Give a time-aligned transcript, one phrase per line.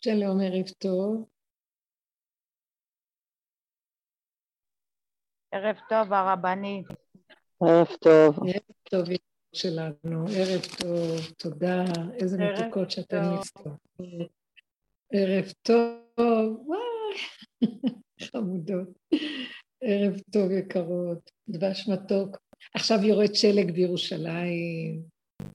[0.00, 1.28] שלום, ערב טוב.
[5.52, 6.86] ערב טוב, הרבנית.
[7.60, 8.38] ערב טוב.
[8.48, 9.08] ערב טוב
[9.52, 11.84] שלנו, ערב טוב, תודה,
[12.20, 13.80] איזה מתוקות שאתן מצטרפות.
[15.12, 17.16] ערב טוב, וואי,
[18.32, 18.88] חמודות.
[19.80, 22.36] ערב טוב יקרות, דבש מתוק.
[22.74, 25.02] עכשיו יורד שלג בירושלים,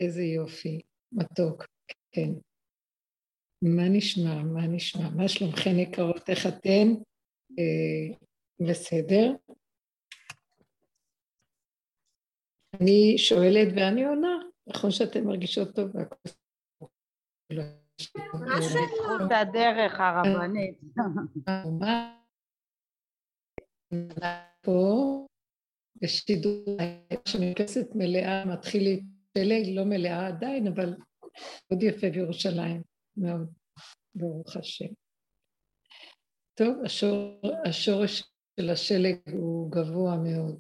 [0.02, 0.82] איזה יופי,
[1.12, 1.66] מתוק,
[2.12, 2.32] כן.
[3.62, 5.10] מה נשמע, מה נשמע?
[5.10, 6.30] מה שלומכן יקרות?
[6.30, 6.88] איך אתן?
[7.60, 8.16] אה,
[8.68, 9.34] בסדר?
[12.82, 14.38] אני שואלת ואני עונה,
[14.68, 16.16] נכון שאתן מרגישות טוב והכל...
[18.32, 20.78] בזכות הדרך הרבנית.
[24.62, 25.28] פה
[26.02, 26.78] בשידור
[27.26, 30.96] שמכסת מלאה, מתחיל להתפלג, לא מלאה עדיין, אבל
[31.72, 32.82] מאוד יפה בירושלים,
[33.18, 33.54] מאוד,
[34.16, 34.94] ברוך השם.
[36.54, 38.24] טוב, השור, השורש
[38.60, 40.60] של השלג הוא גבוה מאוד.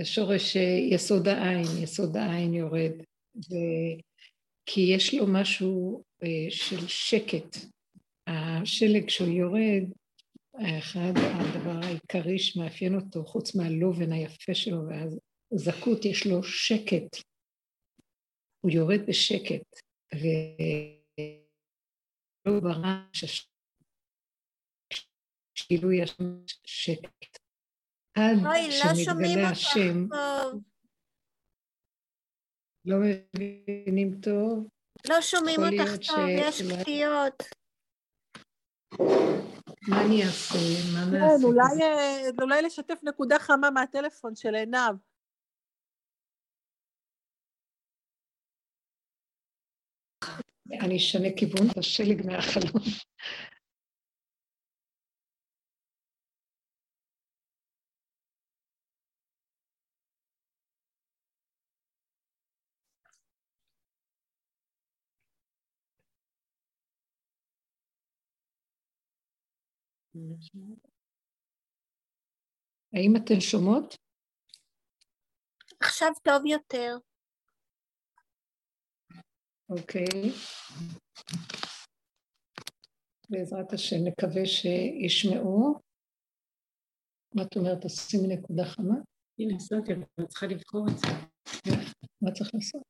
[0.00, 0.56] השורש
[0.90, 2.92] יסוד העין, יסוד העין יורד,
[3.36, 3.54] ו...
[4.66, 7.56] כי יש לו משהו אה, של שקט.
[8.26, 9.82] השלג כשהוא יורד,
[10.78, 17.16] אחד הדבר העיקרי שמאפיין אותו, חוץ מהלובן היפה שלו והזכות, יש לו שקט.
[18.60, 19.80] הוא יורד בשקט,
[22.46, 23.48] ולא ברעש,
[25.54, 26.16] כאילו יש
[26.66, 27.38] שקט.
[28.16, 30.06] עד לא שמתגלה השם,
[32.84, 34.68] לא מבינים טוב.
[35.08, 37.42] לא שומעים אותך טוב, יש קטיעות.
[39.88, 40.58] מה אני אעשה?
[40.94, 41.46] מה כן, נעשה?
[41.46, 44.96] אולי, אה, אולי לשתף נקודה חמה מהטלפון של עינב.
[50.72, 52.82] אני אשנה כיוון את השלג מהחלום.
[72.92, 73.96] האם אתן שומעות?
[75.80, 76.96] עכשיו טוב יותר.
[79.68, 80.32] אוקיי.
[83.30, 85.74] בעזרת השם נקווה שישמעו.
[87.34, 87.86] מה את אומרת?
[87.86, 88.94] תשימי נקודה חמה?
[89.38, 89.54] הנה,
[89.86, 91.06] אבל אני צריכה לבחור את זה.
[92.22, 92.82] מה צריך לעשות?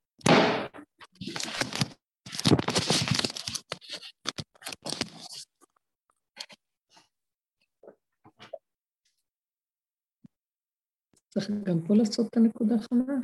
[11.28, 13.14] צריך גם פה לעשות את הנקודה החמה.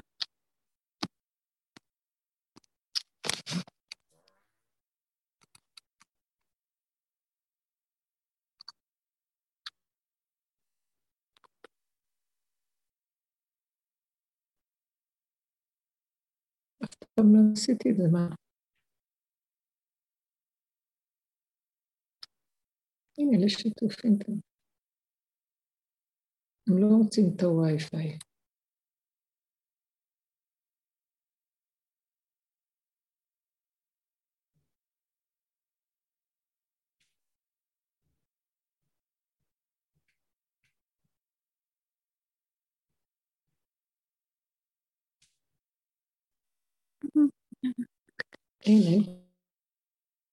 [17.20, 18.28] פעם לא עשיתי את זה, מה?
[23.18, 24.42] הנה, לשיתוף אינטרנט.
[26.68, 28.29] הם לא רוצים את הווי-פיי.
[48.66, 49.04] הנה,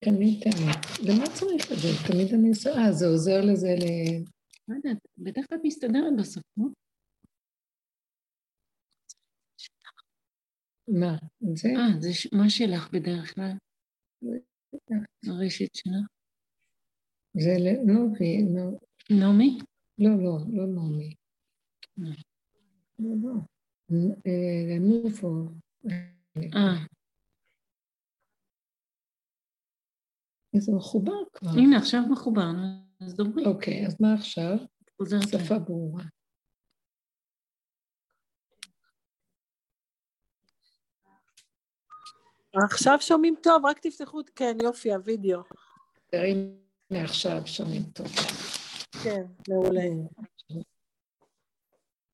[0.02, 0.86] כאן אינטרנט.
[1.00, 1.88] למה צריך את זה?
[2.08, 3.86] תמיד אני עושה, אה, זה עוזר לזה ל...
[4.68, 6.66] לא יודעת, בדרך כלל מסתדרת בסוף, לא?
[10.88, 11.18] מה,
[11.56, 11.70] זה?
[11.70, 13.52] אה, זה מה שלך בדרך כלל?
[15.28, 16.08] הרשת שלך?
[17.34, 18.38] זה לנובי,
[19.10, 19.58] נעמי?
[19.98, 21.14] לא, לא, לא נעמי.
[23.00, 23.34] לא, לא.
[24.70, 25.50] לנובו.
[26.56, 26.97] אה.
[30.62, 31.50] זה מחובר כבר.
[31.50, 32.52] הנה, עכשיו מחובר.
[33.02, 33.46] אז דברי.
[33.46, 34.58] אוקיי, אז מה עכשיו?
[35.32, 36.04] שפה ברורה.
[42.66, 45.40] עכשיו שומעים טוב, רק תפתחו, כן, יופי, הווידאו.
[46.14, 48.08] הנה עכשיו שומעים טוב.
[49.04, 49.82] כן, מעולה.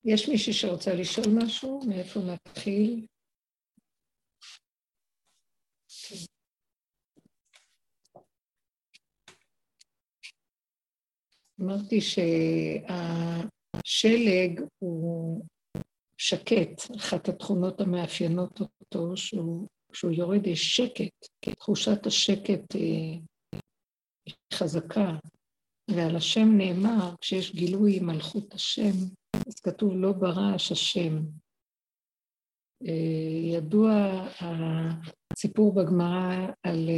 [0.05, 1.81] יש מישהי שרוצה לשאול משהו?
[1.87, 3.05] מאיפה נתחיל?
[11.61, 13.41] אמרתי שהשלג
[14.79, 15.45] הוא
[16.17, 21.27] שקט, אחת התכונות המאפיינות אותו, שהוא כשהוא יורד יש שקט,
[21.59, 23.21] תחושת השקט היא
[24.53, 25.17] חזקה,
[25.91, 28.91] ועל השם נאמר, כשיש גילוי מלכות השם,
[29.47, 31.19] אז כתוב לא ברעש השם.
[33.53, 33.91] ידוע
[34.39, 36.89] הסיפור בגמרא על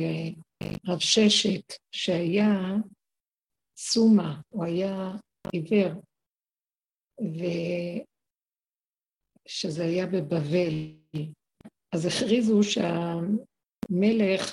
[0.88, 2.75] רב ששת, שהיה
[3.77, 5.12] סומה, הוא היה
[5.54, 6.01] עיוור,
[9.48, 10.95] ושזה היה בבבל.
[11.95, 14.44] אז הכריזו שהמלך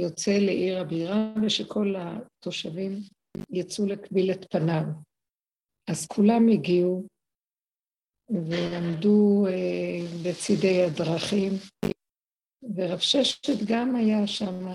[0.00, 3.00] יוצא לעיר הבירה ושכל התושבים
[3.50, 4.84] יצאו לקביל את פניו.
[5.90, 7.06] אז כולם הגיעו
[8.30, 11.52] ועמדו אה, בצידי הדרכים,
[12.76, 14.66] ורב ששת גם היה שם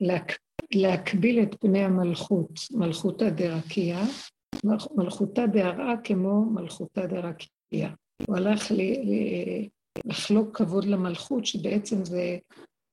[0.00, 0.38] להק...
[0.74, 4.02] להקביל את פני המלכות, מלכותא דרקיע,
[4.94, 7.88] מלכותא דהרעה כמו מלכותא דרקיע.
[8.26, 8.80] הוא הלך ל...
[10.04, 12.38] לחלוק כבוד למלכות, שבעצם זה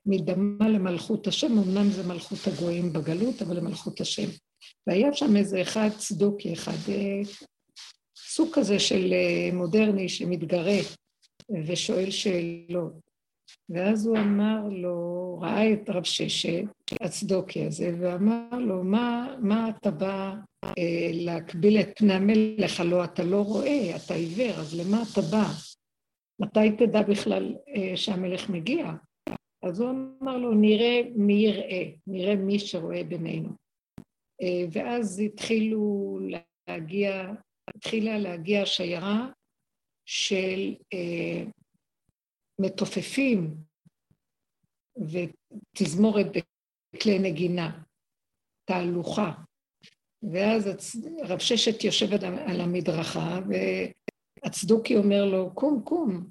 [0.05, 4.29] מדמה למלכות השם, אמנם זה מלכות הגויים בגלות, אבל למלכות השם.
[4.87, 7.21] והיה שם איזה אחד צדוקי, אחד אה,
[8.17, 10.77] סוג כזה של אה, מודרני שמתגרה
[11.67, 13.10] ושואל שאלות.
[13.69, 16.63] ואז הוא אמר לו, ראה את רב ששת,
[17.01, 20.33] הצדוקי הזה, ואמר לו, מה, מה אתה בא
[20.65, 22.79] אה, להקביל את פני המלך?
[22.79, 25.45] הלא אתה לא רואה, אתה עיוור, אז למה אתה בא?
[26.39, 28.91] מתי תדע בכלל אה, שהמלך מגיע?
[29.63, 33.49] אז הוא אמר לו, נראה מי יראה, נראה מי שרואה בינינו.
[34.41, 36.17] אה, ואז התחילו
[36.67, 37.31] להגיע,
[37.75, 39.27] התחילה להגיע שיירה
[40.05, 41.43] של אה,
[42.61, 43.55] מתופפים
[44.97, 46.25] ותזמורת
[46.95, 47.81] בכלי נגינה,
[48.65, 49.31] תהלוכה.
[50.31, 50.69] ואז
[51.23, 52.13] רב ששת יושב
[52.47, 53.39] על המדרכה,
[54.43, 56.29] והצדוקי אומר לו, קום, קום,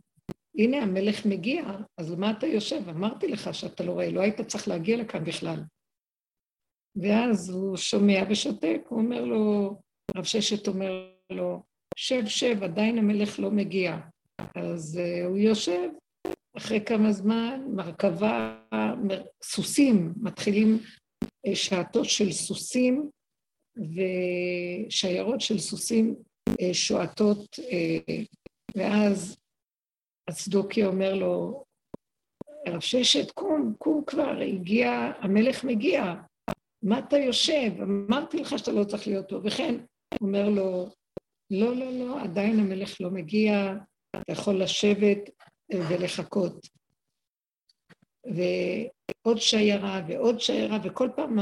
[0.59, 1.63] הנה המלך מגיע,
[1.99, 2.89] אז למה אתה יושב?
[2.89, 5.63] אמרתי לך שאתה לא רואה, לא היית צריך להגיע לכאן בכלל.
[6.97, 9.77] ואז הוא שומע ושותק, הוא אומר לו,
[10.17, 11.63] רב ששת אומר לו,
[11.97, 13.97] שב, שב, עדיין המלך לא מגיע.
[14.57, 15.89] אז uh, הוא יושב,
[16.57, 18.57] אחרי כמה זמן, מרכבה,
[19.43, 20.79] סוסים, מתחילים
[21.25, 23.11] uh, שעתות של סוסים
[23.77, 26.15] ושיירות של סוסים
[26.51, 28.25] uh, שועטות, uh,
[28.77, 29.37] ואז
[30.29, 31.65] הצדוקי אומר לו,
[32.69, 36.15] רב ששת, קום, קום כבר, הגיע, המלך מגיע,
[36.83, 37.83] מה אתה יושב?
[37.83, 39.37] אמרתי לך שאתה לא צריך להיות פה.
[39.45, 39.75] וכן,
[40.21, 40.89] אומר לו,
[41.51, 43.75] לא, לא, לא, עדיין המלך לא מגיע,
[44.17, 45.19] אתה יכול לשבת
[45.73, 46.67] ולחכות.
[48.25, 51.39] ועוד שיירה ועוד שיירה, וכל פעם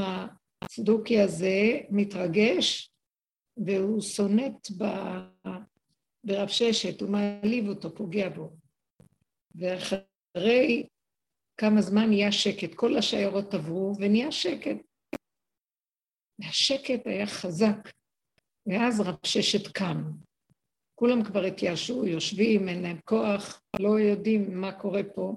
[0.61, 2.91] הצדוקי הזה מתרגש,
[3.57, 4.83] והוא סונט ב...
[6.23, 8.55] ברב ששת, הוא מעליב אותו, פוגע בו.
[9.55, 10.87] ואחרי
[11.57, 14.77] כמה זמן נהיה שקט, כל השיירות עברו ונהיה שקט.
[16.39, 17.89] והשקט היה חזק,
[18.67, 20.11] ואז רב ששת קם.
[20.99, 25.35] כולם כבר התייאשו, יושבים, אין להם כוח, לא יודעים מה קורה פה.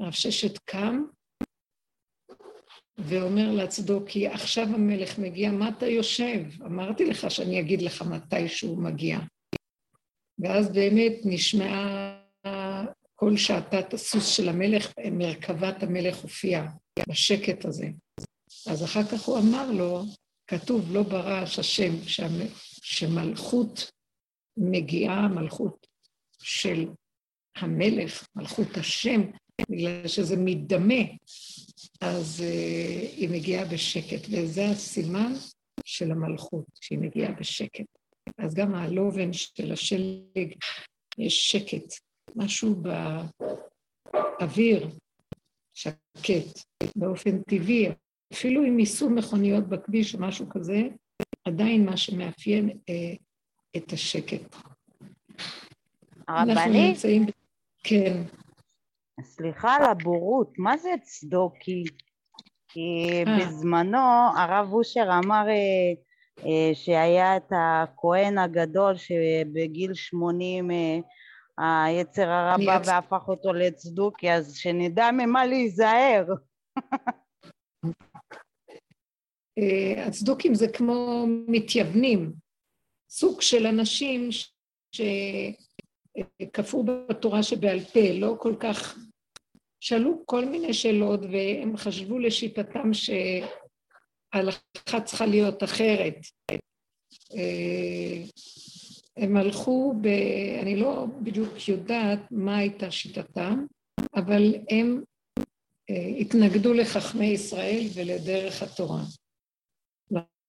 [0.00, 1.04] רב ששת קם
[2.98, 6.40] ואומר לצדוקי, עכשיו המלך מגיע, מה אתה יושב?
[6.66, 9.18] אמרתי לך שאני אגיד לך מתי שהוא מגיע.
[10.38, 12.16] ואז באמת נשמעה
[13.14, 16.66] כל שעתת הסוס של המלך, מרכבת המלך הופיעה
[17.08, 17.86] בשקט הזה.
[18.66, 20.04] אז אחר כך הוא אמר לו,
[20.46, 21.92] כתוב לא ברעש השם,
[22.82, 23.90] שמלכות
[24.56, 25.86] מגיעה, מלכות
[26.42, 26.88] של
[27.56, 29.20] המלך, מלכות השם,
[29.70, 31.04] בגלל שזה מדמה,
[32.00, 32.44] אז uh,
[33.16, 35.32] היא מגיעה בשקט, וזה הסימן
[35.84, 37.86] של המלכות, שהיא מגיעה בשקט.
[38.38, 40.54] אז גם הלובן של השלג,
[41.18, 41.94] יש שקט,
[42.36, 42.82] משהו
[44.40, 44.88] באוויר
[45.74, 46.58] שקט,
[46.96, 47.88] באופן טבעי,
[48.32, 50.82] אפילו אם ייסעו מכוניות בכביש או משהו כזה,
[51.44, 53.14] עדיין מה שמאפיין אה,
[53.76, 54.56] את השקט.
[56.28, 56.88] הרבנית?
[56.88, 57.26] נמצאים...
[57.84, 58.22] כן.
[59.22, 61.84] סליחה על הבורות, מה זה צדוקי?
[62.68, 63.38] כי אה.
[63.38, 63.98] בזמנו
[64.36, 65.92] הרב אושר אמר אה,
[66.46, 70.70] אה, שהיה את הכהן הגדול שבגיל שמונים
[71.58, 76.26] היצר הרע בא והפך אותו לצדוקי, אז שנדע ממה להיזהר.
[80.06, 82.32] הצדוקים זה כמו מתייוונים,
[83.16, 84.28] סוג של אנשים
[86.16, 88.98] שכפו בתורה שבעל פה, לא כל כך...
[89.80, 93.50] שאלו כל מיני שאלות והם חשבו לשיטתם שההלכה
[95.04, 96.16] צריכה להיות אחרת.
[99.16, 100.06] הם הלכו ב...
[100.62, 103.66] אני לא בדיוק יודעת מה הייתה שיטתם,
[104.14, 105.02] אבל הם
[105.90, 109.02] אה, התנגדו לחכמי ישראל ולדרך התורה,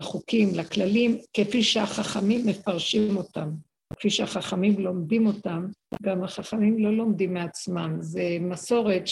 [0.02, 3.50] לחוקים, לכללים, כפי שהחכמים מפרשים אותם.
[3.94, 5.66] כפי שהחכמים לומדים אותם,
[6.04, 7.98] גם החכמים לא לומדים מעצמם.
[8.00, 9.04] זה מסורת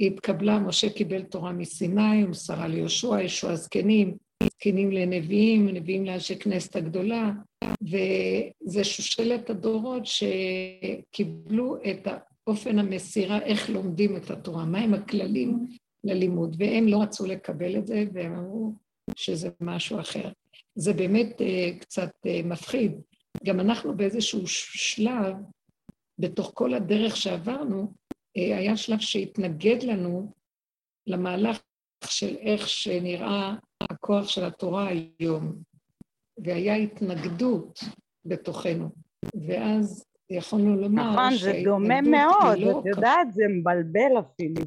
[0.00, 6.76] שהתקבלה, משה קיבל תורה מסיני, הוא מסרה ליהושע, ישוע זקנים, זקנים לנביאים, נביאים לאנשי כנסת
[6.76, 7.32] הגדולה,
[7.82, 12.08] וזה שושלת הדורות שקיבלו את
[12.46, 15.66] אופן המסירה, איך לומדים את התורה, מהם הכללים
[16.04, 18.72] ללימוד, והם לא רצו לקבל את זה, והם אמרו
[19.16, 20.30] שזה משהו אחר.
[20.74, 22.92] זה באמת uh, קצת uh, מפחיד.
[23.44, 25.34] גם אנחנו באיזשהו שלב,
[26.18, 30.32] בתוך כל הדרך שעברנו, uh, היה שלב שהתנגד לנו
[31.06, 31.60] למהלך
[32.04, 35.62] של איך שנראה הכוח של התורה היום,
[36.44, 37.80] והיה התנגדות
[38.24, 38.90] בתוכנו,
[39.48, 44.62] ואז יכולנו לומר נכון, זה דומה מאוד, לא את יודעת, זה מבלבל אפילו.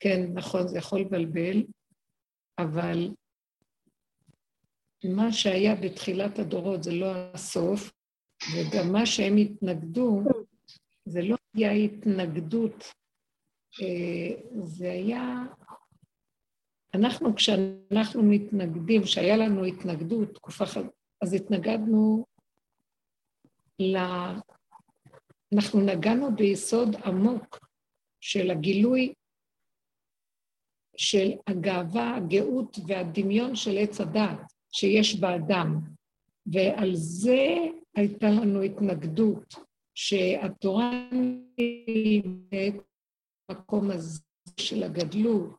[0.00, 1.62] כן, נכון, זה יכול לבלבל,
[2.58, 3.08] אבל
[5.04, 7.92] מה שהיה בתחילת הדורות זה לא הסוף,
[8.54, 10.22] וגם מה שהם התנגדו,
[11.04, 12.84] זה לא היה התנגדות,
[13.82, 15.42] אה, זה היה...
[16.94, 20.88] אנחנו, כשאנחנו מתנגדים, כשהיה לנו התנגדות, תקופה חזקה,
[21.22, 22.26] אז התנגדנו
[23.78, 23.96] ל...
[25.54, 27.58] אנחנו נגענו ביסוד עמוק
[28.20, 29.14] של הגילוי
[31.00, 35.80] של הגאווה, הגאות והדמיון של עץ הדעת שיש באדם,
[36.46, 37.56] ועל זה
[37.96, 39.54] הייתה לנו התנגדות,
[39.94, 41.08] שהתורה
[41.58, 42.82] נלמדת
[43.48, 44.20] במקום הזה
[44.56, 45.56] של הגדלות,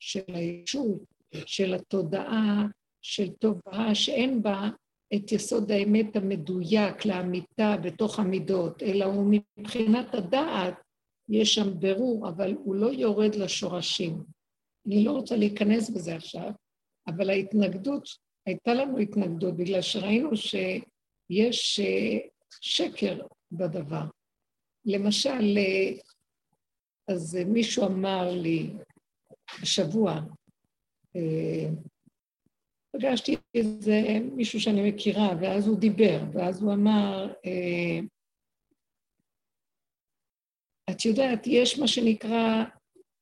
[0.00, 1.02] של הישות,
[1.46, 2.66] של התודעה,
[3.02, 4.68] של ורע, שאין בה
[5.14, 10.74] את יסוד האמת המדויק לאמיתה בתוך המידות, אלא הוא מבחינת הדעת,
[11.28, 14.41] יש שם ברור, אבל הוא לא יורד לשורשים.
[14.86, 16.50] אני לא רוצה להיכנס בזה עכשיו,
[17.06, 18.08] אבל ההתנגדות,
[18.46, 22.18] הייתה לנו התנגדות בגלל שראינו שיש אה,
[22.60, 24.04] שקר בדבר.
[24.84, 25.92] למשל, אה,
[27.08, 28.70] אז מישהו אמר לי
[29.62, 30.20] השבוע,
[31.16, 31.68] אה,
[32.96, 34.00] פגשתי איזה
[34.34, 37.32] מישהו שאני מכירה, ואז הוא דיבר, ואז הוא אמר,
[40.90, 42.64] את יודעת, יש מה שנקרא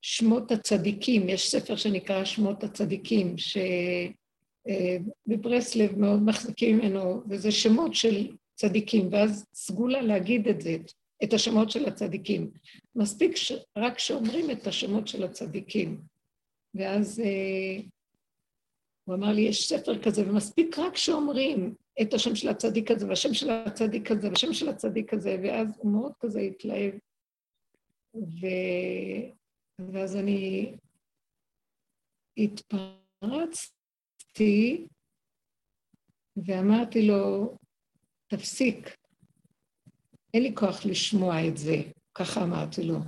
[0.02, 3.34] שמות הצדיקים, יש ספר שנקרא שמות הצדיקים,
[5.26, 10.76] שבברסלב מאוד מחזיקים ממנו, וזה שמות של צדיקים, ואז סגולה להגיד את זה,
[11.24, 12.50] את השמות של הצדיקים.
[12.94, 13.52] מספיק ש...
[13.78, 16.00] רק שאומרים את השמות של הצדיקים.
[16.74, 17.82] ואז אה,
[19.04, 23.34] הוא אמר לי, יש ספר כזה, ומספיק רק שאומרים את השם של הצדיק הזה, והשם
[23.34, 26.94] של הצדיק הזה, והשם של הצדיק הזה, ואז הוא מאוד כזה התלהב.
[28.14, 28.46] ו...
[29.92, 30.72] ואז אני
[32.36, 33.76] התפרצתי
[36.36, 37.56] ואמרתי לו,
[38.26, 38.96] תפסיק,
[40.34, 41.76] אין לי כוח לשמוע את זה,
[42.14, 42.98] ככה אמרתי לו.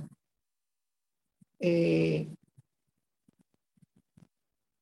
[1.63, 2.23] אה,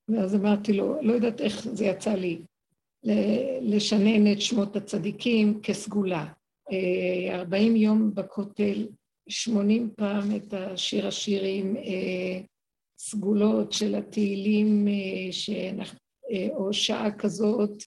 [0.09, 2.41] ואז אמרתי לו, לא יודעת איך זה יצא לי,
[3.61, 6.33] לשנן את שמות הצדיקים כסגולה.
[6.71, 8.87] אה, ארבעים יום בכותל
[9.29, 12.41] שמונים פעם את השיר השירים, אה,
[12.97, 15.99] סגולות של התהילים, אה, שאנחנו,
[16.31, 17.83] אה, או שעה כזאת,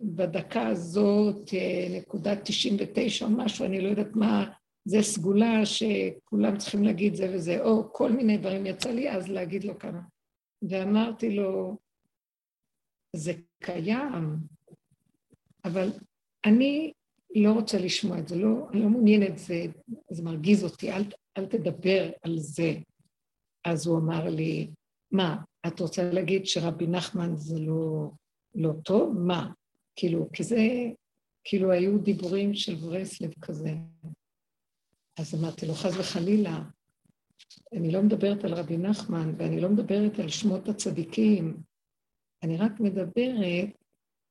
[0.00, 1.50] בדקה הזאת,
[1.90, 4.50] נקודה תשעים ותשע או משהו, אני לא יודעת מה,
[4.84, 8.66] זה סגולה שכולם צריכים להגיד זה וזה, או כל מיני דברים.
[8.66, 10.00] יצא לי אז להגיד לו כמה.
[10.68, 11.76] ואמרתי לו,
[13.16, 13.32] זה
[13.62, 14.36] קיים,
[15.64, 15.88] אבל
[16.44, 16.92] אני
[17.34, 19.64] לא רוצה לשמוע את זה, לא, אני לא מעוניינת, זה,
[20.10, 21.02] זה מרגיז אותי, אל,
[21.36, 22.74] אל תדבר על זה.
[23.64, 24.70] אז הוא אמר לי,
[25.10, 28.10] מה, את רוצה להגיד שרבי נחמן זה לא,
[28.54, 29.18] לא טוב?
[29.18, 29.50] מה?
[29.96, 30.56] כאילו, כי זה,
[31.44, 33.74] כאילו היו דיבורים של ברסלב כזה.
[35.18, 36.62] אז אמרתי לו, חס וחלילה,
[37.72, 41.62] אני לא מדברת על רבי נחמן, ואני לא מדברת על שמות הצדיקים,
[42.42, 43.68] אני רק מדברת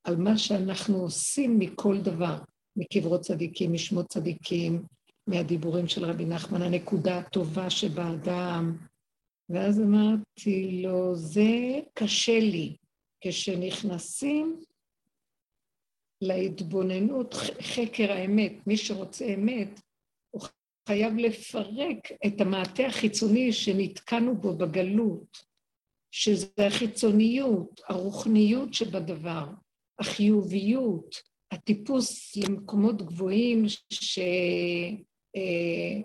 [0.04, 2.38] על מה שאנחנו עושים מכל דבר.
[2.78, 4.84] מקברות צדיקים, משמות צדיקים,
[5.28, 8.78] מהדיבורים של רבי נחמן, הנקודה הטובה שבאדם.
[9.50, 12.76] ואז אמרתי לו, זה קשה לי.
[13.22, 14.62] כשנכנסים
[16.22, 19.80] להתבוננות, חקר האמת, מי שרוצה אמת,
[20.32, 20.42] הוא
[20.88, 25.38] חייב לפרק את המעטה החיצוני שנתקענו בו בגלות,
[26.12, 29.46] שזה החיצוניות, הרוחניות שבדבר,
[30.00, 31.16] החיוביות,
[31.52, 33.66] הטיפוס למקומות גבוהים
[35.36, 36.02] אה,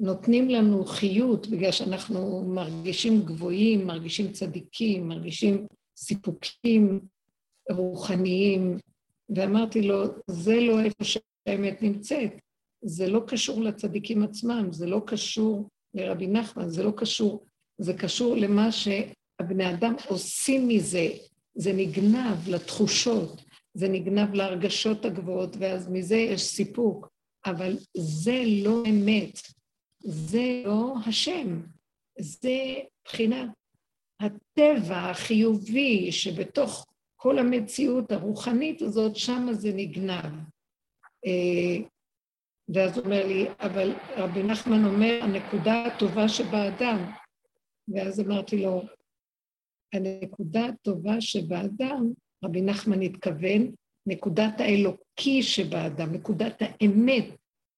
[0.00, 7.00] נותנים לנו חיות בגלל שאנחנו מרגישים גבוהים, מרגישים צדיקים, מרגישים סיפוקים
[7.70, 8.78] רוחניים,
[9.28, 12.32] ואמרתי לו, זה לא איפה שהאמת נמצאת,
[12.84, 17.44] זה לא קשור לצדיקים עצמם, זה לא קשור לרבי נחמן, זה לא קשור,
[17.78, 21.08] זה קשור למה שהבני אדם עושים מזה,
[21.54, 23.43] זה נגנב לתחושות,
[23.74, 27.08] זה נגנב להרגשות הגבוהות, ואז מזה יש סיפוק,
[27.46, 29.38] אבל זה לא אמת,
[30.00, 31.60] זה לא השם,
[32.18, 33.48] זה בחינת
[34.20, 40.32] הטבע החיובי שבתוך כל המציאות הרוחנית הזאת, שמה זה נגנב.
[41.26, 41.86] אה,
[42.68, 47.12] ואז הוא אומר לי, אבל רבי נחמן אומר, הנקודה הטובה שבאדם.
[47.88, 48.82] ואז אמרתי לו,
[49.92, 52.12] הנקודה הטובה שבאדם,
[52.44, 53.74] רבי נחמן התכוון,
[54.06, 57.24] נקודת האלוקי שבאדם, נקודת האמת,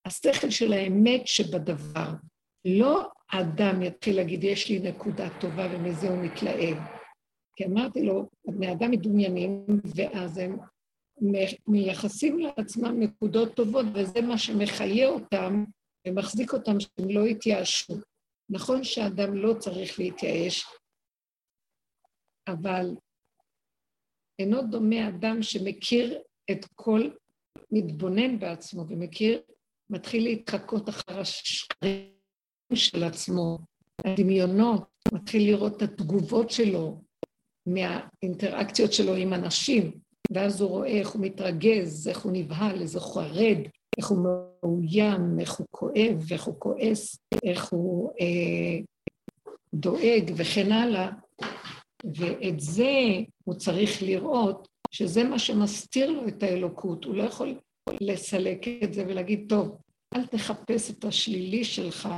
[0.05, 2.11] השכל של האמת שבדבר.
[2.65, 6.77] לא האדם יתחיל להגיד, יש לי נקודה טובה ומזה הוא מתלהב.
[7.57, 10.59] כי אמרתי לו, בני אדם מדומיינים, ואז הם
[11.67, 15.65] מייחסים לעצמם נקודות טובות, וזה מה שמחיה אותם
[16.07, 17.95] ומחזיק אותם שהם לא יתייאשו.
[18.51, 20.67] נכון שאדם לא צריך להתייאש,
[22.49, 22.91] אבל
[24.39, 26.19] אינו דומה אדם שמכיר
[26.51, 27.09] את כל,
[27.71, 29.41] מתבונן בעצמו ומכיר,
[29.91, 32.11] מתחיל להתחקות אחר השקרים
[32.75, 33.59] של עצמו,
[34.05, 37.03] הדמיונות, מתחיל לראות את התגובות שלו
[37.67, 39.93] מהאינטראקציות שלו עם אנשים,
[40.31, 43.59] ואז הוא רואה איך הוא מתרגז, איך הוא נבהל, איך הוא חרד,
[43.99, 48.79] איך הוא מאוים, איך הוא כואב, איך הוא כועס, איך הוא אה,
[49.75, 51.11] דואג וכן הלאה.
[52.15, 52.93] ואת זה
[53.45, 57.05] הוא צריך לראות, שזה מה שמסתיר לו את האלוקות.
[57.05, 57.55] הוא לא יכול
[58.01, 59.77] לסלק את זה ולהגיד, טוב,
[60.15, 62.09] אל תחפש את השלילי שלך,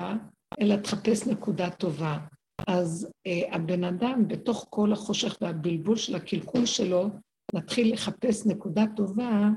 [0.60, 2.18] אלא תחפש נקודה טובה.
[2.66, 7.08] אז אה, הבן אדם, בתוך כל החושך והבלבול של הקלקול שלו,
[7.54, 9.48] מתחיל לחפש נקודה טובה,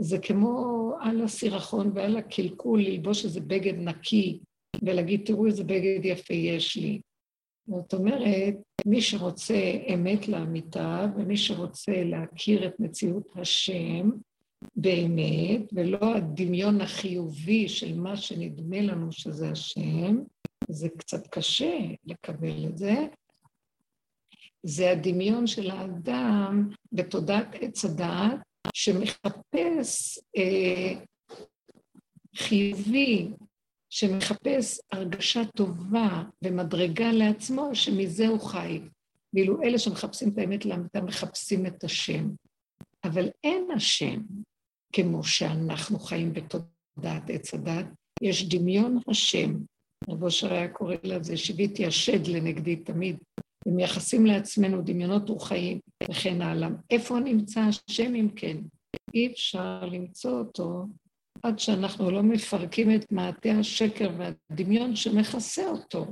[0.00, 4.40] זה כמו על הסירחון ועל הקלקול, ללבוש איזה בגד נקי
[4.82, 7.00] ולהגיד, תראו איזה בגד יפה יש לי.
[7.68, 8.54] זאת אומרת,
[8.86, 14.10] מי שרוצה אמת לאמיתה ומי שרוצה להכיר את מציאות השם
[14.76, 20.16] באמת, ולא הדמיון החיובי של מה שנדמה לנו שזה השם,
[20.68, 23.06] זה קצת קשה לקבל את זה,
[24.62, 28.38] זה הדמיון של האדם בתודעת עץ הדעת,
[28.74, 30.94] שמחפש אה,
[32.36, 33.28] חיובי,
[33.96, 38.80] שמחפש הרגשה טובה ומדרגה לעצמו, שמזה הוא חי.
[39.34, 42.28] ואילו אלה שמחפשים את האמת לאמיתה מחפשים את השם.
[43.04, 44.20] אבל אין השם
[44.92, 47.86] כמו שאנחנו חיים בתודעת עץ הדת,
[48.22, 49.54] יש דמיון השם.
[50.08, 53.16] רב אושר היה קורא לזה, שיוויתי השד לנגדי תמיד,
[53.66, 55.80] ומייחסים לעצמנו דמיונות רוחיים
[56.10, 56.68] וכן הלאה.
[56.90, 58.56] איפה נמצא השם אם כן?
[59.14, 60.86] אי אפשר למצוא אותו
[61.46, 66.06] עד שאנחנו לא מפרקים את מעטה השקר והדמיון שמכסה אותו.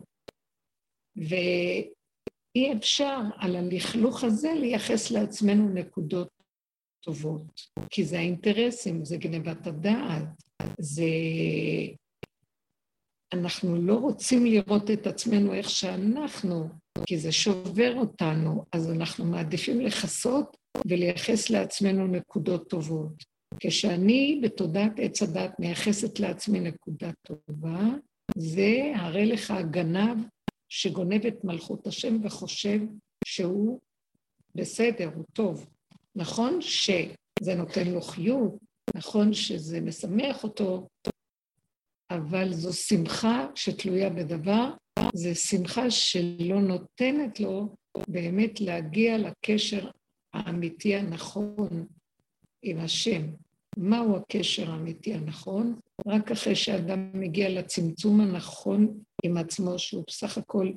[1.17, 6.29] ואי אפשר על הלכלוך הזה לייחס לעצמנו נקודות
[7.05, 10.29] טובות, כי זה האינטרסים, זה גנבת הדעת,
[10.79, 11.05] זה...
[13.35, 16.69] אנחנו לא רוצים לראות את עצמנו איך שאנחנו,
[17.07, 23.34] כי זה שובר אותנו, אז אנחנו מעדיפים לכסות ולייחס לעצמנו נקודות טובות.
[23.61, 27.81] כשאני בתודעת עץ הדת מייחסת לעצמי נקודה טובה,
[28.37, 30.17] זה הרי לך הגנב
[30.69, 32.81] שגונב את מלכות השם וחושב
[33.25, 33.81] שהוא
[34.55, 35.67] בסדר, הוא טוב.
[36.17, 38.55] נכון שזה נותן לו חיות,
[38.95, 40.89] נכון שזה משמח אותו,
[42.11, 44.71] אבל זו שמחה שתלויה בדבר,
[45.15, 47.77] זו שמחה שלא נותנת לו
[48.09, 49.91] באמת להגיע לקשר
[50.35, 51.87] האמיתי הנכון
[52.63, 53.23] עם השם.
[53.77, 55.81] מהו הקשר האמיתי הנכון?
[56.07, 60.73] רק אחרי שאדם מגיע לצמצום הנכון עם עצמו, שהוא בסך הכל,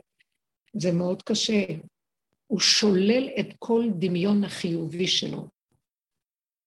[0.73, 1.65] זה מאוד קשה.
[2.47, 5.47] הוא שולל את כל דמיון החיובי שלו.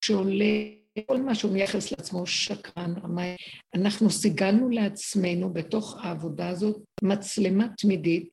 [0.04, 3.36] שולל כל מה שהוא מייחס לעצמו, שקרן, רמאי.
[3.74, 8.28] אנחנו סיגלנו לעצמנו בתוך העבודה הזאת מצלמה תמידית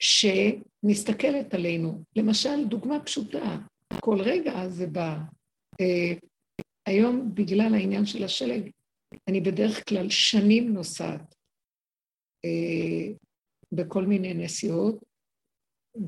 [0.00, 2.02] שמסתכלת עלינו.
[2.16, 3.58] למשל, דוגמה פשוטה,
[4.00, 5.18] כל רגע זה בא.
[6.86, 8.70] היום, בגלל העניין של השלג,
[9.28, 11.34] אני בדרך כלל שנים נוסעת
[12.44, 13.14] אה,
[13.72, 15.04] בכל מיני נסיעות,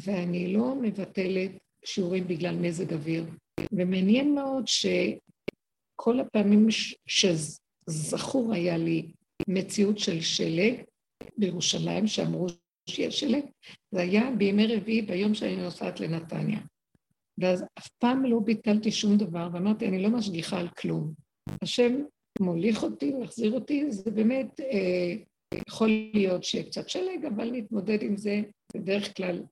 [0.00, 1.50] ואני לא מבטלת
[1.84, 3.24] שיעורים בגלל מזג אוויר.
[3.72, 6.66] ומעניין מאוד שכל הפעמים
[7.06, 9.12] שזכור היה לי
[9.48, 10.82] מציאות של שלג
[11.38, 12.46] בירושלים, שאמרו
[12.88, 13.44] שיש שלג,
[13.90, 16.60] זה היה בימי רביעי, ביום שאני נוסעת לנתניה.
[17.38, 21.12] ואז אף פעם לא ביטלתי שום דבר, ואמרתי, אני לא משגיחה על כלום.
[21.62, 22.02] השם
[22.40, 25.14] מוליך אותי, מחזיר אותי, זה באמת אה,
[25.68, 28.40] יכול להיות שיהיה קצת שלג, אבל נתמודד עם זה
[28.76, 29.42] בדרך כלל.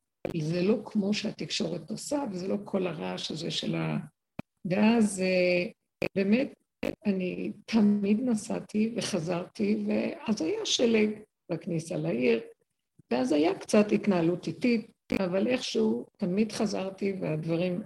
[0.42, 3.98] זה לא כמו שהתקשורת עושה, וזה לא כל הרעש הזה של ה...
[4.64, 5.70] ואז אה,
[6.16, 6.54] באמת,
[7.06, 11.10] אני תמיד נסעתי וחזרתי, ואז היה שלג
[11.52, 12.40] בכניסה לעיר,
[13.10, 17.82] ואז היה קצת התנהלות איטית, אבל איכשהו תמיד חזרתי והדברים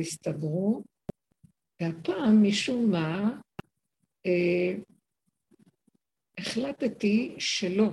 [0.00, 0.82] הסתדרו,
[1.80, 3.40] והפעם משום מה
[4.26, 4.74] אה,
[6.38, 7.88] החלטתי שלא.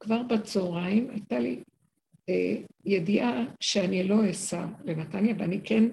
[0.00, 1.62] כבר בצהריים הייתה לי
[2.28, 5.84] אה, ידיעה שאני לא אסע לנתניה, ואני כן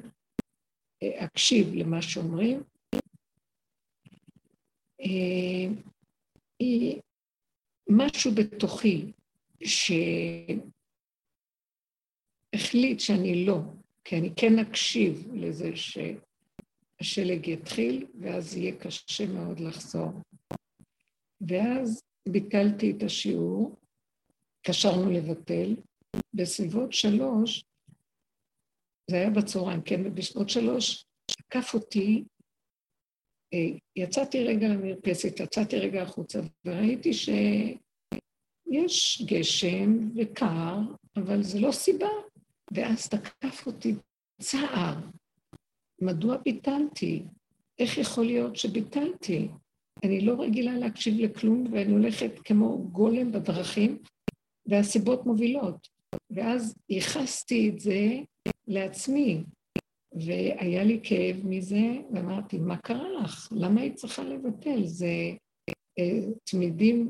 [1.04, 2.64] אה, אקשיב למה שאומרים.
[5.02, 5.74] אה,
[6.60, 7.00] היא
[7.90, 9.12] משהו בתוכי
[12.56, 13.60] שהחליט שאני לא,
[14.04, 20.12] כי אני כן אקשיב לזה שהשלג יתחיל, ואז יהיה קשה מאוד לחזור.
[21.42, 23.76] ואז ביטלתי את השיעור,
[24.62, 25.76] קשרנו לבטל,
[26.34, 27.64] בסביבות שלוש,
[29.10, 31.06] זה היה בצהריים, כן, ובשנות שלוש,
[31.40, 32.24] עקף אותי,
[33.54, 37.82] אה, יצאתי רגע למרפסת, יצאתי רגע החוצה, וראיתי שיש
[39.26, 40.80] גשם וקר,
[41.16, 42.10] אבל זה לא סיבה.
[42.74, 43.96] ואז תקף אותי
[44.42, 44.96] צער.
[46.02, 47.24] מדוע ביטלתי?
[47.80, 49.48] איך יכול להיות שביטלתי?
[50.04, 53.98] אני לא רגילה להקשיב לכלום, ואני הולכת כמו גולם בדרכים,
[54.66, 55.88] והסיבות מובילות.
[56.30, 58.20] ואז ייחסתי את זה
[58.68, 59.44] לעצמי,
[60.14, 63.50] והיה לי כאב מזה, ואמרתי, מה קרה לך?
[63.52, 64.86] למה היא צריכה לבטל?
[64.86, 65.08] זה
[66.00, 67.10] אה, תמידים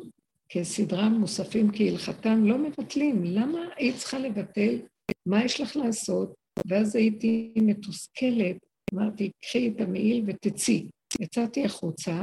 [0.49, 3.23] כסדרם מוספים כהלכתם לא מבטלים.
[3.23, 4.79] למה היא צריכה לבטל?
[5.25, 6.33] מה יש לך לעשות?
[6.67, 8.57] ואז הייתי מתוסכלת,
[8.93, 10.89] אמרתי, קחי את המעיל ותצאי.
[11.19, 12.21] יצאתי החוצה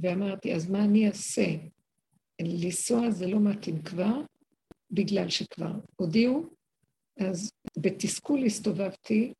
[0.00, 1.46] ואמרתי, אז מה אני אעשה?
[2.42, 4.20] לנסוע זה לא מתאים כבר,
[4.90, 6.46] בגלל שכבר הודיעו,
[7.20, 9.32] אז בתסכול הסתובבתי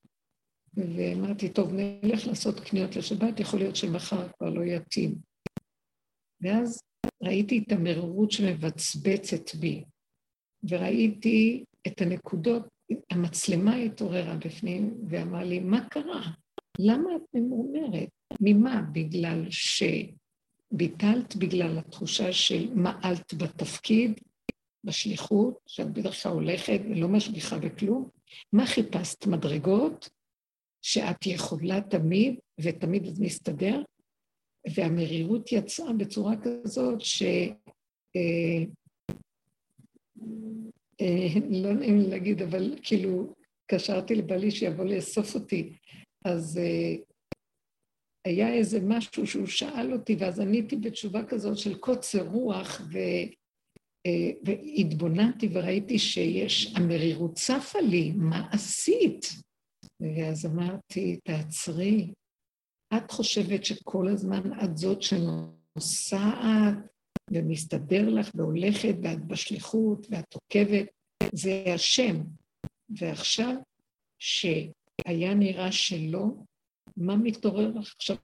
[0.74, 5.14] ואמרתי, טוב, נלך לעשות קניות לשבת, יכול להיות שמחר כבר לא יתאים.
[6.40, 6.80] ואז
[7.22, 9.84] ראיתי את המרירות שמבצבצת בי,
[10.68, 12.68] וראיתי את הנקודות,
[13.10, 16.22] המצלמה התעוררה בפנים ואמרה לי, מה קרה?
[16.78, 18.08] למה את ממורמרת?
[18.40, 18.82] ממה?
[18.92, 24.20] בגלל שביטלת, בגלל התחושה של מעלת בתפקיד,
[24.84, 28.08] בשליחות, שאת בדרך כלל הולכת ולא משגיחה בכלום?
[28.52, 29.26] מה חיפשת?
[29.26, 30.10] מדרגות?
[30.82, 33.82] שאת יכולה תמיד, ותמיד זה מסתדר,
[34.74, 37.22] והמרירות יצאה בצורה כזאת ש...
[41.00, 43.34] אה, לא נעים לי להגיד, אבל כאילו,
[43.70, 45.76] קשרתי לבעלי שיבוא לאסוף אותי,
[46.24, 46.94] אז אה,
[48.26, 52.98] היה איזה משהו שהוא שאל אותי, ואז עניתי בתשובה כזאת של קוצר רוח, ו...
[54.06, 59.26] אה, והתבוננתי וראיתי שיש, המרירות צפה לי, מה עשית?
[60.00, 62.12] ואז אמרתי, תעצרי,
[62.96, 66.74] את חושבת שכל הזמן את זאת שנוסעת
[67.30, 70.86] ומסתדר לך והולכת ואת בשליחות ואת עוקבת,
[71.32, 72.16] זה השם.
[72.98, 73.54] ועכשיו,
[74.18, 76.26] שהיה נראה שלא,
[76.96, 78.16] מה מתעורר לך עכשיו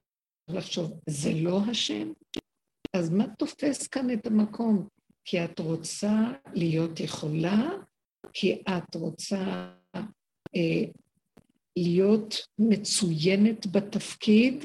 [0.48, 1.00] לחשוב?
[1.06, 2.12] זה לא השם?
[2.96, 4.88] אז מה תופס כאן את המקום?
[5.24, 7.70] כי את רוצה להיות יכולה,
[8.32, 9.72] כי את רוצה
[10.56, 10.84] אה,
[11.76, 14.64] להיות מצוינת בתפקיד,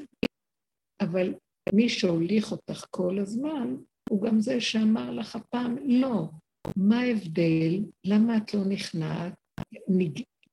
[1.02, 1.34] אבל
[1.74, 3.76] מי שהוליך אותך כל הזמן,
[4.12, 6.30] הוא גם זה שאמר לך הפעם, לא.
[6.76, 7.84] מה ההבדל?
[8.06, 9.34] למה את לא נכנעת?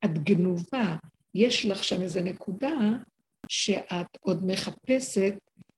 [0.04, 0.96] את גנובה.
[1.34, 2.78] יש לך שם איזו נקודה
[3.48, 5.34] שאת עוד מחפשת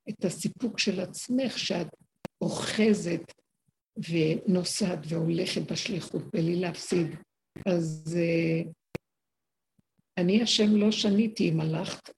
[0.09, 1.87] את הסיפוק של עצמך, שאת
[2.41, 3.33] אוחזת
[4.11, 7.07] ונוסעת והולכת בשליחות בלי להפסיד.
[7.67, 8.69] אז uh,
[10.19, 12.11] אני השם לא שניתי אם הלכת,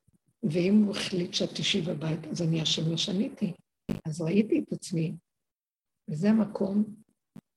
[0.42, 3.53] ואם הוא החליט שאת תשבי בבית, אז אני השם לא שניתי.
[4.05, 5.12] אז ראיתי את עצמי,
[6.11, 6.85] וזה המקום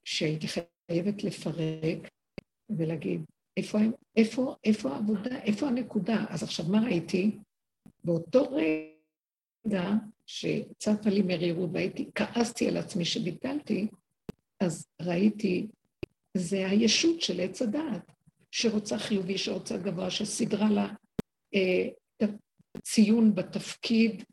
[0.04, 2.10] שהייתי חייבת לפרק
[2.70, 3.22] ולהגיד,
[3.58, 3.78] איפה,
[4.16, 6.26] איפה, איפה העבודה, איפה הנקודה?
[6.30, 7.38] אז עכשיו, מה ראיתי?
[8.04, 9.90] באותו רגע
[10.26, 13.88] שצפה לי מרירות והייתי, כעסתי על עצמי שביטלתי,
[14.60, 15.68] אז ראיתי,
[16.38, 18.12] זה הישות של עץ הדעת,
[18.52, 20.94] שרוצה חיובי, שרוצה גבוה, שסידרה לה
[21.56, 21.88] אה,
[22.82, 24.24] ציון בתפקיד,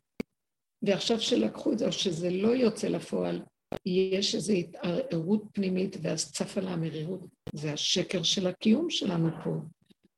[0.83, 3.43] ועכשיו שלקחו את זה, או שזה לא יוצא לפועל,
[3.87, 7.21] יש איזו התערערות פנימית, ואז צפה לה המרירות.
[7.53, 9.51] זה השקר של הקיום שלנו פה.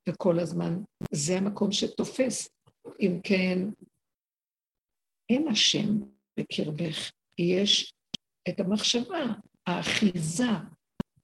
[0.09, 0.79] וכל הזמן
[1.13, 2.49] זה המקום שתופס.
[3.01, 3.59] אם כן,
[5.31, 6.01] אין השם
[6.39, 7.95] בקרבך, יש
[8.49, 9.25] את המחשבה,
[9.67, 10.51] האחיזה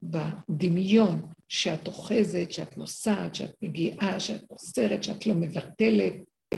[0.02, 6.12] בדמיון שאת אוחזת, שאת נוסעת, שאת מגיעה, שאת מוסרת, שאת לא מבטלת,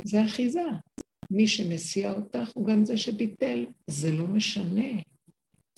[0.04, 0.64] זה אחיזה.
[1.30, 4.90] מי שמסיע אותך הוא גם זה שביטל, זה לא משנה.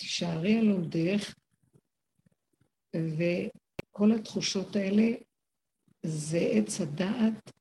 [0.04, 1.34] תישארי על עומדך,
[2.96, 5.12] וכל התחושות האלה
[6.02, 7.52] זה עץ הדעת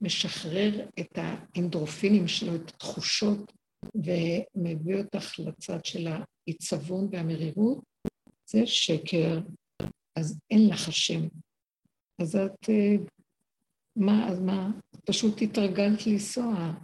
[0.00, 3.52] משחרר את האנדרופינים שלו, את התחושות,
[3.94, 7.84] ומביא אותך לצד של העיצבון והמרירות,
[8.50, 9.40] זה שקר,
[10.16, 11.20] אז אין לך השם.
[12.22, 12.96] אז את, אה,
[13.96, 14.70] מה, אז מה?
[15.04, 16.74] פשוט התרגלת לנסוע.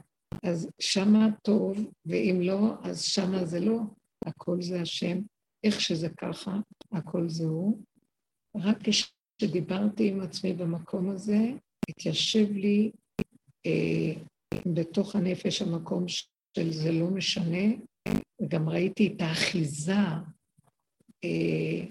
[0.43, 3.79] אז שמה טוב, ואם לא, אז שמה זה לא.
[4.27, 5.19] הכל זה השם.
[5.65, 6.57] איך שזה ככה,
[6.93, 7.83] הכל זה הוא.
[8.57, 11.39] רק כשדיברתי עם עצמי במקום הזה,
[11.89, 12.91] התיישב לי
[13.67, 14.23] אה,
[14.75, 16.09] בתוך הנפש המקום
[16.57, 17.65] של זה לא משנה,
[18.43, 19.93] וגם ראיתי את האחיזה
[21.25, 21.87] אה,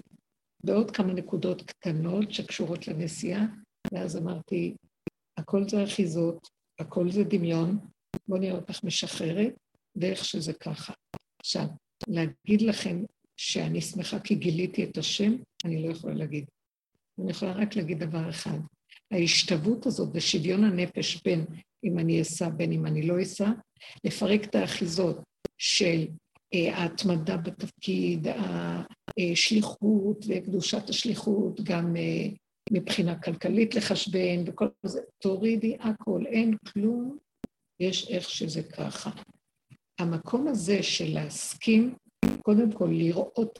[0.64, 3.46] בעוד כמה נקודות קטנות שקשורות לנסיעה,
[3.92, 4.74] ואז אמרתי,
[5.36, 6.48] הכל זה אחיזות,
[6.80, 7.78] הכל זה דמיון,
[8.28, 9.54] בואו נראה אותך משחררת,
[9.96, 10.92] ואיך שזה ככה.
[11.40, 11.66] עכשיו,
[12.08, 13.04] להגיד לכם
[13.36, 16.44] שאני שמחה כי גיליתי את השם, אני לא יכולה להגיד.
[17.18, 18.58] אני יכולה רק להגיד דבר אחד.
[19.10, 21.44] ההשתוות הזאת ושוויון הנפש בין
[21.84, 23.50] אם אני אסע, בין אם אני לא אסע,
[24.04, 25.18] לפרק את האחיזות
[25.58, 26.06] של
[26.54, 28.26] אה, ההתמדה בתפקיד,
[29.32, 32.26] השליחות וקדושת השליחות, גם אה,
[32.72, 37.18] מבחינה כלכלית לחשבן וכל זה, תורידי הכל, אין כלום,
[37.80, 39.10] יש איך שזה ככה.
[39.98, 41.94] המקום הזה של להסכים,
[42.42, 43.58] קודם כל לראות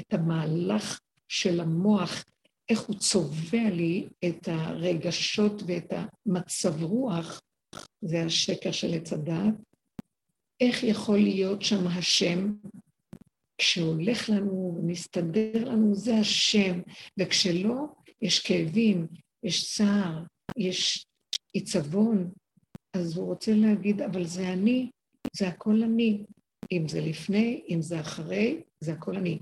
[0.00, 2.24] את המהלך של המוח
[2.70, 5.92] איך הוא צובע לי את הרגשות ואת
[6.26, 7.40] המצב רוח,
[8.00, 9.54] זה השקר של עץ הדעת,
[10.60, 12.52] איך יכול להיות שם השם,
[13.58, 16.80] כשהולך לנו ומסתדר לנו, זה השם,
[17.18, 17.86] וכשלא,
[18.22, 19.06] יש כאבים,
[19.42, 20.22] יש צער,
[20.56, 21.06] יש
[21.52, 22.30] עיצבון,
[22.96, 24.90] אז הוא רוצה להגיד, אבל זה אני,
[25.36, 26.24] זה הכל אני.
[26.72, 29.38] אם זה לפני, אם זה אחרי, זה הכל אני.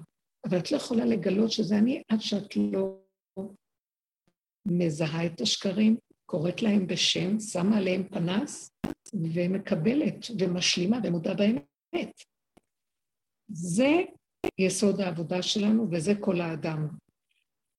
[0.49, 2.99] אבל את לא יכולה לגלות שזה אני עד שאת לא
[4.67, 8.71] מזהה את השקרים, קוראת להם בשם, שמה עליהם פנס,
[9.15, 12.23] ומקבלת ומשלימה ומודה באמת.
[13.53, 14.03] זה
[14.59, 16.89] יסוד העבודה שלנו וזה כל האדם.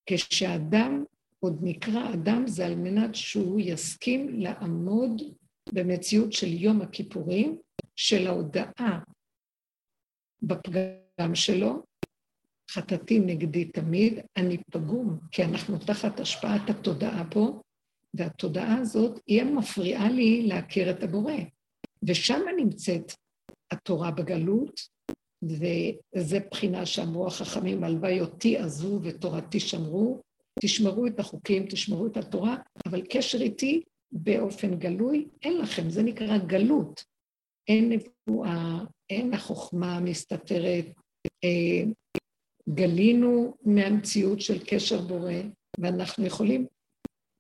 [0.06, 1.04] כשאדם
[1.40, 5.22] עוד נקרא אדם זה על מנת שהוא יסכים לעמוד
[5.74, 7.58] במציאות של יום הכיפורים,
[8.00, 9.00] של ההודאה
[10.42, 11.84] בפגם שלו,
[12.72, 17.62] חטאתי נגדי תמיד, אני פגום, כי אנחנו תחת השפעת התודעה פה,
[18.14, 21.34] והתודעה הזאת היא המפריעה לי להכיר את הבורא.
[22.04, 23.12] ושם נמצאת
[23.72, 24.80] התורה בגלות,
[25.44, 30.22] וזה בחינה שאמרו החכמים, הלוואי אותי עזו ותורתי שמרו,
[30.62, 33.82] תשמרו את החוקים, תשמרו את התורה, אבל קשר איתי
[34.12, 37.10] באופן גלוי, אין לכם, זה נקרא גלות.
[37.70, 38.80] אין נבואה,
[39.10, 40.86] אין החוכמה מסתתרת,
[41.44, 41.84] אה,
[42.70, 45.34] גלינו מהמציאות של קשר בורא,
[45.80, 46.66] ואנחנו יכולים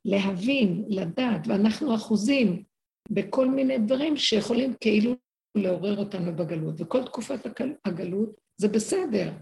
[0.05, 2.63] להבין, לדעת, ואנחנו אחוזים
[3.11, 5.15] בכל מיני דברים שיכולים כאילו
[5.55, 6.81] לעורר אותנו בגלות.
[6.81, 7.39] וכל תקופת
[7.85, 9.33] הגלות זה בסדר.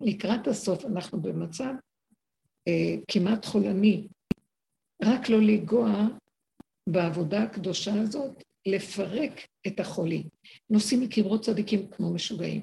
[0.00, 1.72] לקראת הסוף אנחנו במצב
[2.68, 4.08] אה, כמעט חולני.
[5.04, 6.08] רק לא לנגוע
[6.88, 10.22] בעבודה הקדושה הזאת, לפרק את החולי.
[10.70, 12.62] נוסעים לקברות צדיקים כמו משוגעים.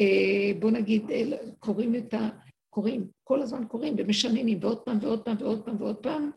[0.00, 1.24] אה, בוא נגיד, אה,
[1.58, 2.28] קוראים את ה...
[2.70, 6.30] קוראים, כל הזמן קוראים ומשננים, ועוד פעם ועוד פעם ועוד פעם ועוד פעם,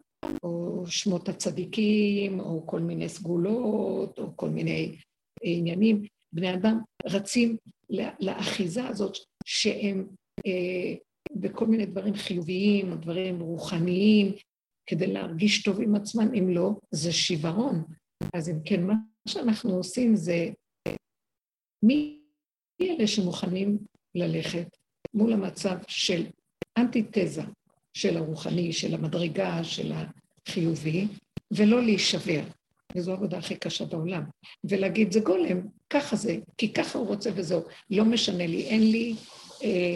[0.43, 4.95] או שמות הצדיקים, או כל מיני סגולות, או כל מיני
[5.41, 6.03] עניינים.
[6.33, 7.57] בני אדם רצים
[8.19, 10.07] לאחיזה הזאת שהם
[10.45, 10.95] אה,
[11.35, 14.31] בכל מיני דברים חיוביים, או דברים רוחניים,
[14.85, 17.83] כדי להרגיש טוב עם עצמם, אם לא, זה שיוורון.
[18.33, 18.93] אז אם כן, מה
[19.27, 20.49] שאנחנו עושים זה,
[21.83, 22.19] מי
[22.81, 23.77] אלה שמוכנים
[24.15, 24.77] ללכת
[25.13, 26.25] מול המצב של
[26.77, 27.41] אנטיתזה
[27.93, 31.07] של הרוחני, של המדרגה, של החיובי,
[31.51, 32.41] ולא להישבר.
[32.95, 34.23] וזו העבודה הכי קשה בעולם.
[34.63, 37.61] ולהגיד, זה גולם, ככה זה, כי ככה הוא רוצה וזהו.
[37.89, 39.15] לא משנה לי, אין לי,
[39.63, 39.95] אה,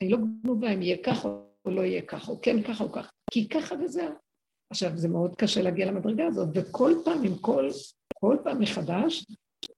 [0.00, 1.28] אני לא גנובה אם יהיה ככה
[1.64, 4.27] או לא יהיה ככה, או כן ככה או ככה, כי ככה וזהו.
[4.70, 7.68] עכשיו, זה מאוד קשה להגיע למדרגה הזאת, וכל פעם, עם כל,
[8.14, 9.26] כל פעם מחדש,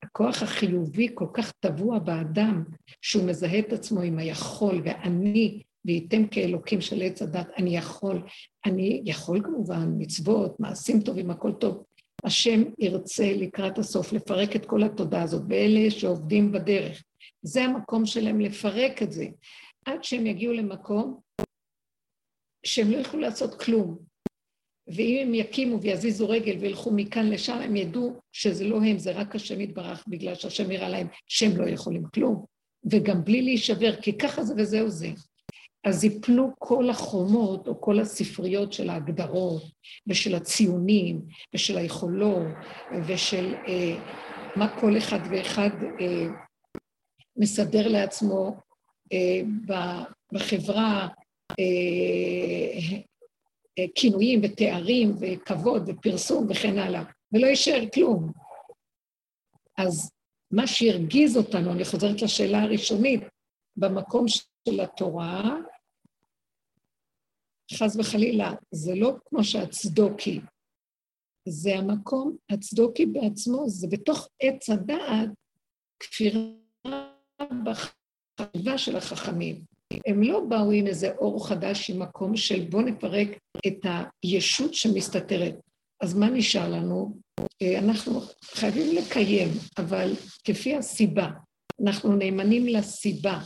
[0.03, 2.65] הכוח החיובי כל כך טבוע באדם,
[3.03, 8.23] שהוא מזהה את עצמו עם היכול, ואני, וייתם כאלוקים של עץ הדת, אני יכול.
[8.67, 11.85] אני יכול כמובן, מצוות, מעשים טובים, הכל טוב.
[12.25, 17.03] השם ירצה לקראת הסוף לפרק את כל התודה הזאת, ואלה שעובדים בדרך.
[17.43, 19.27] זה המקום שלהם לפרק את זה,
[19.85, 21.21] עד שהם יגיעו למקום
[22.67, 24.10] שהם לא יוכלו לעשות כלום.
[24.95, 29.35] ואם הם יקימו ויזיזו רגל וילכו מכאן לשם, הם ידעו שזה לא הם, זה רק
[29.35, 32.45] השם יתברך, בגלל שהשם יראה להם שהם לא יכולים כלום.
[32.91, 35.09] וגם בלי להישבר, כי ככה זה וזהו זה.
[35.85, 39.63] אז יפלו כל החומות או כל הספריות של ההגדרות
[40.07, 41.21] ושל הציונים
[41.55, 42.47] ושל היכולות
[43.07, 43.95] ושל אה,
[44.57, 46.27] מה כל אחד ואחד אה,
[47.37, 48.57] מסדר לעצמו
[49.13, 49.41] אה,
[50.33, 51.09] בחברה,
[51.61, 53.01] אה,
[53.95, 57.03] כינויים ותארים וכבוד ופרסום וכן הלאה,
[57.33, 58.33] ולא יישאר כלום.
[59.79, 60.11] אז
[60.51, 63.21] מה שהרגיז אותנו, אני חוזרת לשאלה הראשונית,
[63.77, 65.57] במקום של התורה,
[67.73, 70.41] חס וחלילה, זה לא כמו שהצדוקי,
[71.49, 75.29] זה המקום, הצדוקי בעצמו, זה בתוך עץ הדעת,
[76.01, 76.43] כפירה
[77.65, 79.65] בחשיבה של החכמים.
[80.07, 83.29] הם לא באו עם איזה אור חדש עם מקום של בוא נפרק
[83.67, 83.87] את
[84.23, 85.55] הישות שמסתתרת.
[86.01, 87.17] אז מה נשאר לנו?
[87.63, 89.49] אה, אנחנו חייבים לקיים,
[89.79, 90.13] אבל
[90.45, 91.31] כפי הסיבה.
[91.87, 93.41] אנחנו נאמנים לסיבה.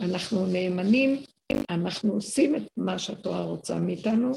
[0.00, 1.22] אנחנו נאמנים,
[1.70, 4.32] אנחנו עושים את מה שהתורה רוצה מאיתנו,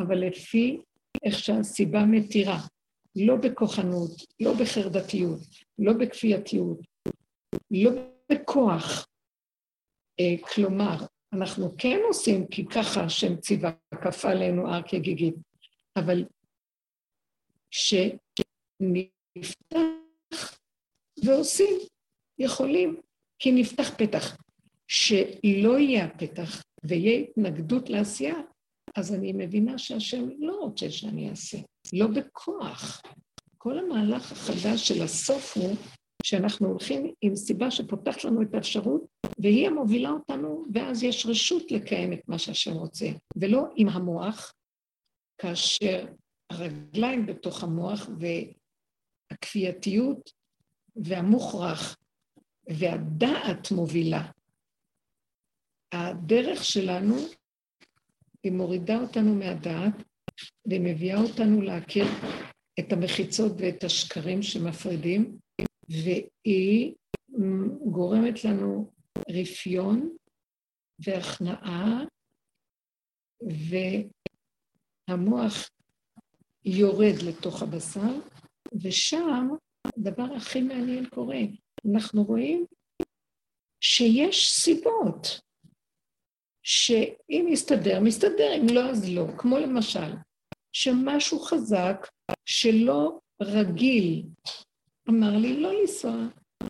[0.00, 0.80] אבל לפי
[1.24, 2.60] איך שהסיבה מתירה.
[3.16, 5.40] לא בכוחנות, לא בחרדתיות,
[5.78, 6.78] לא בכפייתיות,
[7.70, 7.90] לא
[8.32, 9.06] בכוח,
[10.40, 10.96] כלומר,
[11.32, 13.72] אנחנו כן עושים כי ככה השם ציווה,
[14.04, 15.34] כפה עלינו הר כגיגית,
[15.96, 16.24] אבל
[17.70, 17.98] שנפתח
[21.24, 21.74] ועושים,
[22.38, 23.00] יכולים,
[23.38, 24.36] כי נפתח פתח.
[24.88, 28.34] שלא יהיה הפתח ויהיה התנגדות לעשייה,
[28.96, 31.58] אז אני מבינה שהשם לא רוצה שאני אעשה,
[31.92, 33.02] לא בכוח.
[33.58, 35.76] כל המהלך החדש של הסוף הוא
[36.22, 39.02] שאנחנו הולכים עם סיבה שפותחת לנו את האפשרות,
[39.38, 43.06] והיא המובילה אותנו, ואז יש רשות לקיים את מה שהשם רוצה,
[43.36, 44.52] ולא עם המוח,
[45.38, 46.06] כאשר
[46.50, 48.08] הרגליים בתוך המוח
[49.30, 50.32] והכפייתיות
[50.96, 51.96] והמוכרח
[52.68, 54.30] והדעת מובילה.
[55.92, 57.14] הדרך שלנו,
[58.42, 59.94] היא מורידה אותנו מהדעת
[60.66, 62.06] ומביאה אותנו להכיר
[62.80, 65.38] את המחיצות ואת השקרים שמפרידים,
[65.92, 66.94] והיא
[67.84, 68.92] גורמת לנו
[69.30, 70.16] רפיון
[70.98, 72.04] והכנעה,
[75.08, 75.70] והמוח
[76.64, 78.18] יורד לתוך הבשר,
[78.82, 79.48] ושם
[79.86, 81.40] הדבר הכי מעניין קורה.
[81.92, 82.66] אנחנו רואים
[83.80, 85.40] שיש סיבות,
[86.62, 89.26] שאם יסתדר, מסתדר, אם לא, אז לא.
[89.38, 90.12] כמו למשל,
[90.72, 92.08] שמשהו חזק
[92.44, 94.22] שלא רגיל
[95.08, 96.12] אמר לי לא לנסוע.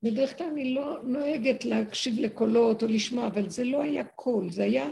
[0.04, 4.62] בדרך כלל אני לא נוהגת להקשיב לקולות או לשמוע, אבל זה לא היה קול, זה
[4.62, 4.88] היה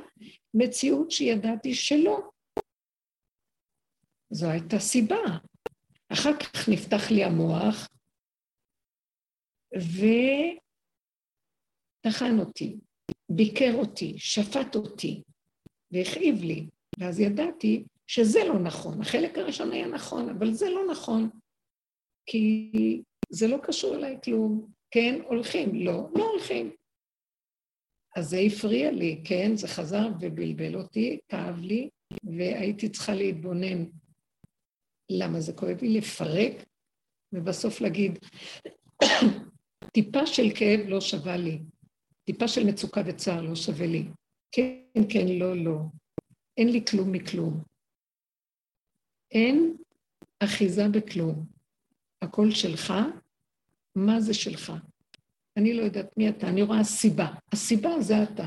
[0.54, 2.30] מציאות שידעתי שלא.
[4.30, 5.20] זו הייתה סיבה.
[6.12, 7.88] אחר כך נפתח לי המוח,
[12.06, 12.76] וטחן אותי,
[13.30, 15.22] ביקר אותי, שפט אותי,
[15.92, 16.66] והכאיב לי,
[16.98, 19.00] ואז ידעתי שזה לא נכון.
[19.00, 21.30] החלק הראשון היה נכון, אבל זה לא נכון,
[22.30, 24.72] כי זה לא קשור אליי כלום.
[24.90, 26.70] כן, הולכים, לא, לא הולכים.
[28.16, 31.90] אז זה הפריע לי, כן, זה חזר ובלבל אותי, כאב לי,
[32.38, 33.84] והייתי צריכה להתבונן
[35.10, 36.52] למה זה כואב לי, לפרק,
[37.32, 38.18] ובסוף להגיד,
[39.94, 41.58] טיפה של כאב לא שווה לי,
[42.24, 44.04] טיפה של מצוקה וצער לא שווה לי.
[44.52, 45.78] כן, כן, לא, לא.
[46.56, 47.62] אין לי כלום מכלום.
[49.30, 49.76] אין
[50.40, 51.59] אחיזה בכלום.
[52.22, 52.92] הכל שלך,
[53.96, 54.72] מה זה שלך?
[55.56, 57.26] אני לא יודעת מי אתה, אני רואה סיבה.
[57.52, 58.46] הסיבה זה אתה.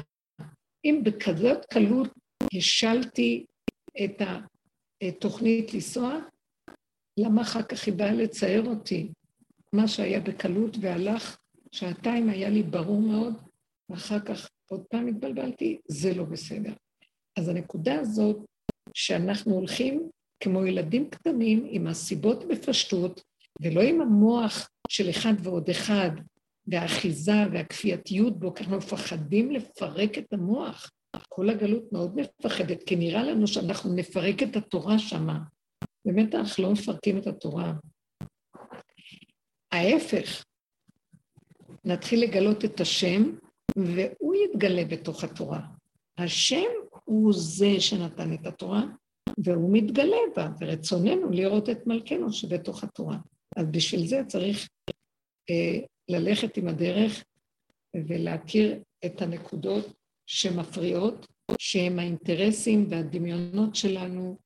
[0.86, 2.09] אם בכזאת קלות
[2.53, 3.45] השלתי
[4.03, 4.21] את
[5.01, 6.19] התוכנית לנסוע,
[7.17, 9.11] למה אחר כך היא באה לצייר אותי?
[9.74, 11.38] מה שהיה בקלות והלך,
[11.71, 13.34] שעתיים היה לי ברור מאוד,
[13.89, 16.74] ואחר כך עוד פעם התבלבלתי, זה לא בסדר.
[17.39, 18.38] אז הנקודה הזאת,
[18.93, 20.09] שאנחנו הולכים
[20.39, 23.24] כמו ילדים קטנים עם הסיבות בפשטות,
[23.62, 26.10] ולא עם המוח של אחד ועוד אחד,
[26.68, 30.91] והאחיזה והכפייתיות בו, כי אנחנו מפחדים לפרק את המוח.
[31.30, 35.39] כל הגלות מאוד מפחדת, כי נראה לנו שאנחנו נפרק את התורה שמה.
[36.06, 37.74] באמת אנחנו לא מפרקים את התורה.
[39.72, 40.43] ההפך,
[41.86, 43.24] נתחיל לגלות את השם,
[43.78, 45.62] והוא יתגלה בתוך התורה.
[46.18, 46.70] השם
[47.06, 48.84] הוא זה שנתן את התורה,
[49.38, 53.18] והוא מתגלה בה, ורצוננו לראות את מלכנו שבתוך התורה.
[53.56, 54.70] אז בשביל זה צריך
[55.49, 55.80] אה,
[56.10, 57.24] ללכת עם הדרך
[58.08, 59.93] ולהכיר את הנקודות
[60.28, 61.28] שמפריעות,
[61.60, 64.38] שהם האינטרסים והדמיונות שלנו,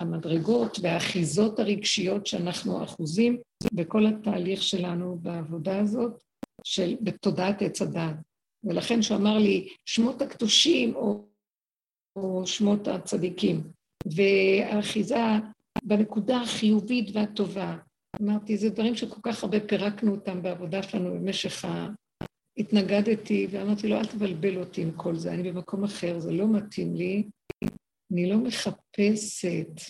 [0.00, 3.40] והמדרגות והאחיזות הרגשיות שאנחנו אחוזים
[3.72, 6.22] בכל התהליך שלנו בעבודה הזאת,
[6.64, 8.16] של, בתודעת עץ הדעת.
[8.64, 11.24] ולכן כשהוא אמר לי, שמות הקדושים או,
[12.16, 13.62] או שמות הצדיקים,
[14.06, 15.16] והאחיזה
[15.84, 17.76] בנקודה החיובית והטובה,
[18.22, 21.88] אמרתי, זה דברים שכל כך הרבה פירקנו אותם בעבודה שלנו במשך ה...
[22.58, 26.94] התנגדתי ואמרתי לו, אל תבלבל אותי עם כל זה, אני במקום אחר, זה לא מתאים
[26.94, 27.22] לי.
[28.12, 29.80] אני לא מחפשת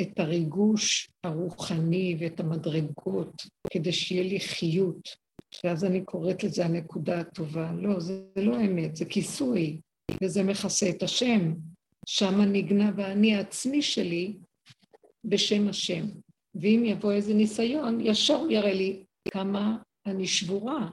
[0.00, 5.08] את הריגוש הרוחני ואת המדרגות כדי שיהיה לי חיות,
[5.64, 7.72] ואז אני קוראת לזה הנקודה הטובה.
[7.72, 9.80] לא, זה, זה לא אמת, זה כיסוי,
[10.22, 11.54] וזה מכסה את השם.
[12.06, 14.36] שם נגנב האני העצמי שלי
[15.24, 16.06] בשם השם.
[16.54, 20.90] ואם יבוא איזה ניסיון, ישר יראה לי כמה אני שבורה,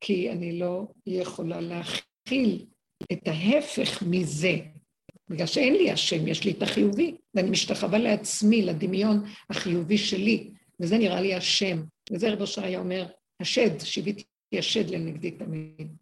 [0.00, 2.66] כי אני לא יכולה להכיל
[3.12, 4.56] את ההפך מזה.
[5.30, 10.50] בגלל שאין לי השם, יש לי את החיובי, ואני משתחווה לעצמי, לדמיון החיובי שלי,
[10.80, 11.82] וזה נראה לי השם.
[12.12, 13.06] וזה רב אושר היה אומר,
[13.40, 14.24] השד, שיוויתי
[14.58, 15.96] השד לנגדי תמיד.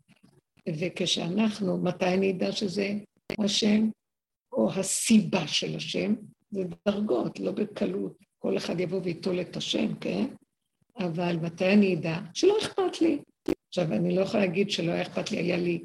[0.68, 2.92] וכשאנחנו, מתי אני אדע שזה
[3.44, 3.88] השם,
[4.52, 6.14] או הסיבה של השם?
[6.50, 8.16] זה דרגות, לא בקלות.
[8.38, 10.26] כל אחד יבוא וייטול את השם, כן?
[10.98, 12.18] אבל מתי אני אדע?
[12.34, 13.18] שלא אכפת לי.
[13.68, 15.84] עכשיו, אני לא יכולה להגיד שלא היה אכפת לי, היה לי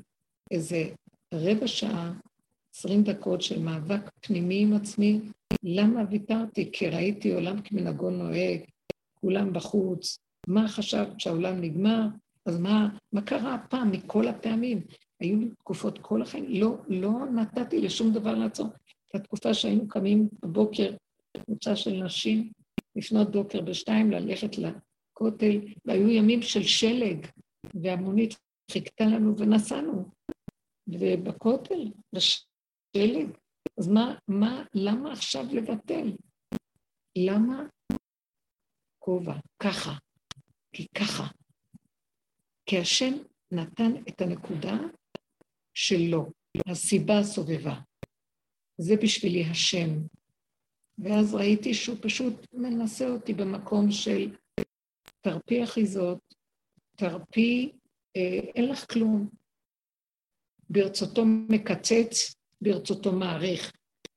[0.51, 0.89] איזה
[1.34, 2.14] רבע שעה,
[2.76, 5.20] עשרים דקות של מאבק פנימי עם עצמי.
[5.64, 6.70] למה ויתרתי?
[6.74, 8.59] כי ראיתי עולם כמנהגו נוהג,
[9.14, 10.18] כולם בחוץ.
[10.47, 12.07] מה חשבת שהעולם נגמר?
[12.45, 14.82] אז מה, מה קרה הפעם מכל הפעמים?
[15.20, 18.68] היו לי תקופות כל החיים, לא, לא נתתי לשום דבר לעצור.
[19.16, 20.95] התקופה שהיינו קמים בבוקר,
[21.38, 22.51] קבוצה של נשים,
[22.95, 27.28] לפנות בוקר בשתיים, ללכת לכותל, והיו ימים של שלג,
[27.82, 28.36] והמונית
[28.72, 30.12] חיכתה לנו ונסענו.
[30.88, 33.38] ובכותל, בשלג.
[33.80, 36.16] אז מה, מה, למה עכשיו לבטל?
[37.18, 37.64] למה
[38.99, 39.36] כובע?
[39.64, 39.91] ככה.
[40.76, 41.24] כי ככה.
[42.66, 43.14] כי השם
[43.51, 44.78] נתן את הנקודה
[45.74, 46.32] שלו,
[46.68, 47.80] הסיבה הסובבה.
[48.82, 49.89] זה בשבילי השם.
[50.99, 54.36] ואז ראיתי שהוא פשוט מנסה אותי במקום של
[55.21, 56.19] תרפי אחיזות,
[56.95, 57.71] תרפי,
[58.15, 59.29] אה, אין לך כלום.
[60.69, 63.71] ברצותו מקצץ, ברצותו מעריך,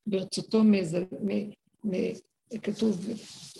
[0.06, 0.94] ברצותו מז...
[0.94, 1.50] מ...
[1.84, 1.92] מ...
[2.62, 3.06] כתוב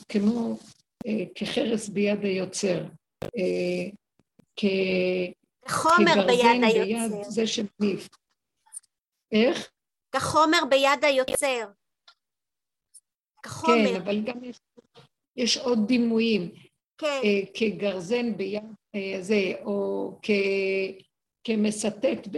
[0.09, 0.59] כמו
[1.07, 2.85] אה, כחרס ביד היוצר,
[3.25, 3.91] אה,
[4.57, 4.65] כ...
[5.67, 7.17] כחומר ביד היוצר.
[7.17, 8.09] ביד זה שמניף.
[9.33, 9.74] איך?
[10.15, 11.69] כחומר ביד היוצר.
[13.43, 13.89] כחומר.
[13.89, 14.61] כן, אבל גם יש,
[15.37, 16.51] יש עוד דימויים.
[16.99, 17.21] כן.
[17.25, 18.63] אה, כגרזן ביד
[18.95, 20.31] אה, זה, או כ,
[21.45, 22.29] כמסטט,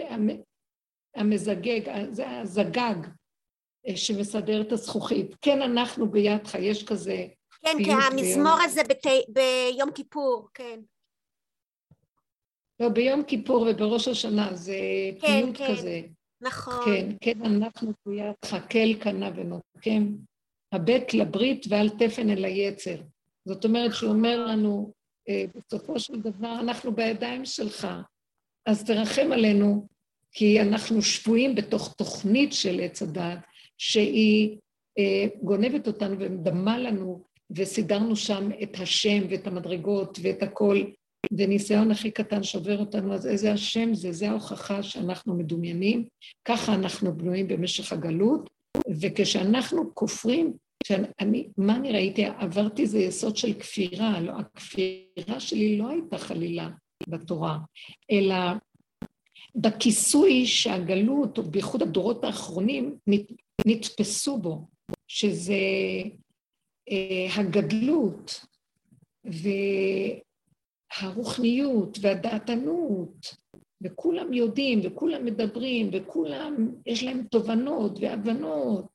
[1.14, 3.06] המזגג, זה הזגג
[3.88, 5.34] אה, שמסדר את הזכוכית.
[5.42, 7.26] כן, אנחנו בידך, יש כזה...
[7.62, 9.06] כן, כי המזמור הזה בת...
[9.28, 10.80] ביום כיפור, כן.
[12.80, 14.76] לא, ביום כיפור ובראש השנה זה
[15.20, 15.72] כן, פיוט כן.
[15.72, 16.00] כזה.
[16.40, 16.84] נכון.
[16.84, 20.16] כן, כן, אנחנו בידך, כל קנה ונוקם,
[20.72, 22.96] הבט לברית ואל תפן אל היצר.
[23.44, 24.92] זאת אומרת שהוא אומר לנו,
[25.28, 27.88] אה, בסופו של דבר, אנחנו בידיים שלך,
[28.66, 29.86] אז תרחם עלינו,
[30.32, 33.38] כי אנחנו שבויים בתוך תוכנית של עץ הדת,
[33.78, 34.56] שהיא
[34.98, 40.84] אה, גונבת אותנו ומדמה לנו, וסידרנו שם את השם ואת המדרגות ואת הכל,
[41.32, 44.12] וניסיון הכי קטן שובר אותנו, אז איזה השם זה?
[44.12, 46.04] זה ההוכחה שאנחנו מדומיינים,
[46.44, 48.50] ככה אנחנו בנויים במשך הגלות,
[49.00, 50.52] וכשאנחנו כופרים
[50.86, 52.24] שאני, מה אני ראיתי?
[52.24, 56.70] עברתי איזה יסוד של כפירה, לא, הכפירה שלי לא הייתה חלילה
[57.08, 57.58] בתורה,
[58.10, 58.36] אלא
[59.54, 62.96] בכיסוי שהגלות, או בייחוד הדורות האחרונים,
[63.66, 64.66] נתפסו בו,
[65.08, 65.54] שזה
[66.90, 68.46] אה, הגדלות
[71.02, 73.36] והרוחניות והדעתנות,
[73.82, 76.54] וכולם יודעים, וכולם מדברים, וכולם,
[76.86, 78.86] יש להם תובנות והבנות,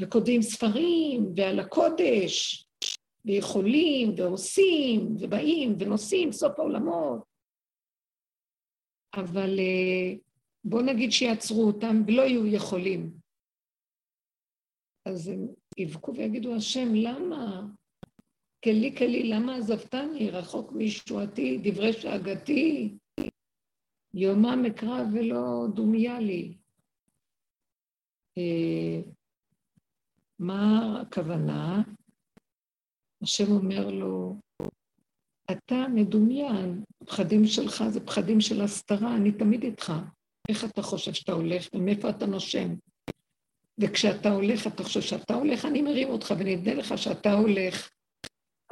[0.00, 2.66] וכותבים ספרים, ועל הקודש,
[3.24, 7.24] ויכולים, ועושים, ובאים, ונוסעים, סוף העולמות.
[9.14, 10.14] אבל אה,
[10.64, 13.12] בואו נגיד שיעצרו אותם ולא יהיו יכולים.
[15.06, 17.66] אז הם יבכו ויגידו, השם, למה?
[18.64, 20.30] כלי כלי, למה עזבתני?
[20.30, 22.94] רחוק מישועתי, דברי שאגתי.
[24.14, 26.54] יומם אקרא ולא דומיה לי.
[28.38, 29.00] אה,
[30.38, 31.82] מה הכוונה?
[33.22, 34.36] השם אומר לו,
[35.50, 39.92] אתה מדומיין, פחדים שלך זה פחדים של הסתרה, אני תמיד איתך.
[40.48, 42.74] איך אתה חושב שאתה הולך ומאיפה אתה נושם?
[43.78, 47.90] וכשאתה הולך, אתה חושב שאתה הולך, אני מרים אותך ונדמה לך שאתה הולך.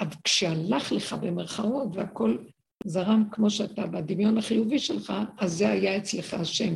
[0.01, 2.37] אבל כשהלך לך במרכאות והכל
[2.85, 6.75] זרם כמו שאתה בדמיון החיובי שלך, אז זה היה אצלך השם.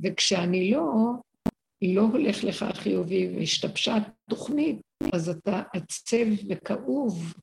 [0.00, 1.12] וכשאני לא,
[1.82, 4.80] לא הולך לך החיובי והשתבשה התוכנית,
[5.12, 7.34] אז אתה עצב וכאוב,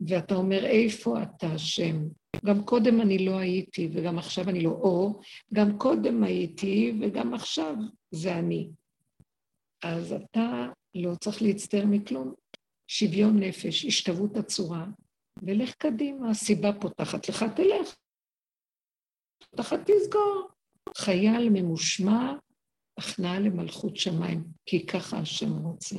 [0.00, 1.96] ואתה אומר, איפה אתה השם?
[2.44, 5.20] גם קודם אני לא הייתי, וגם עכשיו אני לא, או
[5.52, 7.74] גם קודם הייתי, וגם עכשיו
[8.10, 8.70] זה אני.
[9.84, 12.34] אז אתה לא צריך להצטער מכלום.
[12.92, 14.86] שוויון נפש, השתוות הצורה,
[15.42, 17.96] ולך קדימה, הסיבה פותחת לך, תלך.
[19.50, 20.48] פותחת תסגור.
[20.96, 22.32] חייל ממושמע,
[22.98, 25.96] הכנעה למלכות שמיים, כי ככה השם רוצה.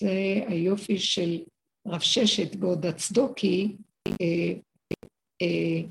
[0.00, 0.10] זה
[0.48, 1.42] היופי של
[1.86, 3.76] רב ששת בעוד הצדוקי,
[4.08, 4.54] אה,
[5.42, 5.88] אה,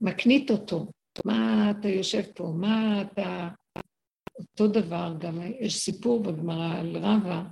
[0.00, 0.86] מקנית אותו.
[1.24, 2.52] מה אתה יושב פה?
[2.56, 3.48] מה אתה...
[4.38, 7.42] אותו דבר, גם יש סיפור בגמרא על רבא,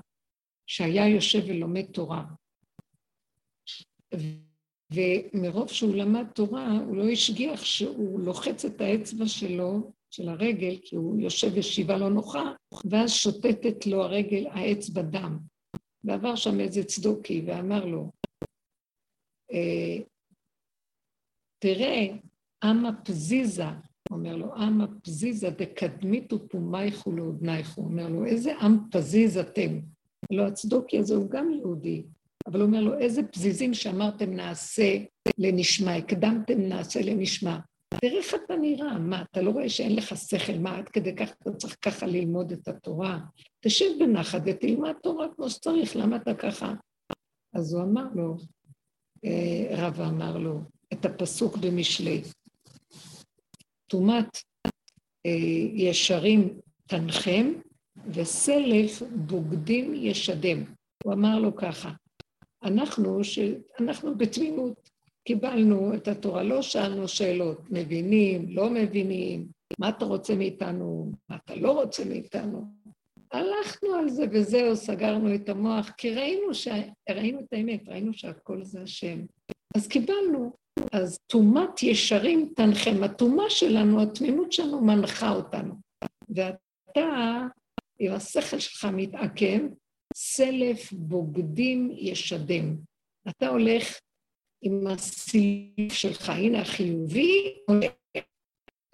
[0.70, 2.24] שהיה יושב ולומד תורה.
[4.94, 10.96] ומרוב שהוא למד תורה, הוא לא השגיח שהוא לוחץ את האצבע שלו, של הרגל, כי
[10.96, 12.52] הוא יושב ישיבה לא נוחה,
[12.84, 15.38] ואז שוטטת לו הרגל, האצבע דם.
[16.04, 18.10] ועבר שם איזה צדוקי ואמר לו,
[19.52, 20.04] אה,
[21.58, 22.06] תראה,
[22.64, 23.70] אמה פזיזה,
[24.10, 27.80] אומר לו, אמה פזיזה דקדמיתו פומייכו לעודנייכו.
[27.80, 29.99] אומר לו, איזה עם פזיז אתם?
[30.30, 32.02] לא, הצדוקי הזה הוא גם יהודי,
[32.46, 34.98] אבל הוא אומר לו, איזה פזיזים שאמרתם נעשה
[35.38, 37.58] לנשמע, הקדמתם נעשה לנשמע.
[38.00, 41.32] תראה איך אתה נראה, מה, אתה לא רואה שאין לך שכל, מה, עד כדי כך
[41.42, 43.18] אתה צריך ככה ללמוד את התורה?
[43.60, 46.74] תשב בנחת ותלמד תורה כמו שצריך, למה אתה ככה?
[47.54, 48.36] אז הוא אמר לו,
[49.24, 50.60] אה, רבא אמר לו,
[50.92, 52.22] את הפסוק במשלי,
[53.86, 54.38] טומאת
[55.26, 55.30] אה,
[55.74, 57.52] ישרים תנחם,
[58.06, 60.64] וסלף בוגדים ישדם.
[61.04, 61.90] הוא אמר לו ככה,
[62.62, 63.38] אנחנו, ש...
[63.80, 64.90] אנחנו בתמימות
[65.24, 69.46] קיבלנו את התורה, לא שאלנו שאלות, מבינים, לא מבינים,
[69.78, 72.64] מה אתה רוצה מאיתנו, מה אתה לא רוצה מאיתנו.
[73.32, 76.68] הלכנו על זה וזהו, סגרנו את המוח, כי ראינו, ש...
[77.10, 79.20] ראינו את האמת, ראינו שהכל זה השם.
[79.76, 80.52] אז קיבלנו.
[80.92, 83.02] אז טומאת ישרים תנחם.
[83.02, 85.74] הטומאה שלנו, התמימות שלנו מנחה אותנו.
[86.28, 87.46] ואתה
[88.00, 89.60] אם השכל שלך מתעכב,
[90.14, 92.76] סלף בוגדים ישדם.
[93.28, 93.98] אתה הולך
[94.62, 97.54] עם הסילוף שלך, הנה החיובי,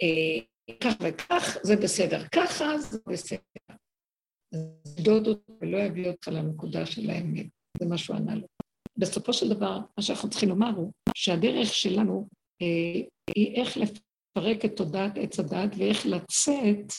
[0.02, 0.44] אה,
[0.80, 3.76] כך וכך, זה בסדר, ככה זה בסדר.
[4.54, 7.46] אז דוד אותו ולא יביא אותך לנקודה של האמת,
[7.78, 8.46] זה מה שהוא ענה לו.
[8.96, 12.28] בסופו של דבר, מה שאנחנו צריכים לומר הוא שהדרך שלנו
[12.62, 13.00] אה,
[13.34, 16.92] היא איך לפרק את תודעת עץ הדת ואיך לצאת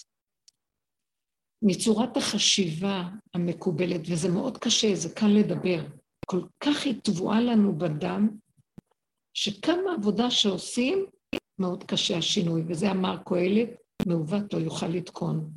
[1.61, 3.03] מצורת החשיבה
[3.33, 5.85] המקובלת, וזה מאוד קשה, זה קל לדבר.
[6.25, 8.29] כל כך היא טבועה לנו בדם,
[9.33, 11.05] שכמה עבודה שעושים,
[11.59, 13.69] מאוד קשה השינוי, וזה אמר קהלת,
[14.05, 15.49] מעוות לא יוכל לתקון.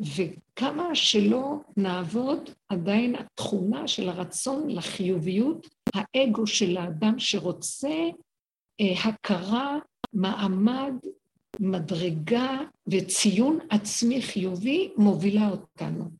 [0.00, 8.10] וכמה שלא נעבוד, עדיין התכונה של הרצון לחיוביות, האגו של האדם שרוצה
[8.80, 9.78] אה, הכרה,
[10.12, 10.92] מעמד,
[11.60, 16.10] מדרגה וציון עצמי חיובי מובילה אותנו.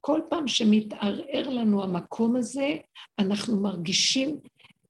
[0.00, 2.76] כל פעם שמתערער לנו המקום הזה,
[3.18, 4.40] אנחנו מרגישים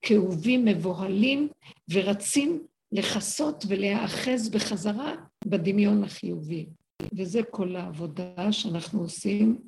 [0.02, 1.48] כאובים, מבוהלים,
[1.90, 6.66] ורצים לכסות ולהיאחז בחזרה בדמיון החיובי.
[7.12, 9.58] וזה כל העבודה שאנחנו עושים.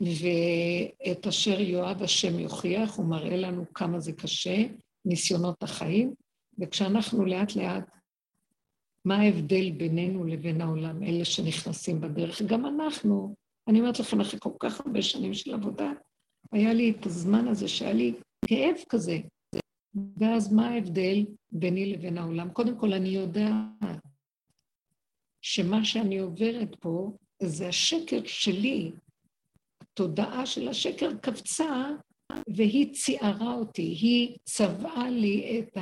[0.00, 4.64] ואת אשר יואב השם יוכיח, הוא מראה לנו כמה זה קשה,
[5.04, 6.14] ניסיונות החיים,
[6.58, 7.95] וכשאנחנו לאט לאט
[9.06, 12.42] מה ההבדל בינינו לבין העולם, אלה שנכנסים בדרך?
[12.42, 13.34] גם אנחנו,
[13.68, 15.92] אני אומרת לכם, אחרי כל כך הרבה שנים של עבודה,
[16.52, 18.14] היה לי את הזמן הזה שהיה לי
[18.46, 19.18] כאב כזה.
[20.16, 22.50] ואז מה ההבדל ביני לבין העולם?
[22.50, 24.00] קודם כל, אני יודעת
[25.42, 28.92] שמה שאני עוברת פה זה השקר שלי.
[29.80, 31.90] התודעה של השקר קפצה
[32.56, 35.78] והיא ציערה אותי, היא צבעה לי את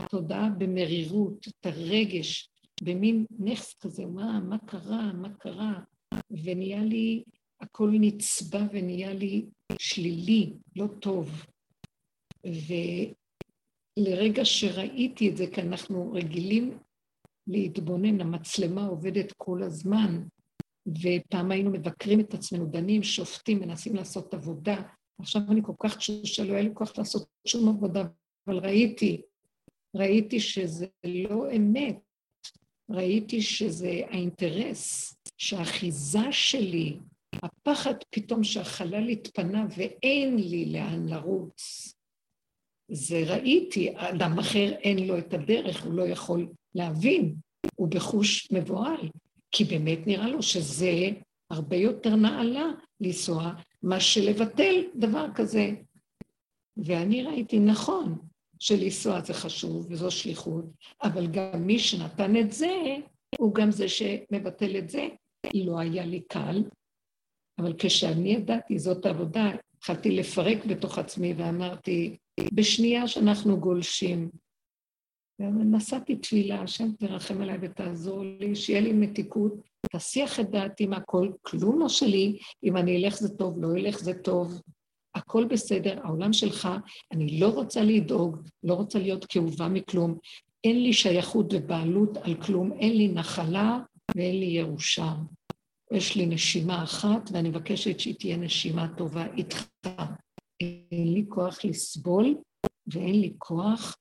[0.00, 2.50] התודעה במרירות, את הרגש,
[2.82, 5.80] במין נכס כזה, מה, מה קרה, מה קרה,
[6.30, 7.24] ונהיה לי,
[7.60, 9.46] הכל נצבע ונהיה לי
[9.78, 11.44] שלילי, לא טוב.
[13.98, 16.78] ולרגע שראיתי את זה, כי אנחנו רגילים
[17.46, 20.22] להתבונן, המצלמה עובדת כל הזמן,
[20.88, 24.82] ופעם היינו מבקרים את עצמנו, דנים, שופטים, מנסים לעשות עבודה.
[25.20, 28.04] עכשיו אני כל כך תשושה, לא היה לי כוח לעשות שום עבודה,
[28.46, 29.22] אבל ראיתי,
[29.96, 31.96] ראיתי שזה לא אמת,
[32.90, 36.98] ראיתי שזה האינטרס, שהאחיזה שלי,
[37.42, 41.92] הפחד פתאום שהחלל התפנה ואין לי לאן לרוץ.
[42.90, 47.34] זה ראיתי, אדם אחר אין לו את הדרך, הוא לא יכול להבין,
[47.76, 49.08] הוא בחוש מבוהל,
[49.50, 51.10] כי באמת נראה לו שזה
[51.50, 52.66] הרבה יותר נעלה
[53.00, 55.70] לנסוע, מה שלבטל דבר כזה.
[56.76, 58.18] ואני ראיתי, נכון,
[58.58, 60.64] שלנסוע זה חשוב וזו שליחות,
[61.02, 62.96] אבל גם מי שנתן את זה,
[63.38, 65.08] הוא גם זה שמבטל את זה.
[65.54, 66.64] לא היה לי קל,
[67.58, 72.16] אבל כשאני ידעתי, זאת העבודה, התחלתי לפרק בתוך עצמי ואמרתי,
[72.52, 74.30] בשנייה שאנחנו גולשים,
[75.40, 79.52] ונשאתי תפילה, השם תרחם עליי ותעזור לי, שיהיה לי מתיקות,
[79.92, 84.14] תסיח את דעתי מהכל, כלום לא שלי, אם אני אלך זה טוב, לא אלך זה
[84.14, 84.62] טוב,
[85.16, 86.68] הכל בסדר, העולם שלך,
[87.12, 90.18] אני לא רוצה לדאוג, לא רוצה להיות כאובה מכלום,
[90.64, 93.78] אין לי שייכות ובעלות על כלום, אין לי נחלה
[94.16, 95.14] ואין לי ירושה.
[95.92, 99.66] יש לי נשימה אחת, ואני מבקשת שהיא תהיה נשימה טובה איתך.
[100.92, 102.34] אין לי כוח לסבול,
[102.86, 103.96] ואין לי כוח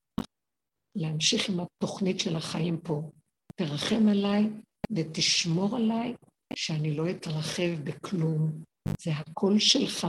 [0.95, 3.11] להמשיך עם התוכנית של החיים פה.
[3.55, 4.49] תרחם עליי
[4.91, 6.13] ותשמור עליי
[6.53, 8.51] שאני לא אתרחב בכלום.
[9.01, 10.07] זה הקול שלך,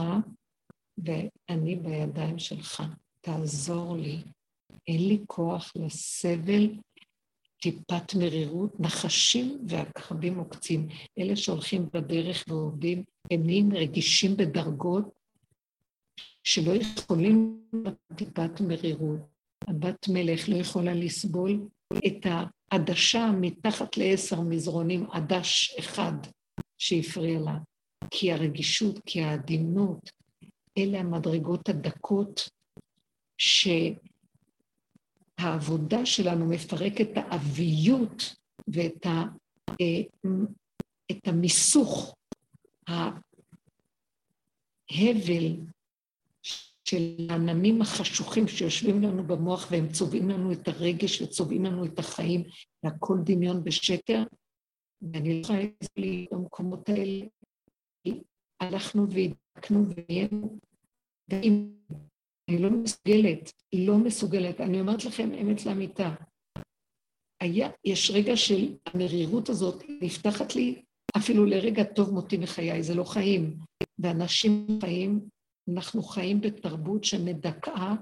[0.97, 2.83] ואני בידיים שלך.
[3.21, 4.23] תעזור לי.
[4.87, 6.69] אין לי כוח לסבל,
[7.61, 10.87] טיפת מרירות, נחשים ועקרבים עוקצים.
[11.19, 15.09] אלה שהולכים בדרך ועובדים, הם רגישים בדרגות
[16.43, 17.61] שלא יכולים
[18.15, 19.19] טיפת מרירות.
[19.67, 21.67] הבת מלך לא יכולה לסבול
[22.07, 22.25] את
[22.71, 26.13] העדשה מתחת לעשר מזרונים, עדש אחד
[26.77, 27.57] שהפריע לה.
[28.11, 30.09] כי הרגישות, כי העדינות,
[30.77, 32.49] אלה המדרגות הדקות
[35.37, 38.35] שהעבודה שלנו מפרק את האביות
[38.67, 39.23] ואת ה,
[39.81, 40.01] אה,
[41.11, 42.15] את המיסוך,
[42.87, 43.15] ההבל
[46.85, 52.43] של העננים החשוכים שיושבים לנו במוח והם צובעים לנו את הרגש וצובעים לנו את החיים,
[52.83, 54.23] והכל דמיון בשקר,
[55.01, 55.59] ואני לא יכולה
[55.97, 57.25] לי במקומות האלה.
[58.59, 60.59] הלכנו והדקנו והיינו,
[61.29, 61.69] ואם
[62.49, 66.15] אני לא מסוגלת, לא מסוגלת, אני אומרת לכם אמת לאמיתה,
[67.41, 70.83] היה, יש רגע של המרירות הזאת נפתחת לי
[71.17, 73.57] אפילו לרגע טוב מותי מחיי, זה לא חיים.
[73.99, 75.29] ואנשים חיים
[75.73, 77.95] אנחנו חיים בתרבות שמדכאה,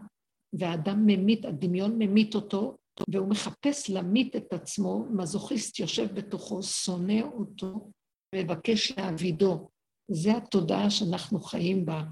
[0.60, 2.76] והאדם ממית, הדמיון ממית אותו,
[3.10, 7.92] והוא מחפש להמית את עצמו, מזוכיסט יושב בתוכו, שונא אותו,
[8.36, 9.70] מבקש להעבידו.
[10.12, 12.04] זה התודעה שאנחנו חיים בה.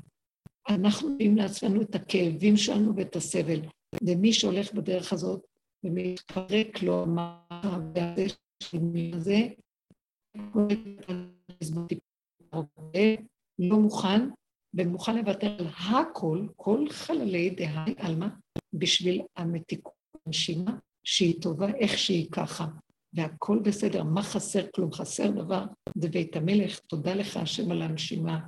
[0.70, 3.60] אנחנו מביאים לעצמנו את הכאבים שלנו ואת הסבל.
[4.04, 5.46] ומי שהולך בדרך הזאת
[5.84, 7.06] ומתפרק לו
[7.96, 8.26] והזה
[9.14, 9.48] הזה,
[13.60, 14.30] לא מוכן
[14.74, 18.28] ומוכן לוותר על הכל, כל חללי דהי עלמא,
[18.74, 19.94] בשביל המתיקות
[20.26, 22.66] הנשימה, שהיא טובה איך שהיא ככה.
[23.14, 24.66] והכל בסדר, מה חסר?
[24.76, 28.40] כלום חסר דבר, זה בית המלך, תודה לך השם על הנשימה.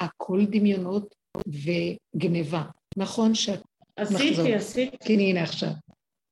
[0.00, 2.62] הכל דמיונות וגניבה.
[2.96, 3.60] נכון שאת...
[3.96, 4.46] עשיתי, נחזור.
[4.46, 4.96] עשיתי.
[4.98, 5.70] כן, הנה עכשיו.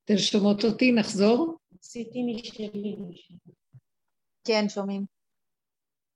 [0.05, 0.91] אתן שומעות אותי?
[0.91, 1.57] נחזור?
[1.79, 2.95] עשיתי משלי.
[4.47, 5.05] כן, שומעים.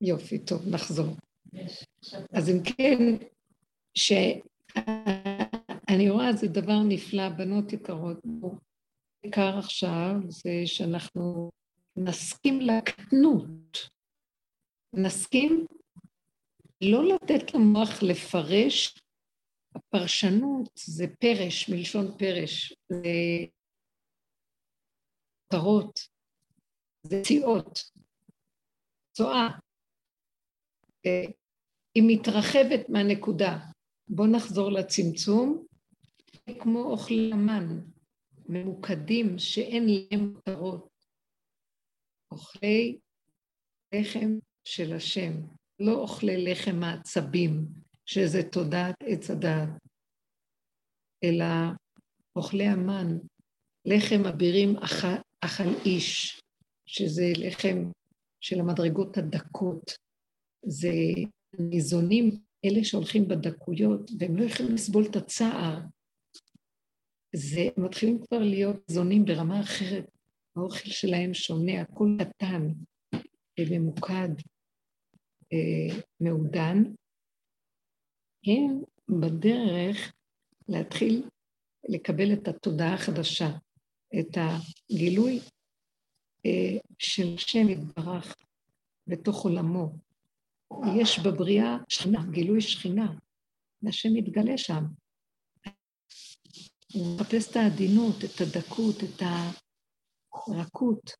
[0.01, 1.15] יופי, טוב, נחזור.
[2.33, 3.25] אז אם כן,
[3.97, 8.17] שאני רואה זה דבר נפלא, בנות יקרות,
[9.23, 11.51] בעיקר עכשיו, זה שאנחנו
[11.95, 13.77] נסכים לקטנות,
[14.93, 15.65] נסכים
[16.81, 19.01] לא לתת למוח לפרש,
[19.75, 23.03] הפרשנות זה פרש, מלשון פרש, זה
[25.47, 25.99] כותרות,
[27.03, 27.79] זה ציאות,
[29.11, 29.47] צואה.
[31.95, 33.57] היא מתרחבת מהנקודה.
[34.07, 35.65] בואו נחזור לצמצום.
[36.61, 37.79] כמו אוכלי המן,
[38.49, 40.89] ממוקדים שאין להם מטרות.
[42.31, 42.99] אוכלי
[43.95, 44.29] לחם
[44.63, 45.31] של השם,
[45.81, 47.65] לא אוכלי לחם העצבים,
[48.05, 49.69] שזה תודעת עץ הדעת,
[51.23, 51.45] אלא
[52.35, 53.17] אוכלי המן,
[53.85, 55.07] לחם אבירים אכל,
[55.41, 56.41] אכל איש,
[56.85, 57.91] שזה לחם
[58.41, 59.91] של המדרגות הדקות,
[60.65, 60.93] זה
[61.59, 65.79] ניזונים אלה שהולכים בדקויות, והם לא יכולים לסבול את הצער,
[67.35, 70.05] זה, הם מתחילים כבר להיות זונים ברמה אחרת.
[70.55, 72.67] האוכל שלהם שונה, הכל קטן,
[73.59, 74.60] ממוקד, אה,
[76.19, 76.83] מעודן.
[78.47, 80.13] הם בדרך
[80.69, 81.29] להתחיל
[81.89, 83.49] לקבל את התודעה החדשה,
[84.19, 85.39] את הגילוי
[86.45, 88.35] אה, של שם יתברך
[89.07, 89.91] בתוך עולמו.
[91.01, 93.13] יש בבריאה שכינה, גילוי שכינה,
[93.81, 94.83] והשם מתגלה שם.
[96.93, 99.21] הוא מחפש את העדינות, את הדקות, את
[100.47, 101.11] הרכות,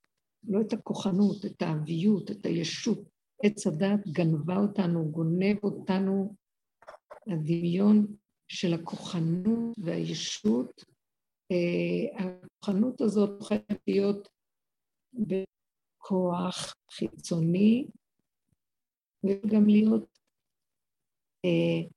[0.43, 3.10] לא את הכוחנות, את האביות, את הישות.
[3.43, 6.35] עץ הדת גנבה אותנו, גונב אותנו,
[7.27, 8.15] הדמיון
[8.47, 10.83] של הכוחנות והישות.
[11.51, 14.29] אה, הכוחנות הזאת הופכת להיות
[15.13, 17.87] בכוח חיצוני,
[19.23, 20.19] וגם להיות
[21.45, 21.89] אה,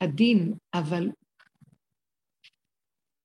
[0.00, 1.08] עדין, אבל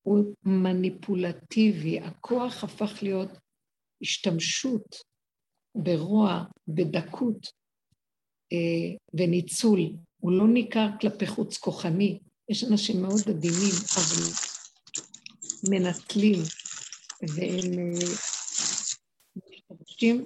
[0.01, 1.99] הוא מניפולטיבי.
[1.99, 3.29] הכוח הפך להיות
[4.01, 5.10] השתמשות
[5.75, 7.47] ברוע, בדקות
[8.53, 9.79] אה, וניצול.
[10.19, 12.19] הוא לא ניכר כלפי חוץ כוחני.
[12.49, 14.31] יש אנשים מאוד עדינים, אבל
[15.69, 16.39] מנטלים,
[17.21, 17.91] והם אה,
[19.35, 20.25] משתמשים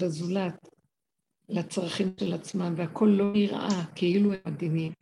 [0.00, 0.68] בזולת
[1.48, 4.92] לצרכים של עצמם, והכול לא נראה כאילו הם עדינים.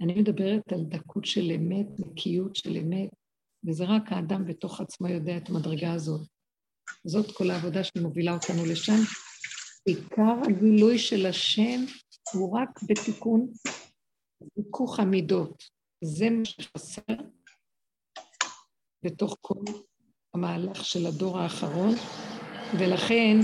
[0.00, 3.08] אני מדברת על דקות של אמת, נקיות של אמת,
[3.66, 6.35] וזה רק האדם בתוך עצמו יודע את המדרגה הזאת.
[7.06, 9.00] זאת כל העבודה שמובילה אותנו לשם.
[9.84, 11.84] עיקר הגילוי של השם
[12.32, 13.46] הוא רק בתיקון
[14.56, 15.64] היכוך המידות.
[16.04, 17.02] זה מה שחסר
[19.02, 19.64] בתוך כל
[20.34, 21.94] המהלך של הדור האחרון,
[22.78, 23.36] ולכן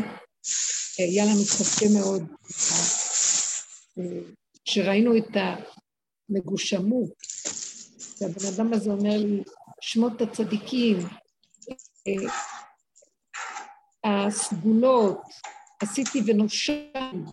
[0.99, 2.23] היה לנו קשה מאוד
[4.65, 5.37] כשראינו את
[6.29, 7.13] המגושמות,
[8.19, 9.43] שהבן אדם הזה אומר לי,
[9.81, 10.99] שמות הצדיקים,
[14.05, 15.21] הסגולות,
[15.83, 17.25] עשיתי ונושם.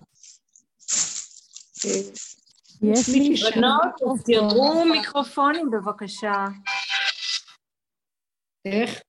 [2.81, 6.45] יש לי בנות, תראו מיקרופונים בבקשה.
[8.65, 9.01] איך?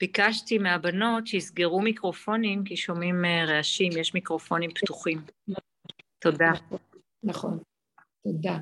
[0.00, 5.24] ביקשתי מהבנות שיסגרו מיקרופונים כי שומעים אה, רעשים, יש מיקרופונים פתוחים.
[6.18, 6.50] תודה.
[6.52, 6.78] נכון,
[7.22, 7.58] נכון,
[8.22, 8.58] תודה.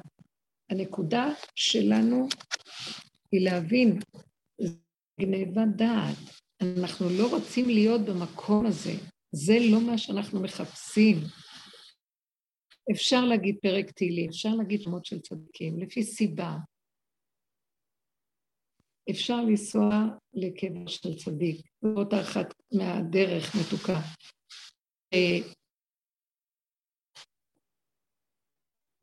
[0.70, 2.28] הנקודה שלנו
[3.32, 3.98] היא להבין,
[5.20, 6.43] גניבת דעת.
[6.78, 8.92] אנחנו לא רוצים להיות במקום הזה.
[9.32, 11.16] זה לא מה שאנחנו מחפשים.
[12.92, 16.56] אפשר להגיד פרק תהילים, אפשר להגיד שמות של צדיקים, לפי סיבה.
[19.10, 19.90] אפשר לנסוע
[20.34, 24.00] לקבר של צדיק, זאת אחת מהדרך מתוקה.
[25.14, 25.38] אה,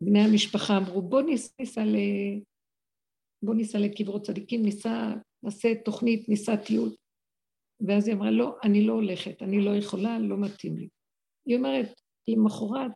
[0.04, 1.96] בני המשפחה אמרו, בוא ניסע, ל...
[3.44, 6.96] בוא ניסע לקברות צדיקים, ניסע, נעשה תוכנית, ניסע טיול.
[7.88, 10.90] ואז היא אמרה, לא, אני לא הולכת, אני לא יכולה, לא מתאים לי.
[11.46, 12.92] היא אומרת, למחרת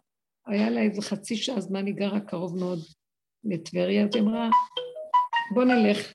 [0.47, 2.79] היה לה איזה חצי שעה זמן, היא גרה קרוב מאוד
[3.43, 4.49] לטבריה, אז היא אמרה,
[5.53, 6.13] בוא נלך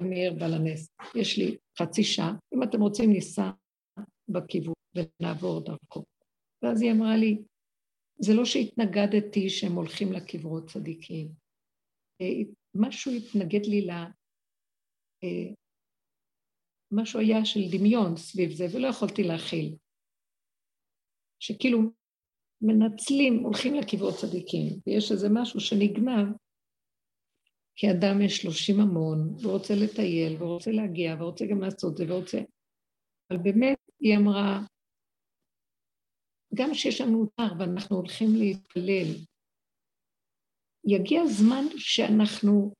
[0.00, 3.50] מאיר בעל הנס, יש לי חצי שעה, אם אתם רוצים ניסע
[4.28, 6.04] בכיוון ונעבור דרכו.
[6.62, 7.38] ואז היא אמרה לי,
[8.18, 11.28] זה לא שהתנגדתי שהם הולכים לקברות צדיקים,
[12.20, 12.26] אה,
[12.74, 13.90] משהו התנגד לי ל...
[16.92, 19.76] משהו היה של דמיון סביב זה, ולא יכולתי להכיל.
[21.38, 21.78] שכאילו
[22.62, 26.28] מנצלים, הולכים לקברות צדיקים, ויש איזה משהו שנגנב,
[27.76, 32.38] כי אדם יש לו שיממון, ורוצה לטייל, ורוצה להגיע, ורוצה גם לעשות זה, ורוצה...
[33.30, 34.60] אבל באמת, היא אמרה,
[36.54, 39.08] גם שיש לנו צער ואנחנו הולכים להתפלל,
[40.84, 42.72] יגיע זמן שאנחנו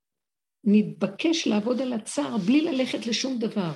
[0.63, 3.71] נתבקש לעבוד על הצער בלי ללכת לשום דבר.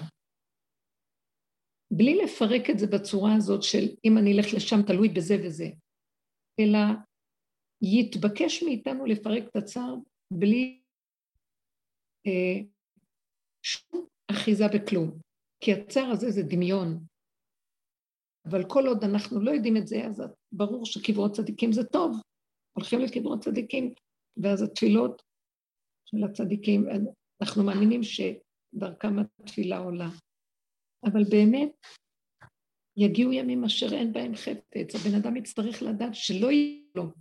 [1.91, 5.69] בלי לפרק את זה בצורה הזאת של אם אני אלך לשם תלוי בזה וזה,
[6.59, 6.79] אלא
[7.81, 9.95] יתבקש מאיתנו לפרק את הצער
[10.33, 10.81] בלי
[12.27, 12.63] אה,
[13.63, 15.19] שום אחיזה בכלום,
[15.63, 17.05] כי הצער הזה זה דמיון.
[18.49, 22.21] אבל כל עוד אנחנו לא יודעים את זה, אז ברור שקברות צדיקים זה טוב.
[22.77, 23.93] הולכים לקברות צדיקים,
[24.37, 25.21] ואז התפילות
[26.05, 26.85] של הצדיקים,
[27.41, 30.09] אנחנו מאמינים שדרכם התפילה עולה.
[31.03, 31.69] אבל באמת,
[32.97, 37.11] יגיעו ימים אשר אין בהם חפץ, הבן אדם יצטרך לדעת שלא יהיה לו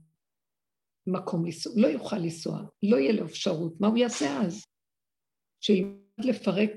[1.07, 4.64] מקום לנסוע, לא יוכל לנסוע, לא יהיה לו אפשרות, מה הוא יעשה אז?
[5.61, 6.70] שילמד לפרק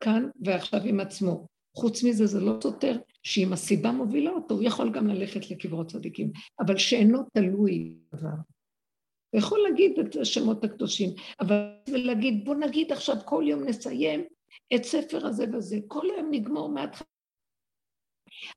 [0.00, 4.92] כאן ועכשיו עם עצמו, חוץ מזה זה לא סותר שאם הסיבה מובילה אותו, הוא יכול
[4.92, 8.28] גם ללכת לקברות צדיקים, אבל שאינו תלוי דבר.
[9.30, 11.10] הוא יכול להגיד את השמות הקדושים,
[11.40, 14.24] אבל להגיד, בוא נגיד עכשיו כל יום נסיים
[14.74, 17.06] את ספר הזה וזה, כל יום נגמור מההתחלה.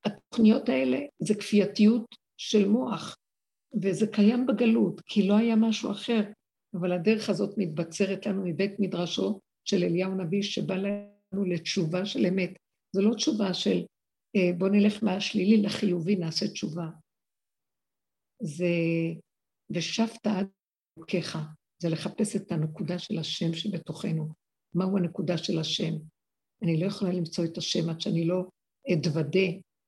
[0.06, 3.18] התוכניות האלה זה כפייתיות של מוח,
[3.84, 6.22] וזה קיים בגלות, כי לא היה משהו אחר,
[6.74, 12.52] אבל הדרך הזאת מתבצרת לנו מבית מדרשו של אליהו נביא, שבא לנו לתשובה של אמת.
[12.96, 13.86] זו לא תשובה של
[14.36, 16.86] אה, בוא נלך מהשלילי לחיובי, נעשה תשובה.
[18.44, 18.66] זה
[19.70, 20.48] ושבת עד
[20.98, 21.38] אלוקיך,
[21.82, 24.41] זה לחפש את הנקודה של השם שבתוכנו.
[24.76, 25.94] מהו הנקודה של השם?
[26.64, 28.44] אני לא יכולה למצוא את השם עד שאני לא
[28.94, 29.48] אתוודה,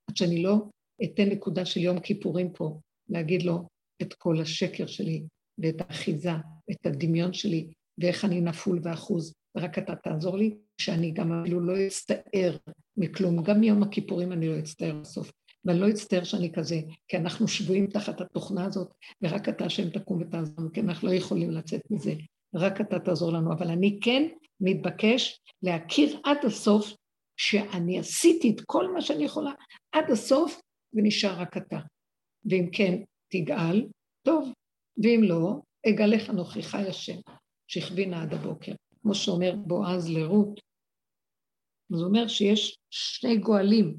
[0.09, 0.55] עד שאני לא
[1.03, 2.79] אתן נקודה של יום כיפורים פה,
[3.09, 3.67] להגיד לו
[4.01, 5.23] את כל השקר שלי,
[5.57, 6.31] ואת האחיזה,
[6.71, 7.67] את הדמיון שלי,
[7.97, 12.57] ואיך אני נפול ואחוז, ורק אתה תעזור לי, שאני גם אפילו לא אצטער
[12.97, 13.43] מכלום.
[13.43, 15.31] גם מיום הכיפורים אני לא אצטער בסוף.
[15.65, 20.21] ואני לא אצטער שאני כזה, כי אנחנו שבויים תחת התוכנה הזאת, ורק אתה השם תקום
[20.21, 22.13] ותעזור כי אנחנו לא יכולים לצאת מזה.
[22.55, 23.53] רק אתה תעזור לנו.
[23.53, 24.23] אבל אני כן
[24.61, 26.93] מתבקש להכיר עד הסוף
[27.37, 29.51] שאני עשיתי את כל מה שאני יכולה
[29.91, 30.61] עד הסוף,
[30.93, 31.79] ונשאר רק אתה.
[32.45, 33.87] ואם כן, תגאל,
[34.25, 34.53] טוב,
[35.03, 37.19] ואם לא, אגלך אנוכי חי השם,
[37.67, 38.71] שהכווינה עד הבוקר.
[39.01, 40.59] כמו שאומר בועז לרות,
[41.93, 43.97] אז הוא אומר שיש שני גואלים.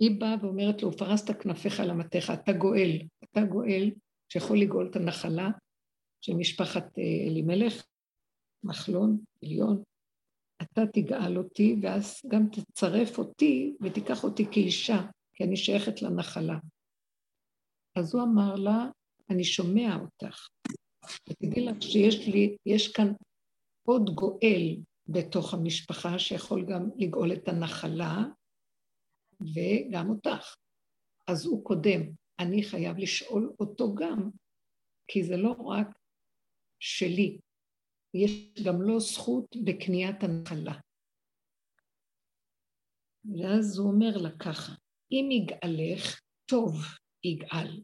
[0.00, 3.90] היא באה ואומרת לו, פרסת כנפיך למטך, אתה גואל, אתה גואל
[4.28, 5.50] שיכול לגאול את הנחלה
[6.24, 7.86] של משפחת אה, אלימלך,
[8.64, 9.82] מחלון, עליון,
[10.62, 14.98] אתה תגאל אותי, ואז גם תצרף אותי ותיקח אותי כאישה,
[15.34, 16.58] כי אני שייכת לנחלה.
[17.98, 18.86] אז הוא אמר לה,
[19.30, 20.48] אני שומע אותך.
[21.28, 23.12] ותדעי לך שיש לי, יש כאן
[23.88, 28.24] עוד גואל בתוך המשפחה שיכול גם לגאול את הנחלה
[29.40, 30.54] וגם אותך.
[31.26, 32.00] אז הוא קודם,
[32.38, 34.30] אני חייב לשאול אותו גם,
[35.08, 36.03] כי זה לא רק
[36.84, 37.38] שלי,
[38.14, 38.30] יש
[38.66, 40.80] גם לו זכות בקניית הנחלה.
[43.24, 44.72] ואז הוא אומר לה ככה,
[45.12, 46.20] אם יגאלך,
[46.50, 46.72] טוב
[47.24, 47.82] יגאל,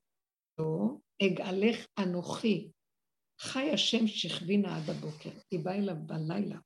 [0.59, 2.71] לא, אגאלך אנוכי,
[3.41, 5.41] חי השם שכבינה עד הבוקר.
[5.51, 6.59] היא באה אליו בלילה,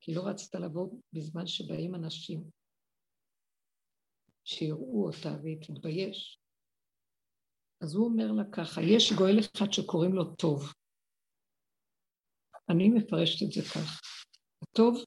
[0.00, 2.50] כי לא רצתה לבוא בזמן שבאים אנשים
[4.44, 6.38] שיראו אותה והיא תתבייש.
[7.80, 10.81] אז הוא אומר לה ככה, יש גואל אחד שקוראים לו טוב.
[12.68, 14.00] אני מפרשת את זה כך.
[14.62, 15.04] הטוב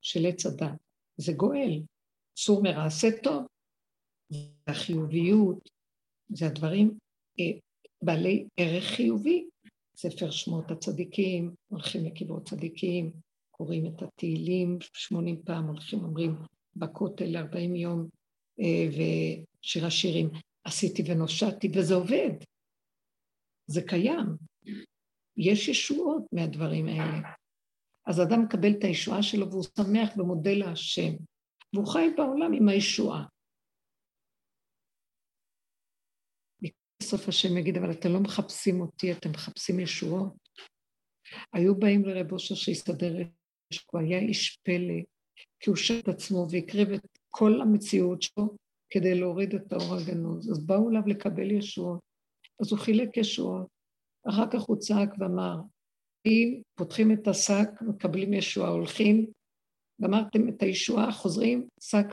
[0.00, 0.78] של עץ הדת,
[1.16, 1.82] זה גואל.
[2.34, 3.46] צור מרע, עשה טוב.
[4.66, 5.68] החיוביות,
[6.28, 6.98] זה הדברים
[7.40, 7.58] אה,
[8.02, 9.46] בעלי ערך חיובי.
[9.96, 13.12] ספר שמות הצדיקים, הולכים לקברות צדיקים,
[13.50, 16.36] קוראים את התהילים, שמונים פעם הולכים, אומרים
[16.76, 18.08] בכותל ארבעים יום,
[18.60, 20.30] אה, ושיר השירים,
[20.64, 22.30] עשיתי ונושעתי, וזה עובד.
[23.66, 24.26] זה קיים.
[25.40, 27.20] יש ישועות מהדברים האלה.
[28.06, 31.12] אז אדם מקבל את הישועה שלו והוא שמח ומודה להשם,
[31.74, 33.24] והוא חי בעולם עם הישועה.
[37.02, 40.32] בסוף השם יגיד, אבל אתם לא מחפשים אותי, אתם מחפשים ישועות.
[41.52, 43.16] היו באים לרב אושר שיסתדר,
[43.92, 45.00] הוא היה איש פלא,
[45.60, 48.56] כי הוא שאת את עצמו והקריב את כל המציאות שלו
[48.90, 50.50] כדי להוריד את האור הגנוז.
[50.50, 52.00] אז באו אליו לקבל ישועות.
[52.60, 53.79] אז הוא חילק ישועות.
[54.28, 55.56] אחר כך הוא צעק ואמר,
[56.26, 59.26] אם פותחים את השק, מקבלים ישועה, הולכים,
[60.02, 62.06] גמרתם את הישועה, חוזרים, שק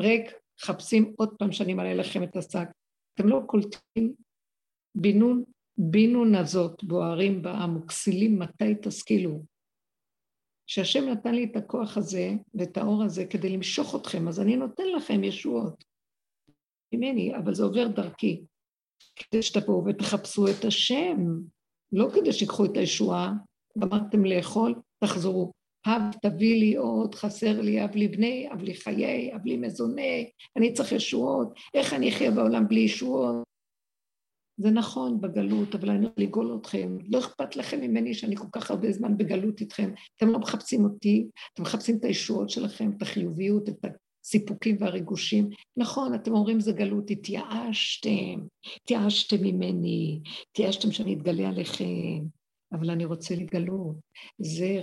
[0.00, 2.68] ריק, חפשים עוד פעם שאני מעלה לכם את השק.
[3.14, 4.14] אתם לא קולטים
[4.94, 5.44] בינון,
[5.78, 9.44] בינון הזאת בוערים בעם וכסילים מתי תשכילו.
[10.66, 14.88] שהשם נתן לי את הכוח הזה ואת האור הזה כדי למשוך אתכם, אז אני נותן
[14.96, 15.84] לכם ישועות
[16.94, 18.44] ממני, אבל זה עובר דרכי.
[19.16, 21.16] כדי שתבואו ותחפשו את השם,
[21.94, 23.32] לא כדי שיקחו את הישועה,
[23.78, 24.74] גמרתם לאכול,
[25.04, 25.52] תחזרו.
[25.86, 30.30] אב תביא לי עוד, חסר לי אב לי בני, אב לי חיי, אב לי מזוני,
[30.56, 33.44] אני צריך ישועות, איך אני אחיה בעולם בלי ישועות?
[34.56, 36.98] זה נכון בגלות, אבל אני רוצה לגאול אתכם.
[37.08, 39.90] לא אכפת לכם ממני שאני כל כך הרבה זמן בגלות איתכם.
[40.16, 43.84] אתם לא מחפשים אותי, אתם מחפשים את הישועות שלכם, את החיוביות, את
[44.24, 45.48] הסיפוקים והריגושים.
[45.76, 48.40] נכון, אתם אומרים זה גלות, התייאשתם,
[48.76, 50.20] התייאשתם ממני,
[50.50, 52.24] התייאשתם שאני אתגלה עליכם,
[52.72, 53.96] אבל אני רוצה לגלות.
[54.38, 54.80] זה,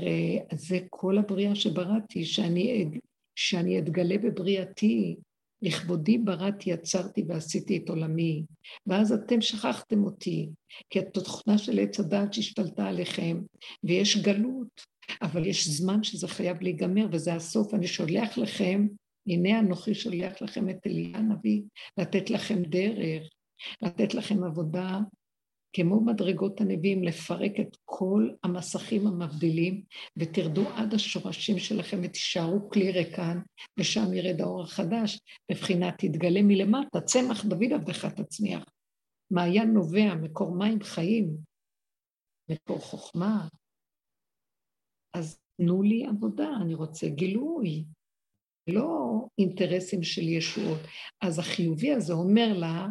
[0.55, 2.89] זה כל הבריאה שבראתי, שאני,
[3.35, 5.15] שאני אתגלה בבריאתי,
[5.61, 8.43] לכבודי בראתי, יצרתי ועשיתי את עולמי,
[8.87, 10.49] ואז אתם שכחתם אותי,
[10.89, 13.41] כי התוכנה של עץ הדעת שהשתלטה עליכם,
[13.83, 14.81] ויש גלות,
[15.21, 17.73] אבל יש זמן שזה חייב להיגמר, וזה הסוף.
[17.73, 18.87] אני שולח לכם
[19.27, 21.61] הנה אנוכי שולח לכם את אליה הנביא,
[21.97, 23.29] לתת לכם דרך,
[23.81, 24.99] לתת לכם עבודה
[25.73, 29.83] כמו מדרגות הנביאים, לפרק את כל המסכים המבדילים,
[30.17, 33.37] ותרדו עד השורשים שלכם ותישארו כלי ריקן,
[33.79, 35.19] ושם ירד האור החדש,
[35.51, 38.63] בבחינת תתגלה מלמטה, צמח דוד עבדך תצמיח.
[39.31, 41.37] מעיין נובע, מקור מים חיים,
[42.49, 43.47] מקור חוכמה.
[45.13, 47.83] אז תנו לי עבודה, אני רוצה גילוי,
[48.67, 50.79] לא אינטרסים של ישועות.
[51.21, 52.87] אז החיובי הזה אומר לה,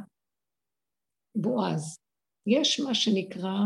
[1.36, 1.98] בועז,
[2.46, 3.58] יש מה שנקרא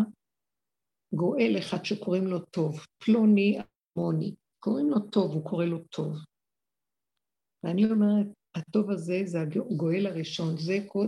[1.14, 3.58] גואל אחד שקוראים לו טוב, פלוני
[3.96, 6.16] אלמוני, קוראים לו טוב, הוא קורא לו טוב.
[7.64, 11.06] ואני אומרת, הטוב הזה זה הגואל הראשון, זה כל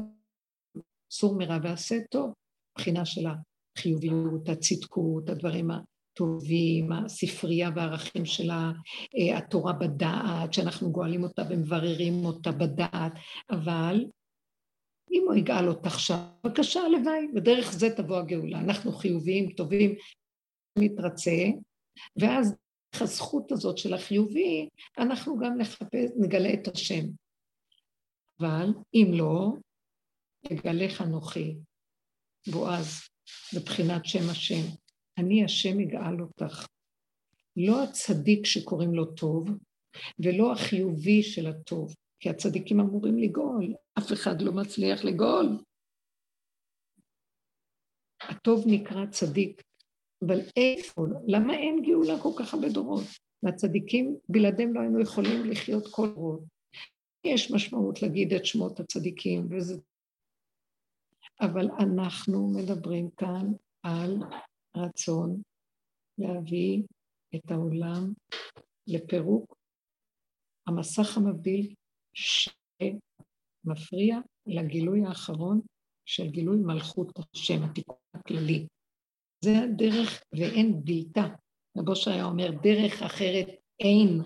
[1.10, 2.32] סור מרע ועשה טוב,
[2.78, 5.70] מבחינה של החיוביות, הצדקות, הדברים
[6.16, 13.12] הטובים, הספרייה והערכים של אה, התורה בדעת, שאנחנו גואלים אותה ומבררים אותה בדעת,
[13.50, 14.04] אבל
[15.12, 18.60] אם הוא יגאל אותך עכשיו, בבקשה, הלוואי, ודרך זה תבוא הגאולה.
[18.60, 19.94] אנחנו חיוביים, טובים,
[20.78, 21.44] מתרצה,
[22.16, 22.54] ואז
[23.00, 27.04] הזכות הזאת של החיובי, אנחנו גם נחפש, נגלה את השם.
[28.40, 29.52] אבל אם לא,
[30.52, 31.56] אגלך אנוכי,
[32.52, 33.00] בועז,
[33.56, 34.85] מבחינת שם השם.
[35.18, 36.66] אני השם אגאל אותך.
[37.56, 39.48] לא הצדיק שקוראים לו טוב,
[40.18, 45.46] ולא החיובי של הטוב, כי הצדיקים אמורים לגאול, אף אחד לא מצליח לגאול.
[48.20, 49.62] הטוב נקרא צדיק,
[50.26, 51.06] אבל איפה?
[51.26, 53.04] למה אין גאולה כל כך הרבה דורות?
[53.42, 56.40] והצדיקים, בלעדיהם לא היינו יכולים לחיות כל דורות.
[57.24, 59.80] יש משמעות להגיד את שמות הצדיקים, וזה...
[61.40, 63.52] אבל אנחנו מדברים כאן
[63.82, 64.22] על
[64.76, 65.42] רצון
[66.18, 66.82] להביא
[67.34, 68.12] את העולם
[68.86, 69.56] לפירוק
[70.66, 71.74] המסך המבדיל
[73.64, 75.60] שמפריע לגילוי האחרון
[76.04, 78.66] של גילוי מלכות השם, התיקון הכללי.
[79.44, 81.26] זה הדרך ואין בלתה.
[81.78, 83.46] רבו שהיה אומר, דרך אחרת
[83.80, 84.20] אין.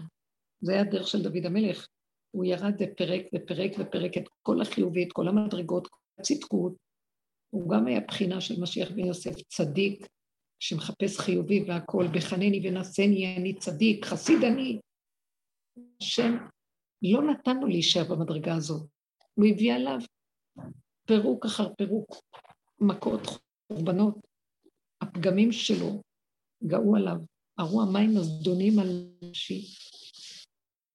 [0.61, 1.88] זה היה הדרך של דוד המלך.
[2.30, 6.72] הוא ירד ופרק ופרק ופרק את כל החיובי, את כל המדרגות, כל הצדקות.
[7.51, 10.07] הוא גם היה בחינה של משיח בן יוסף, צדיק,
[10.61, 14.81] שמחפש חיובי והכול, בחנני ונשני, אני צדיק, חסיד אני.
[16.03, 16.37] השם
[17.03, 18.89] לא נתן לו להישאר במדרגה הזאת.
[19.35, 19.99] הוא הביא עליו
[21.07, 22.17] פירוק אחר פירוק,
[22.81, 23.21] מכות,
[23.73, 24.15] חורבנות.
[25.03, 26.03] הפגמים שלו
[26.67, 27.17] גאו עליו,
[27.59, 29.67] הרו המים הזדונים על נשי.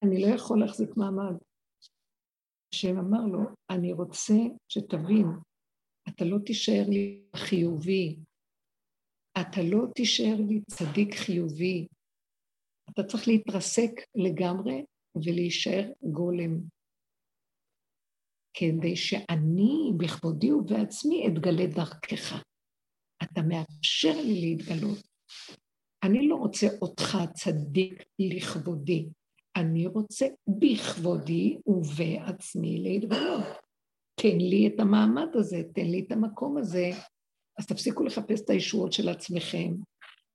[0.02, 1.34] אני לא יכול להחזיק מעמד.
[2.74, 3.40] השם אמר לו,
[3.70, 4.34] אני רוצה
[4.68, 5.26] שתבין,
[6.08, 8.16] אתה לא תישאר לי חיובי,
[9.40, 11.86] אתה לא תישאר לי צדיק חיובי,
[12.90, 14.84] אתה צריך להתרסק לגמרי
[15.16, 16.60] ולהישאר גולם.
[18.54, 22.42] כדי שאני בכבודי ובעצמי אתגלה דרכך.
[23.22, 24.98] אתה מאפשר לי להתגלות.
[26.04, 29.08] אני לא רוצה אותך צדיק לכבודי,
[29.56, 30.26] אני רוצה
[30.60, 33.44] בכבודי ובעצמי להתגלות.
[34.20, 36.90] תן לי את המעמד הזה, תן לי את המקום הזה.
[37.58, 39.74] אז תפסיקו לחפש את הישועות של עצמכם,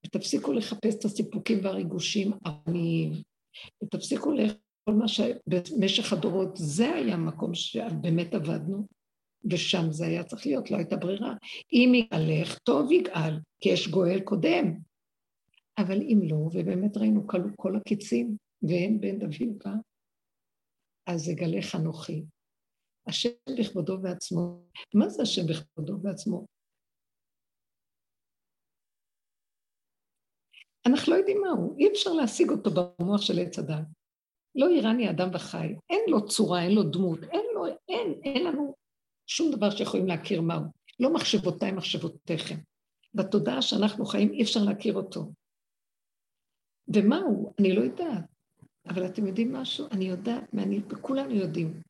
[0.05, 3.11] ותפסיקו לחפש את הסיפוקים והריגושים העניים,
[3.83, 4.33] ותפסיקו
[4.83, 8.87] כל מה שבמשך הדורות זה היה המקום שבאמת עבדנו,
[9.51, 11.33] ושם זה היה צריך להיות, לא הייתה ברירה.
[11.73, 14.77] אם יגאלך, טוב יגאל, כי יש גואל קודם.
[15.77, 19.71] אבל אם לא, ובאמת ראינו כלו כל הקיצים, ואין בן דוד בא,
[21.05, 22.23] אז יגלך אנוכי.
[23.07, 24.61] השם בכבודו ועצמו.
[24.93, 26.45] מה זה השם בכבודו ועצמו?
[30.85, 33.83] אנחנו לא יודעים מהו, אי אפשר להשיג אותו במוח של עץ הדת.
[34.55, 38.75] לא איראני אדם וחי, אין לו צורה, אין לו דמות, אין לו, אין, אין לנו
[39.27, 40.61] שום דבר שיכולים להכיר מהו.
[40.99, 42.55] לא מחשבותיי, מחשבותיכם.
[43.13, 45.31] בתודעה שאנחנו חיים אי אפשר להכיר אותו.
[46.87, 47.53] ומהו?
[47.59, 48.23] אני לא יודעת.
[48.87, 49.87] אבל אתם יודעים משהו?
[49.91, 51.81] אני יודעת, ואני, וכולנו יודעים.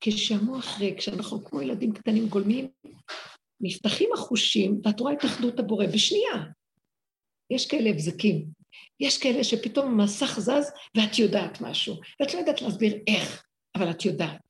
[0.00, 2.68] כשהמוח ריק, כשאנחנו כמו ילדים קטנים גולמים,
[3.60, 6.34] נפתחים החושים, ואת רואה את אחדות הבורא בשנייה.
[7.50, 8.46] יש כאלה הבזקים,
[9.00, 13.44] יש כאלה שפתאום המסך זז ואת יודעת משהו, ואת לא יודעת להסביר איך,
[13.76, 14.40] אבל את יודעת.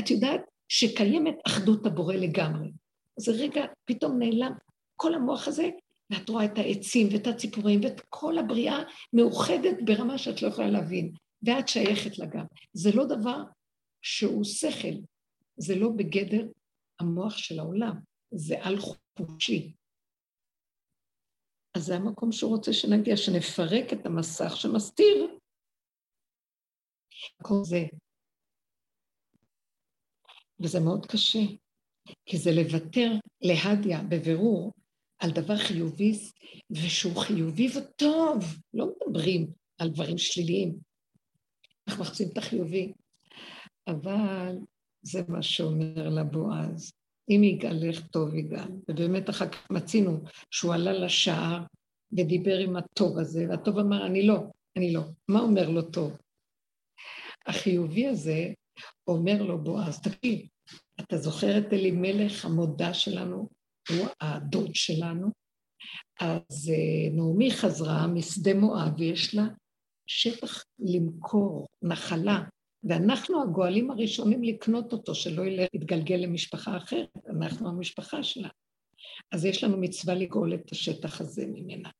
[0.00, 2.70] את יודעת שקיימת אחדות הבורא לגמרי.
[3.18, 4.52] אז רגע, פתאום נעלם
[4.96, 5.70] כל המוח הזה,
[6.10, 8.78] ואת רואה את העצים ואת הציפורים ואת כל הבריאה
[9.12, 11.12] מאוחדת ברמה שאת לא יכולה להבין,
[11.42, 12.44] ואת שייכת לה גם.
[12.72, 13.42] זה לא דבר
[14.02, 14.94] שהוא שכל,
[15.56, 16.46] זה לא בגדר
[17.00, 17.94] המוח של העולם,
[18.34, 19.72] זה על חושי.
[21.78, 25.38] אז זה המקום שהוא רוצה שנגיע, שנפרק את המסך שמסתיר.
[27.42, 27.84] כל זה.
[30.60, 31.38] וזה מאוד קשה,
[32.26, 33.10] כי זה לוותר
[33.40, 34.72] להדיה בבירור
[35.18, 36.12] על דבר חיובי,
[36.70, 38.44] ושהוא חיובי וטוב.
[38.74, 40.78] לא מדברים על דברים שליליים.
[41.88, 42.92] אנחנו מחפשים את החיובי.
[43.86, 44.56] אבל
[45.02, 46.97] זה מה שאומר לבועז.
[47.30, 48.68] אם יגאלך טוב יגאל.
[48.88, 50.20] ובאמת אחר כך מצינו
[50.50, 51.62] שהוא עלה לשער
[52.12, 54.38] ודיבר עם הטוב הזה, והטוב אמר, אני לא,
[54.76, 55.02] אני לא.
[55.28, 56.12] מה אומר לו טוב?
[57.46, 58.52] החיובי הזה
[59.06, 60.46] אומר לו בועז, תקשיב,
[61.00, 63.48] אתה זוכר את אלימלך המודה שלנו?
[63.88, 65.30] הוא הדוד שלנו.
[66.20, 69.46] אז אה, נעמי חזרה משדה מואב ויש לה
[70.06, 72.42] שטח למכור, נחלה,
[72.84, 75.42] ואנחנו הגואלים הראשונים לקנות אותו, שלא
[75.74, 78.48] יתגלגל למשפחה אחרת, אנחנו המשפחה שלה.
[79.32, 81.90] אז יש לנו מצווה לגאול את השטח הזה ממנה.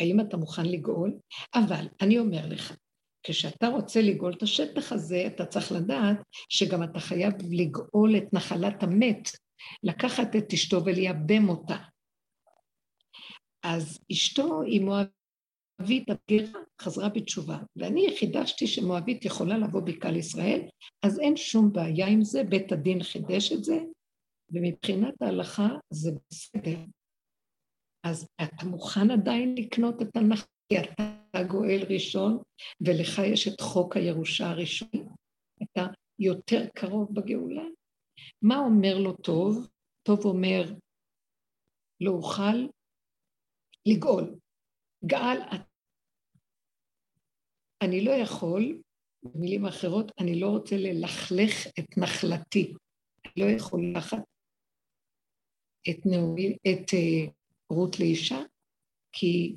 [0.00, 1.18] האם אתה מוכן לגאול?
[1.54, 2.76] אבל אני אומר לך,
[3.22, 6.16] כשאתה רוצה לגאול את השטח הזה, אתה צריך לדעת
[6.48, 9.30] שגם אתה חייב לגאול את נחלת המת,
[9.82, 11.76] לקחת את אשתו ולייבם אותה.
[13.62, 14.80] אז אשתו היא
[15.78, 20.60] מואבית, הגרה חזרה בתשובה, ואני חידשתי שמואבית יכולה לבוא בקהל ישראל,
[21.02, 23.78] אז אין שום בעיה עם זה, בית הדין חידש את זה,
[24.50, 26.78] ומבחינת ההלכה זה בסדר.
[28.06, 32.42] אז אתה מוכן עדיין לקנות את הנחלה, כי אתה גואל ראשון,
[32.80, 35.02] ולך יש את חוק הירושה הראשוני,
[35.62, 35.86] אתה
[36.18, 37.64] יותר קרוב בגאולה.
[38.42, 39.68] מה אומר לו טוב?
[40.02, 40.74] טוב אומר,
[42.00, 42.68] לא אוכל
[43.86, 44.34] לגאול.
[45.06, 45.38] גאל,
[47.82, 48.78] אני לא יכול,
[49.22, 52.74] במילים אחרות, אני לא רוצה ללכלך את נחלתי.
[53.24, 54.18] אני לא יכול לקחת
[55.90, 57.30] את, נאומי, את uh,
[57.70, 58.38] רות לאישה,
[59.12, 59.56] כי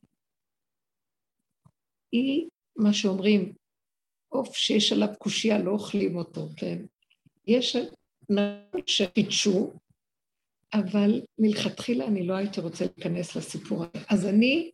[2.12, 3.54] היא, מה שאומרים,
[4.30, 6.86] עוף שיש עליו קושייה, לא אוכלים אותו, כן?
[7.48, 7.76] יש
[8.30, 9.74] נערות שחידשו,
[10.74, 14.06] אבל מלכתחילה אני לא הייתי רוצה להיכנס לסיפור הזה.
[14.10, 14.72] אז אני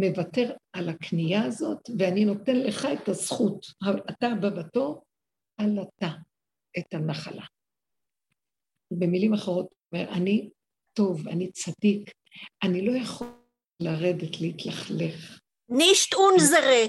[0.00, 3.66] מוותר על הקנייה הזאת, ואני נותן לך את הזכות,
[4.10, 5.04] אתה הבא בתור,
[5.58, 6.08] על אתה
[6.78, 7.44] את הנחלה.
[8.90, 10.50] במילים אחרות, אומר, אני
[10.92, 12.10] טוב, אני צדיק,
[12.62, 13.28] אני לא יכול
[13.80, 15.40] לרדת להתלכלך.
[15.68, 16.84] נישט אונזרה.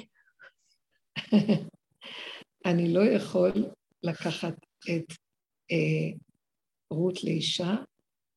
[2.65, 3.51] אני לא יכול
[4.03, 4.53] לקחת
[4.83, 5.13] את
[5.71, 6.17] אה,
[6.93, 7.75] רות לאישה,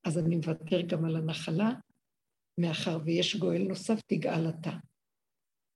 [0.04, 1.70] אז אני מוותר גם על הנחלה,
[2.58, 4.72] מאחר ויש גואל נוסף, תגאל אתה.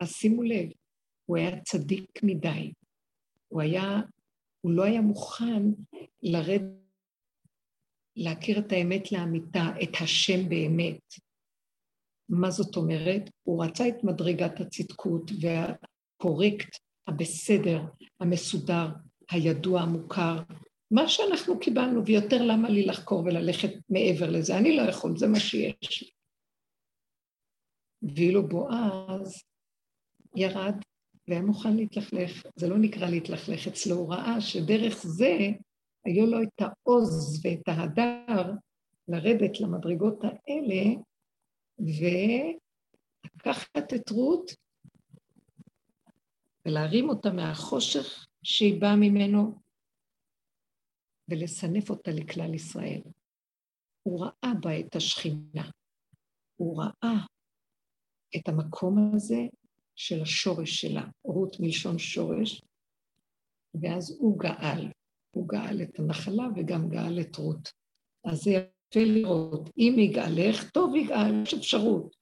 [0.01, 0.69] אז שימו לב,
[1.27, 2.73] הוא היה צדיק מדי.
[3.49, 4.01] הוא היה,
[4.61, 5.63] הוא לא היה מוכן
[6.23, 6.79] לרדת,
[8.17, 11.01] להכיר את האמת לאמיתה, את השם באמת.
[12.29, 13.31] מה זאת אומרת?
[13.43, 16.77] הוא רצה את מדרגת הצדקות והקורקט,
[17.07, 17.83] הבסדר,
[18.21, 18.89] המסודר,
[19.31, 20.37] הידוע, המוכר,
[20.91, 24.59] מה שאנחנו קיבלנו, ויותר למה לי לחקור וללכת מעבר לזה?
[24.59, 26.18] אני לא יכול, זה מה שיש לי.
[28.03, 29.43] ואילו בועז
[30.37, 30.75] ירד
[31.29, 35.39] והיה מוכן להתלכלך, זה לא נקרא להתלכלך, אצלו הוא ראה שדרך זה
[36.05, 38.53] היו לו את העוז ואת ההדר
[39.09, 40.95] לרדת למדרגות האלה
[43.35, 44.51] ולקחת את רות
[46.67, 49.59] ולהרים אותה מהחושך שהיא באה ממנו
[51.29, 53.03] ולסנף אותה לכלל ישראל.
[54.03, 55.71] הוא ראה בה את השכינה,
[56.57, 57.27] הוא ראה
[58.37, 59.41] את המקום הזה
[59.95, 62.63] של השורש שלה, רות מלשון שורש,
[63.75, 64.89] ואז הוא גאל,
[65.31, 67.73] הוא גאל את הנחלה וגם גאל את רות.
[68.25, 72.17] אז זה יפה לראות, אם יגאלך, טוב יגאל, יש אפשרות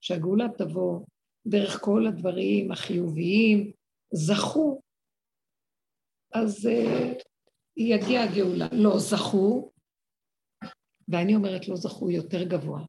[0.00, 1.00] שהגאולה תבוא
[1.46, 3.72] דרך כל הדברים החיוביים,
[4.14, 4.80] זכו,
[6.34, 7.12] אז אה,
[7.76, 8.68] יגיע הגאולה.
[8.72, 9.70] לא זכו,
[11.08, 12.84] ואני אומרת לא זכו יותר גבוה.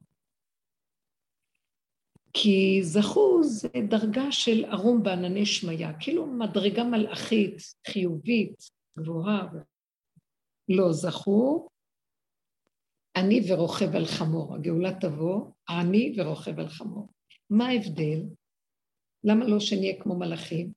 [2.32, 9.48] כי זכו זה דרגה של ערום בענני שמיה, כאילו מדרגה מלאכית, חיובית, גבוהה.
[10.68, 11.68] לא זכו,
[13.16, 14.54] אני ורוכב על חמור.
[14.54, 17.08] הגאולה תבוא, אני ורוכב על חמור.
[17.50, 18.22] מה ההבדל?
[19.24, 20.72] למה לא שנהיה כמו מלאכים?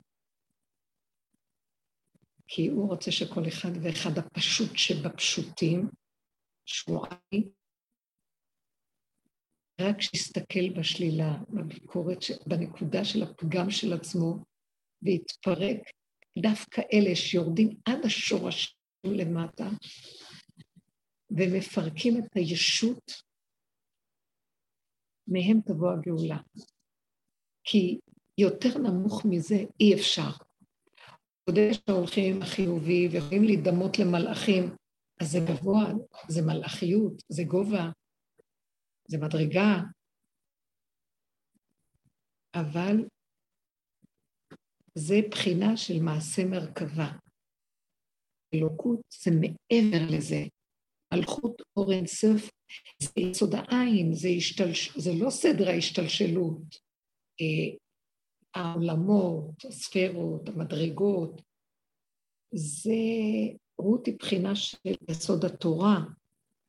[2.47, 5.89] כי הוא רוצה שכל אחד ואחד הפשוט שבפשוטים,
[6.65, 7.49] שהוא עי,
[9.83, 14.37] רק שיסתכל בשלילה, בביקורת, בנקודה של הפגם של עצמו,
[15.01, 15.77] ויתפרק,
[16.37, 19.69] דווקא אלה שיורדים עד השורשים למטה,
[21.31, 23.11] ומפרקים את הישות,
[25.27, 26.37] מהם תבוא הגאולה.
[27.63, 27.99] כי
[28.37, 30.29] יותר נמוך מזה אי אפשר.
[31.47, 34.75] בודד שהולכים עם החיובי ויכולים להידמות למלאכים,
[35.21, 35.93] אז זה גבוה,
[36.27, 37.89] זה מלאכיות, זה גובה,
[39.07, 39.73] זה מדרגה.
[42.55, 42.95] אבל
[44.95, 47.11] זה בחינה של מעשה מרכבה.
[48.53, 50.43] אלוקות זה מעבר לזה.
[51.13, 52.49] מלכות אור אינסוף
[53.01, 54.97] זה יסוד העין, זה, השתלש...
[54.97, 56.75] זה לא סדר ההשתלשלות.
[57.41, 57.77] אה,
[58.55, 61.41] העולמות, הספרות, המדרגות,
[62.53, 62.91] זה,
[63.77, 65.97] רות היא בחינה של יסוד התורה,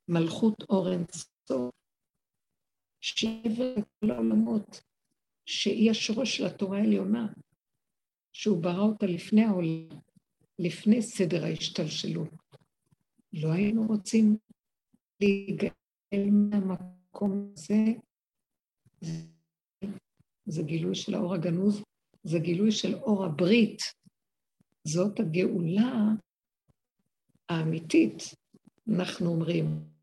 [0.08, 1.70] מלכות אור אינסוף,
[3.04, 4.82] שעבר כל העולמות,
[5.46, 7.26] שהיא השורש של התורה העליונה,
[8.32, 9.98] שהוא ברא אותה לפני העולם,
[10.58, 12.28] לפני סדר ההשתלשלות.
[13.32, 14.36] לא היינו רוצים
[15.20, 17.84] להיגאל מהמקום הזה,
[20.46, 21.82] זה גילוי של האור הגנוז,
[22.22, 23.78] זה גילוי של אור הברית.
[24.84, 26.08] זאת הגאולה
[27.48, 28.22] האמיתית,
[28.88, 29.93] אנחנו אומרים,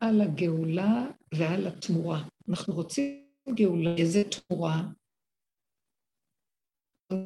[0.00, 2.24] על הגאולה ועל התמורה.
[2.48, 4.82] אנחנו רוצים גאולה, איזה תמורה?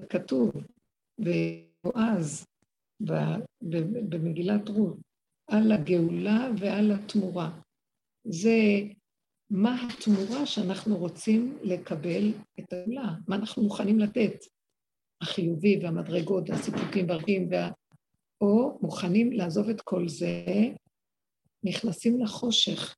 [0.08, 0.50] כתוב,
[1.18, 2.46] ובועז,
[4.08, 4.96] במגילת רות,
[5.46, 7.60] על הגאולה ועל התמורה.
[8.24, 8.58] זה
[9.50, 14.44] מה התמורה שאנחנו רוצים לקבל את הגאולה, מה אנחנו מוכנים לתת,
[15.20, 17.70] החיובי והמדרגות והסיפוקים והרבים, וה...
[18.40, 20.44] או מוכנים לעזוב את כל זה,
[21.64, 22.97] נכנסים לחושך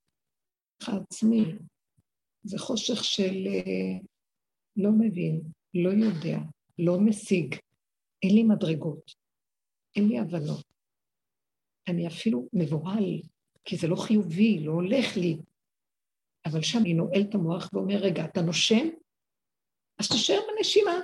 [0.86, 1.44] העצמי.
[2.42, 3.98] זה חושך של אה,
[4.76, 5.42] לא מבין,
[5.74, 6.38] לא יודע,
[6.78, 7.54] לא משיג,
[8.22, 9.10] אין לי מדרגות,
[9.96, 10.64] אין לי הבנות.
[11.88, 13.20] אני אפילו מבוהל,
[13.64, 15.36] כי זה לא חיובי, לא הולך לי.
[16.46, 18.88] אבל שם אני נועל את המוח ואומר, רגע, אתה נושם?
[19.98, 20.94] אז תשאר בנשימה.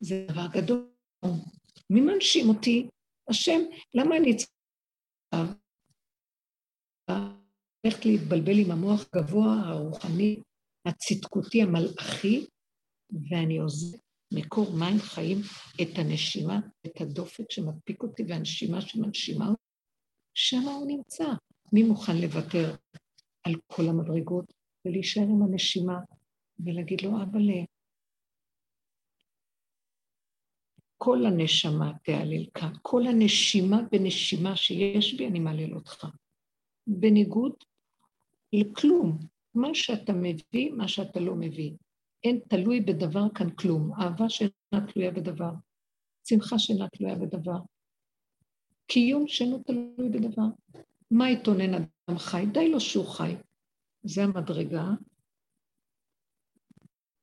[0.00, 0.90] זה דבר גדול.
[1.90, 2.88] מי מנשים אותי?
[3.30, 3.60] השם,
[3.94, 4.57] למה אני צריכה
[7.84, 10.42] הולכת להתבלבל עם המוח הגבוה, הרוחני,
[10.86, 12.46] הצדקותי, המלאכי,
[13.30, 13.98] ואני עוזב
[14.34, 15.38] מקור מים חיים
[15.82, 19.62] את הנשימה, את הדופק שמדפיק אותי והנשימה שמנשימה אותי,
[20.34, 21.24] שם הוא נמצא.
[21.72, 22.74] מי מוכן לוותר
[23.42, 24.52] על כל המדרגות
[24.84, 26.00] ולהישאר עם הנשימה
[26.64, 27.50] ולהגיד לו, אבל
[30.98, 36.06] כל הנשמה תהלל כאן, כל הנשימה בנשימה שיש בי, אני מהלל אותך.
[36.86, 37.52] בניגוד
[38.52, 39.18] לכלום,
[39.54, 41.72] מה שאתה מביא, מה שאתה לא מביא.
[42.24, 43.92] אין תלוי בדבר כאן כלום.
[43.92, 45.50] אהבה שאינה תלויה בדבר,
[46.28, 47.58] שמחה שאינה תלויה בדבר,
[48.86, 50.46] קיום שאינו תלוי בדבר.
[51.10, 52.46] מה יתונן אדם חי?
[52.52, 53.34] די לו שהוא חי.
[54.02, 54.86] זה המדרגה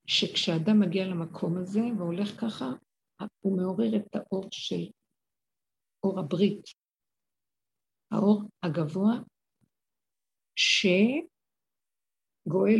[0.08, 2.72] שכשאדם מגיע למקום הזה והולך ככה,
[3.40, 4.86] הוא מעורר את האור של
[6.04, 6.66] אור הברית,
[8.12, 9.20] האור הגבוה
[10.56, 11.26] שגואל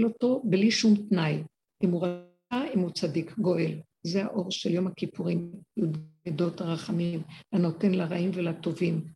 [0.04, 1.44] אותו בלי שום תנאי.
[1.84, 2.24] אם הוא רע,
[2.74, 3.82] אם הוא צדיק, גואל.
[4.04, 5.52] זה האור של יום הכיפורים,
[6.26, 7.20] מידות הרחמים,
[7.54, 9.08] הנותן לרעים ולטובים.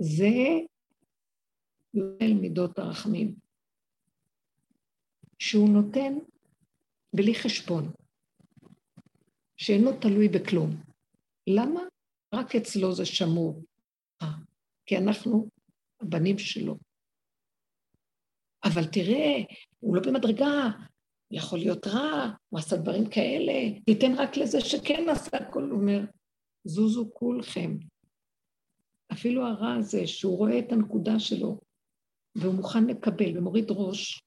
[0.00, 0.28] זה
[1.94, 3.34] גואל מידות הרחמים,
[5.38, 6.18] שהוא נותן
[7.12, 7.92] בלי חשבון,
[9.56, 10.70] שאינו תלוי בכלום.
[11.46, 11.80] למה?
[12.34, 13.62] רק אצלו זה שמור.
[14.86, 15.48] כי אנחנו
[16.00, 16.76] הבנים שלו.
[18.64, 20.70] אבל תראה, הוא לא במדרגה,
[21.30, 26.00] יכול להיות רע, הוא עשה דברים כאלה, תיתן רק לזה שכן עשה הכל, הוא אומר,
[26.64, 27.76] זוזו כולכם.
[29.12, 31.60] אפילו הרע הזה, שהוא רואה את הנקודה שלו,
[32.34, 34.22] והוא מוכן לקבל ומוריד ראש,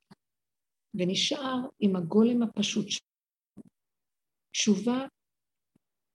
[0.93, 3.09] ונשאר עם הגולם הפשוט שלו.
[4.51, 5.05] תשובה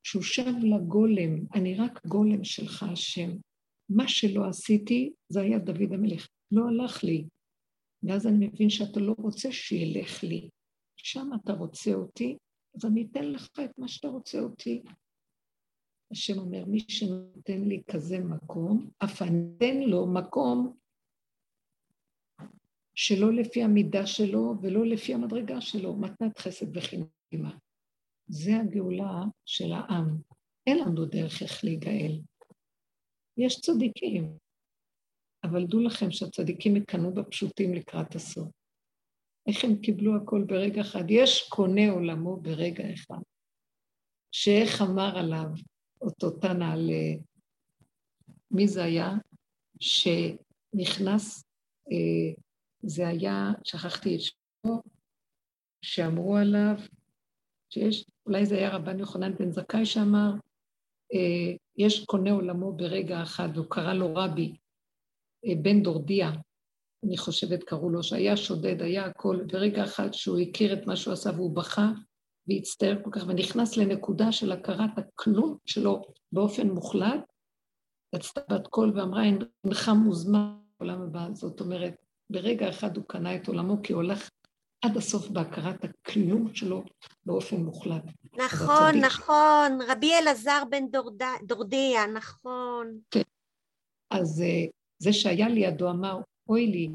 [0.05, 3.31] שהוא שב לגולם, אני רק גולם שלך, השם.
[3.89, 6.29] מה שלא עשיתי, זה היה דוד המלך.
[6.53, 7.25] לא הלך לי.
[8.03, 10.49] ואז אני מבין שאתה לא רוצה שילך לי.
[10.97, 12.37] שם אתה רוצה אותי,
[12.75, 14.83] אז אני אתן לך את מה שאתה רוצה אותי.
[16.11, 20.77] השם אומר, מי שנותן לי כזה מקום, אף אתן לו מקום
[22.95, 27.59] שלא לפי המידה שלו ולא לפי המדרגה שלו, מתנת חסד וחינמה.
[28.27, 30.19] זה הגאולה של העם.
[30.67, 32.21] אין לנו דרך איך להיגאל.
[33.37, 34.39] יש צדיקים,
[35.45, 38.49] אבל דעו לכם שהצדיקים יקנאו בפשוטים לקראת הסוף.
[39.47, 41.05] איך הם קיבלו הכל ברגע אחד?
[41.09, 43.23] יש קונה עולמו ברגע אחד.
[44.33, 45.47] שאיך אמר עליו
[46.01, 46.91] אותו תנא על...
[48.51, 49.11] מי זה היה?
[49.81, 51.45] שנכנס,
[51.93, 52.43] אה,
[52.83, 54.83] זה היה, שכחתי את שמו,
[55.83, 56.77] שאמרו עליו
[57.71, 60.33] שיש אולי זה היה רבן יוחנן בן זכאי שאמר,
[61.15, 64.57] אה, יש קונה עולמו ברגע אחד, והוא קרא לו רבי,
[65.47, 66.31] אה, בן דורדיה,
[67.07, 71.13] אני חושבת קראו לו, שהיה שודד, היה הכל, ברגע אחד שהוא הכיר את מה שהוא
[71.13, 71.91] עשה והוא בכה
[72.49, 76.03] והצטער כל כך, ונכנס לנקודה של הכרת הכלום שלו
[76.33, 77.33] באופן מוחלט,
[78.15, 81.29] יצאה בת קול ואמרה, אינך מוזמן לעולם הבא.
[81.33, 81.95] זאת אומרת,
[82.31, 84.29] ברגע אחד הוא קנה את עולמו, כי הוא הולך
[84.85, 86.85] עד הסוף בהכרת הכלום שלו
[87.27, 88.05] באופן מוחלט.
[88.37, 90.85] נכון, נכון, רבי אלעזר בן
[91.43, 92.99] דורדיה, נכון.
[93.11, 93.23] כן.
[94.11, 94.65] אז אה,
[94.99, 96.89] זה שהיה לידו אמר, אוי לי,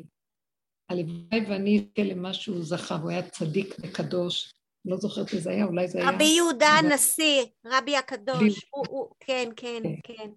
[0.90, 4.54] הלוואי ואני אזכה למה שהוא זכה, הוא היה צדיק וקדוש,
[4.86, 6.10] לא זוכרת מי זה היה, אולי זה היה...
[6.10, 10.30] רבי יהודה הנשיא, רבי הקדוש, הוא, הוא, כן, כן, כן, כן.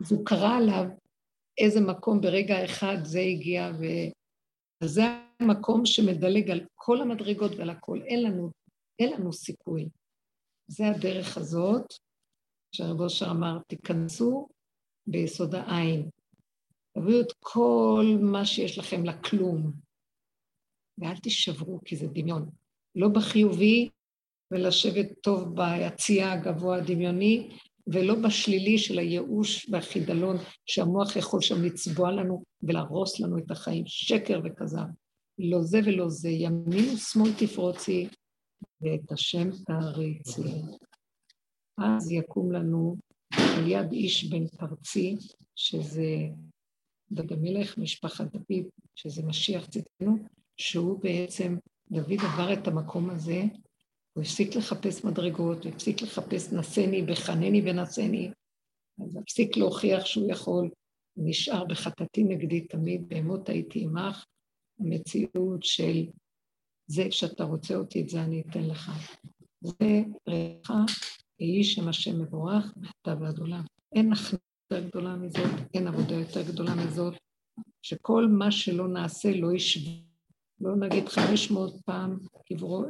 [0.00, 0.84] אז הוא קרא עליו
[1.58, 3.72] איזה מקום ברגע אחד זה הגיע,
[4.82, 5.02] וזה
[5.40, 8.02] המקום שמדלג על כל המדרגות ועל הכל.
[8.02, 8.50] אין לנו,
[8.98, 9.88] אין לנו סיכוי.
[10.66, 11.86] זה הדרך הזאת,
[12.72, 14.48] שהרב אושר אמר, תיכנסו
[15.06, 16.10] ביסוד העין.
[16.98, 19.72] תביאו את כל מה שיש לכם לכלום,
[20.98, 22.50] ואל תישברו, כי זה דמיון.
[22.94, 23.88] לא בחיובי,
[24.50, 27.58] ולשבת טוב ביציע הגבוה הדמיוני,
[27.92, 30.36] ולא בשלילי של הייאוש והחידלון
[30.66, 33.84] שהמוח יכול שם לצבוע לנו ולהרוס לנו את החיים.
[33.86, 34.86] שקר וכזב.
[35.38, 38.08] לא זה ולא זה, ימין ושמאל תפרוצי,
[38.80, 40.62] ואת השם תעריצי.
[41.78, 42.96] אז יקום לנו
[43.32, 45.16] על יד איש בן פרצי,
[45.56, 46.16] שזה
[47.12, 48.64] דוד המלך, משפחת דוד,
[48.94, 50.16] שזה משיח צדקנו,
[50.56, 51.56] שהוא בעצם,
[51.90, 53.42] דוד עבר את המקום הזה,
[54.12, 58.30] הוא הפסיק לחפש מדרגות, הוא הפסיק לחפש נשני בחנני ונשני,
[59.04, 60.70] אז הפסיק להוכיח שהוא יכול,
[61.14, 64.24] הוא נשאר בחטאתי נגדי תמיד, בהמות הייתי עמך,
[64.80, 66.06] המציאות של
[66.86, 68.90] זה שאתה רוצה אותי, את זה אני אתן לך.
[69.60, 70.90] זה רעך,
[71.38, 73.64] יהי שם השם מבורך, ואתה ועד עולם.
[73.94, 77.14] אין הכנעה יותר גדולה מזאת, אין עבודה יותר גדולה מזאת,
[77.82, 80.09] שכל מה שלא נעשה לא ישווה.
[80.60, 82.18] לא נגיד 500 פעם
[82.48, 82.84] קברו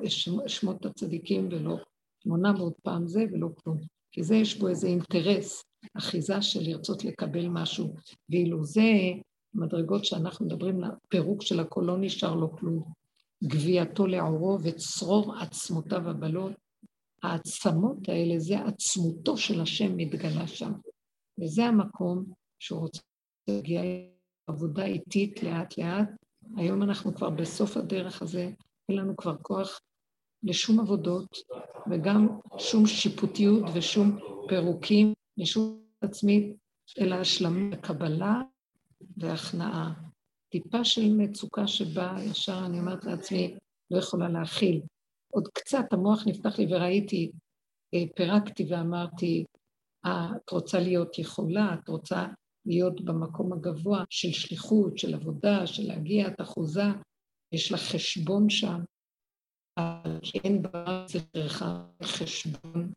[0.46, 1.76] שמות הצדיקים ולא
[2.24, 3.78] 800 פעם זה ולא כלום.
[4.12, 5.64] כי זה יש בו איזה אינטרס,
[5.94, 7.94] אחיזה של לרצות לקבל משהו.
[8.30, 8.82] ואילו זה
[9.54, 12.82] מדרגות שאנחנו מדברים, פירוק של הכל לא נשאר לו כלום.
[13.42, 16.52] גווייתו לעורו וצרור עצמותיו הבלות.
[17.22, 20.72] העצמות האלה, זה עצמותו של השם מתגלה שם.
[21.40, 22.24] וזה המקום
[22.58, 23.02] שהוא רוצה
[23.48, 23.82] להגיע
[24.46, 26.08] עבודה איטית לאט-לאט.
[26.56, 28.50] היום אנחנו כבר בסוף הדרך הזה,
[28.88, 29.80] אין לנו כבר כוח
[30.42, 31.36] לשום עבודות,
[31.90, 32.28] וגם
[32.58, 34.18] שום שיפוטיות ושום
[34.48, 36.56] פירוקים, ושום עצמית,
[37.00, 38.40] אלא השלמה, קבלה
[39.16, 39.92] והכנעה.
[40.50, 43.56] טיפה של מצוקה שבאה, ישר אני אומרת לעצמי,
[43.90, 44.80] לא יכולה להכיל.
[45.32, 47.30] עוד קצת המוח נפתח לי וראיתי,
[47.94, 49.44] אה, פירקתי ואמרתי,
[50.06, 52.26] אה, את רוצה להיות יכולה, את רוצה
[52.66, 56.86] להיות במקום הגבוה של שליחות, של עבודה, של להגיע, את אחוזה,
[57.52, 58.80] יש לך חשבון שם,
[59.78, 61.62] אבל אין בזכרך
[62.02, 62.92] חשבון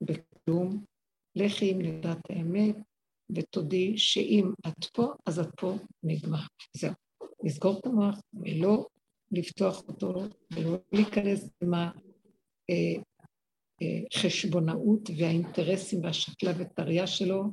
[0.00, 0.84] בכלום.
[1.36, 2.76] לכי עם לדעת האמת,
[3.34, 6.38] ותודי שאם את פה, אז את פה נגמר.
[6.76, 6.92] זהו.
[7.44, 8.86] לסגור את המוח ולא
[9.32, 10.14] לפתוח אותו,
[10.52, 11.70] ולא להיכנס עם
[14.14, 17.44] החשבונאות והאינטרסים והשקלה וטריה שלו,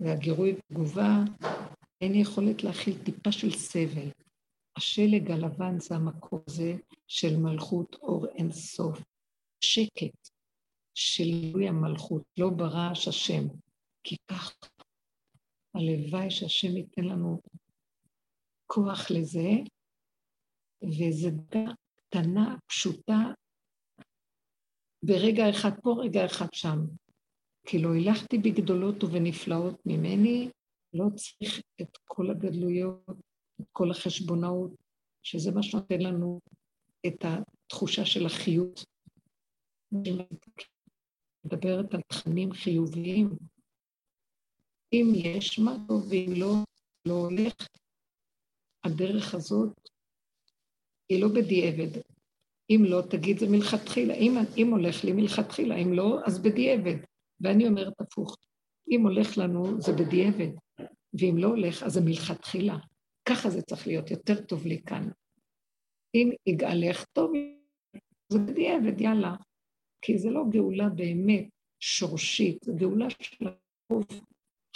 [0.00, 1.16] והגירוי תגובה,
[2.00, 4.10] אין יכולת להכיל טיפה של סבל.
[4.76, 6.72] השלג הלבן זה המקום הזה
[7.06, 8.98] של מלכות אור אין סוף.
[9.60, 10.28] שקט
[10.94, 13.42] של גילוי המלכות, לא ברעש השם.
[14.04, 14.54] כי כך
[15.74, 17.40] הלוואי שהשם ייתן לנו
[18.66, 19.50] כוח לזה,
[20.82, 23.18] וזו דקה קטנה, פשוטה,
[25.02, 26.78] ברגע אחד פה, רגע אחד שם.
[27.64, 30.50] כי לא הלכתי בגדולות ובנפלאות ממני,
[30.92, 33.04] לא צריך את כל הגדלויות,
[33.60, 34.70] את כל החשבונאות,
[35.22, 36.40] שזה מה שנותן לנו
[37.06, 38.84] את התחושה של החיות.
[41.44, 43.30] מדברת על תכנים חיוביים,
[44.92, 46.54] אם יש מה טוב ואם לא,
[47.08, 47.54] לא הולך,
[48.84, 49.88] הדרך הזאת
[51.08, 52.00] היא לא בדיעבד.
[52.70, 54.14] אם לא, תגיד זה מלכתחילה.
[54.14, 56.96] אם, אם הולך לי מלכתחילה, אם לא, אז בדיעבד.
[57.44, 58.36] ואני אומרת הפוך,
[58.90, 60.50] אם הולך לנו, זה בדיעבד,
[61.20, 62.78] ואם לא הולך, אז זה מלכתחילה.
[63.28, 65.08] ככה זה צריך להיות, יותר טוב לי כאן.
[66.14, 67.32] אם יגאלך, טוב,
[68.28, 69.34] זה בדיעבד, יאללה.
[70.02, 71.48] כי זה לא גאולה באמת
[71.80, 74.06] שורשית, זה גאולה של הרוב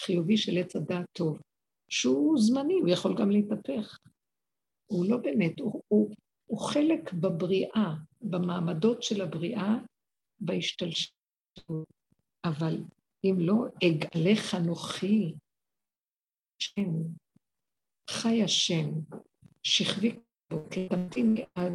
[0.00, 1.38] חיובי של עץ הדעת טוב,
[1.90, 3.98] שהוא זמני, הוא יכול גם להתהפך.
[4.86, 6.10] הוא לא באמת, הוא, הוא,
[6.46, 9.74] הוא חלק בבריאה, במעמדות של הבריאה,
[10.40, 11.97] בהשתלשלות.
[12.44, 12.76] אבל
[13.24, 13.54] אם לא
[13.84, 15.34] אגאלך אנוכי,
[16.60, 16.92] השם,
[18.10, 18.90] חי השם,
[19.62, 20.18] שכבי
[20.50, 21.72] בוקר, תמתין עד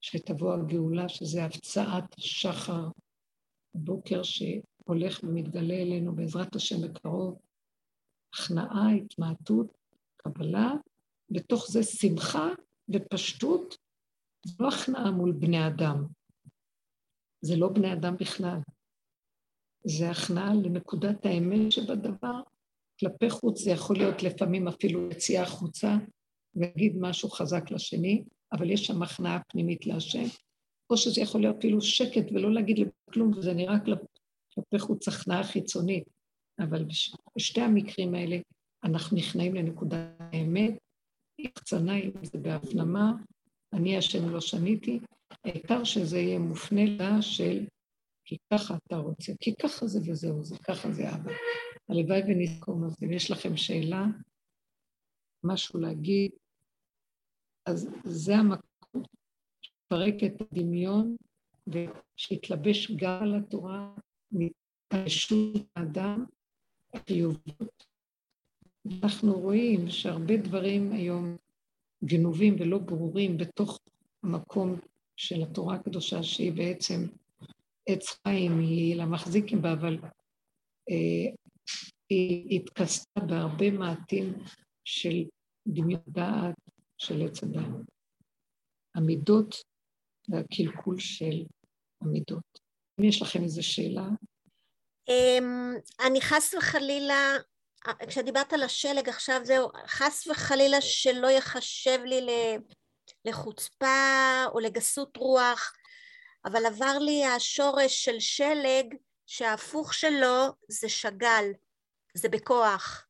[0.00, 2.88] שתבוא הגאולה, שזה הפצעת שחר,
[3.74, 7.38] בוקר שהולך ומתגלה אלינו בעזרת השם בקרוב,
[8.34, 9.66] הכנעה, התמעטות,
[10.16, 10.72] קבלה,
[11.30, 12.48] בתוך זה שמחה
[12.88, 13.76] ופשטות,
[14.46, 16.04] זה לא הכנעה מול בני אדם,
[17.40, 18.58] זה לא בני אדם בכלל.
[19.84, 22.40] זה הכנעה לנקודת האמת שבדבר.
[23.00, 25.96] כלפי חוץ זה יכול להיות לפעמים אפילו יציאה החוצה
[26.54, 30.24] ולהגיד משהו חזק לשני, אבל יש שם הכנעה פנימית להשם,
[30.90, 33.76] או שזה יכול להיות אפילו שקט ולא להגיד כלום, וזה נראה
[34.54, 36.04] כלפי חוץ הכנעה חיצונית.
[36.58, 36.84] אבל
[37.36, 38.36] בשתי המקרים האלה
[38.84, 40.74] אנחנו נכנעים לנקודת האמת,
[41.38, 43.12] יחצנה אם זה בהפנמה,
[43.72, 45.00] אני השם לא שניתי,
[45.44, 47.64] העיקר שזה יהיה מופנה לה של
[48.24, 51.32] כי ככה אתה רוצה, כי ככה זה וזהו, זה ככה זה אבא.
[51.88, 54.04] הלוואי ונזכור אז אם יש לכם שאלה,
[55.44, 56.30] משהו להגיד,
[57.66, 59.02] אז זה המקום
[59.64, 61.16] לפרק את הדמיון
[61.66, 63.94] ושיתלבש גם על התורה,
[64.32, 66.24] מתיישות האדם,
[66.96, 67.84] חיוביות.
[69.02, 71.36] אנחנו רואים שהרבה דברים היום
[72.04, 73.78] גנובים ולא ברורים בתוך
[74.22, 74.80] המקום
[75.16, 77.00] של התורה הקדושה, שהיא בעצם
[77.86, 79.98] עץ חיים, היא למחזיקים בה, אבל
[80.90, 81.32] אה,
[82.08, 84.34] היא התכסתה בהרבה מעטים
[84.84, 85.24] של
[85.68, 86.54] דמיון דעת
[86.98, 87.82] של עץ אדם.
[88.94, 89.54] המידות
[90.28, 91.44] והקלקול של
[92.00, 92.60] המידות.
[93.00, 94.08] אם יש לכם איזו שאלה?
[95.08, 95.74] אמ,
[96.06, 97.32] אני חס וחלילה,
[98.08, 102.26] כשדיברת על השלג עכשיו זהו, חס וחלילה שלא יחשב לי
[103.24, 105.72] לחוצפה או לגסות רוח.
[106.44, 108.94] אבל עבר לי השורש של שלג
[109.26, 111.44] שההפוך שלו זה שגל,
[112.14, 113.06] זה בכוח.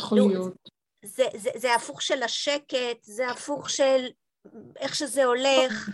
[0.00, 0.70] יכול להיות.
[1.04, 4.06] זה, זה, זה הפוך של השקט, זה הפוך של
[4.76, 5.90] איך שזה הולך.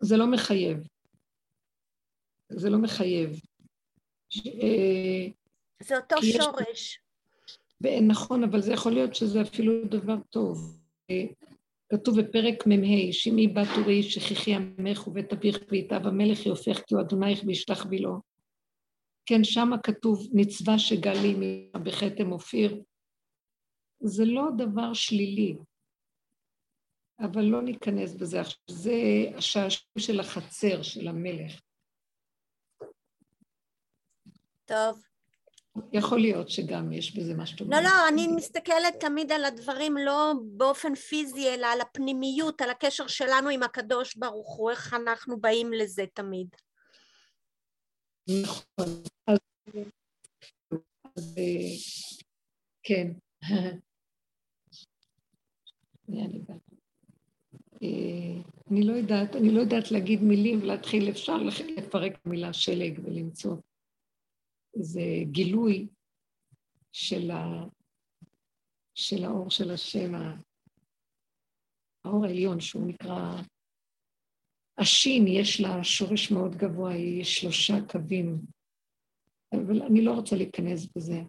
[0.00, 0.78] זה לא מחייב.
[2.48, 3.40] זה לא מחייב.
[4.46, 5.32] אה,
[5.82, 7.00] זה אותו שורש.
[8.08, 10.78] נכון, אבל זה יכול להיות שזה אפילו דבר טוב.
[11.92, 17.02] כתוב בפרק מ"ה, שמעי בת אורי שכיחי עמך ובית אביך ויטב המלך יופך כי הוא
[17.02, 18.20] אדונייך וישלח בי לו.
[19.26, 21.34] כן, שמה כתוב מצווה שגלי
[21.84, 22.82] בחתם אופיר.
[24.00, 25.56] זה לא דבר שלילי,
[27.20, 28.58] אבל לא ניכנס בזה עכשיו.
[28.70, 28.92] זה
[29.36, 31.60] השעשוע של החצר של המלך.
[34.64, 35.13] טוב.
[35.92, 37.66] יכול להיות שגם יש בזה משהו.
[37.70, 43.06] לא, לא, אני מסתכלת תמיד על הדברים לא באופן פיזי, אלא על הפנימיות, על הקשר
[43.06, 46.48] שלנו עם הקדוש ברוך הוא, איך אנחנו באים לזה תמיד.
[48.42, 48.86] נכון.
[49.26, 49.38] אז,
[51.16, 51.34] אז
[52.82, 53.12] כן.
[58.70, 61.36] אני לא יודעת, אני לא יודעת להגיד מילים ולהתחיל, אפשר
[61.76, 63.56] לפרק מילה שלג ולמצוא.
[64.76, 65.88] זה גילוי
[66.92, 67.64] של, ה,
[68.94, 70.12] של האור של השם,
[72.04, 73.40] האור העליון, שהוא נקרא...
[74.78, 78.38] השין, יש לה שורש מאוד גבוה, היא שלושה קווים,
[79.52, 81.20] אבל אני לא רוצה להיכנס בזה.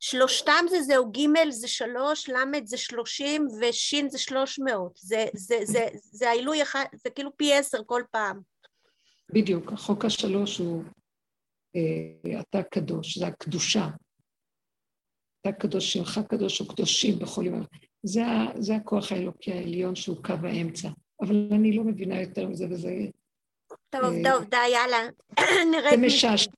[0.00, 4.92] שלושתם זה זהו, ג' זה שלוש, ל' זה שלושים ושין זה שלוש מאות.
[4.96, 8.40] זה, זה, זה, זה העילוי אחד, זה כאילו פי עשר כל פעם.
[9.32, 10.84] בדיוק, החוק השלוש הוא
[12.40, 13.88] אתה קדוש, זה הקדושה.
[15.40, 17.62] אתה קדוש, שמך קדוש וקדושים בכל יום.
[18.02, 18.22] זה,
[18.58, 20.88] זה הכוח האלוקי העליון שהוא קו האמצע.
[21.22, 22.90] אבל אני לא מבינה יותר מזה, וזה...
[23.90, 24.98] טוב, אה, טוב, די, יאללה.
[25.72, 25.90] נרד...
[25.90, 26.50] זה משעשע.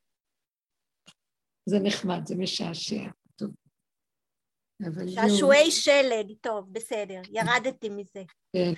[1.67, 3.05] זה נחמד, זה משעשע.
[5.15, 8.23] שעשועי שלג, טוב, בסדר, ירדתי מזה.
[8.53, 8.73] כן.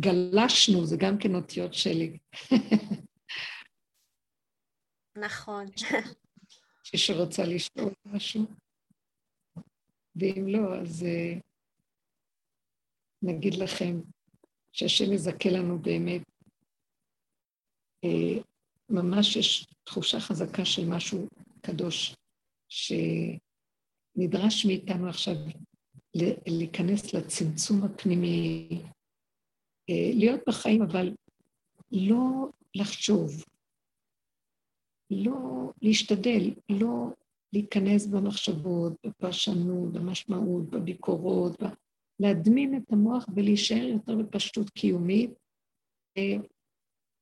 [0.00, 2.16] גלשנו, זה גם כן אותיות שלג.
[5.16, 5.66] נכון.
[6.96, 8.46] שרוצה לשאול משהו.
[10.16, 11.40] ואם לא, אז uh,
[13.22, 14.00] נגיד לכם
[14.72, 16.22] שהשם יזכה לנו באמת.
[18.06, 18.42] Uh,
[18.88, 21.28] ממש יש תחושה חזקה של משהו
[21.60, 22.14] קדוש,
[22.68, 25.34] שנדרש מאיתנו עכשיו
[26.46, 28.68] להיכנס לצמצום הפנימי,
[29.90, 31.14] uh, להיות בחיים, אבל
[31.92, 33.44] לא לחשוב,
[35.12, 37.06] לא להשתדל, לא
[37.52, 41.66] להיכנס במחשבות, בפרשנות, במשמעות, בביקורות, ב...
[42.20, 45.30] להדמין את המוח ולהישאר יותר בפשטות קיומית,
[46.18, 46.36] אה,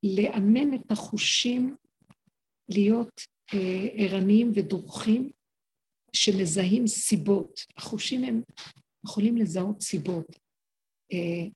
[0.03, 1.77] לאמן את החושים
[2.69, 3.21] להיות
[3.55, 5.31] אה, ערניים ודרוכים
[6.13, 7.61] שמזהים סיבות.
[7.77, 8.43] החושים הם
[9.07, 10.27] יכולים לזהות סיבות.
[11.13, 11.49] אה,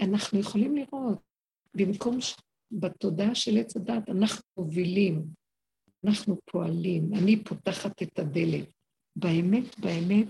[0.00, 1.18] אנחנו יכולים לראות,
[1.74, 2.18] במקום.
[2.72, 5.24] בתודעה של עץ הדת, אנחנו מובילים,
[6.04, 8.68] אנחנו פועלים, אני פותחת את הדלת.
[9.16, 10.26] באמת, באמת,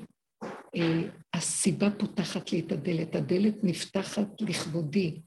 [0.77, 5.21] אה, הסיבה פותחת לי את הדלת, הדלת נפתחת לכבודי.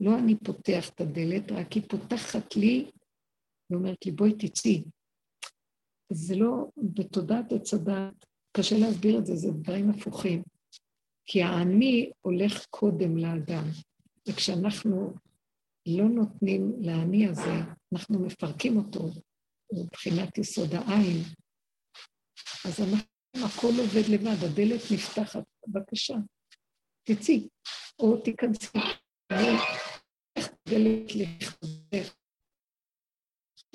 [0.00, 2.90] לא אני פותח את הדלת, רק היא פותחת לי
[3.70, 4.84] ואומרת לי, בואי תצאי.
[6.12, 8.26] זה לא, בתודעת עץ הדת,
[8.56, 10.42] קשה להסביר את זה, זה דברים הפוכים.
[11.24, 13.64] כי האני הולך קודם לאדם,
[14.28, 15.14] וכשאנחנו
[15.86, 17.54] לא נותנים לאני הזה,
[17.92, 19.08] אנחנו מפרקים אותו
[19.72, 21.22] מבחינת יסוד העין,
[22.64, 26.14] אז אנחנו, הכל עובד לבד, הדלת נפתחת, בבקשה,
[27.02, 27.48] תצאי,
[27.98, 28.78] או תיכנסי.
[30.36, 32.14] איך דלת לכבודך.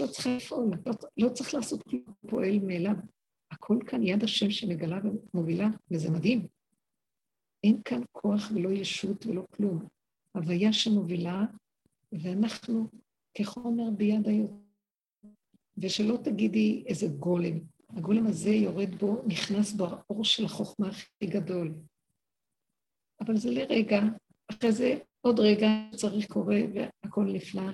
[0.02, 2.96] לא צריכה לפעול, לא, לא צריך לעשות כלום, פועל מאליו.
[3.52, 6.48] הכל כאן יד השם שמגלה ומובילה, וזה מדהים.
[7.64, 9.88] אין כאן כוח ולא ישות ולא כלום.
[10.38, 11.46] הוויה שמובילה,
[12.12, 12.90] ואנחנו
[13.34, 14.54] כחומר ביד היותר.
[15.78, 17.60] ושלא תגידי איזה גולם.
[17.90, 21.74] הגולם הזה יורד בו, נכנס בו האור של החוכמה הכי גדול.
[23.20, 24.02] אבל זה לרגע,
[24.52, 27.72] אחרי זה עוד רגע צריך קורה והכל נפלא,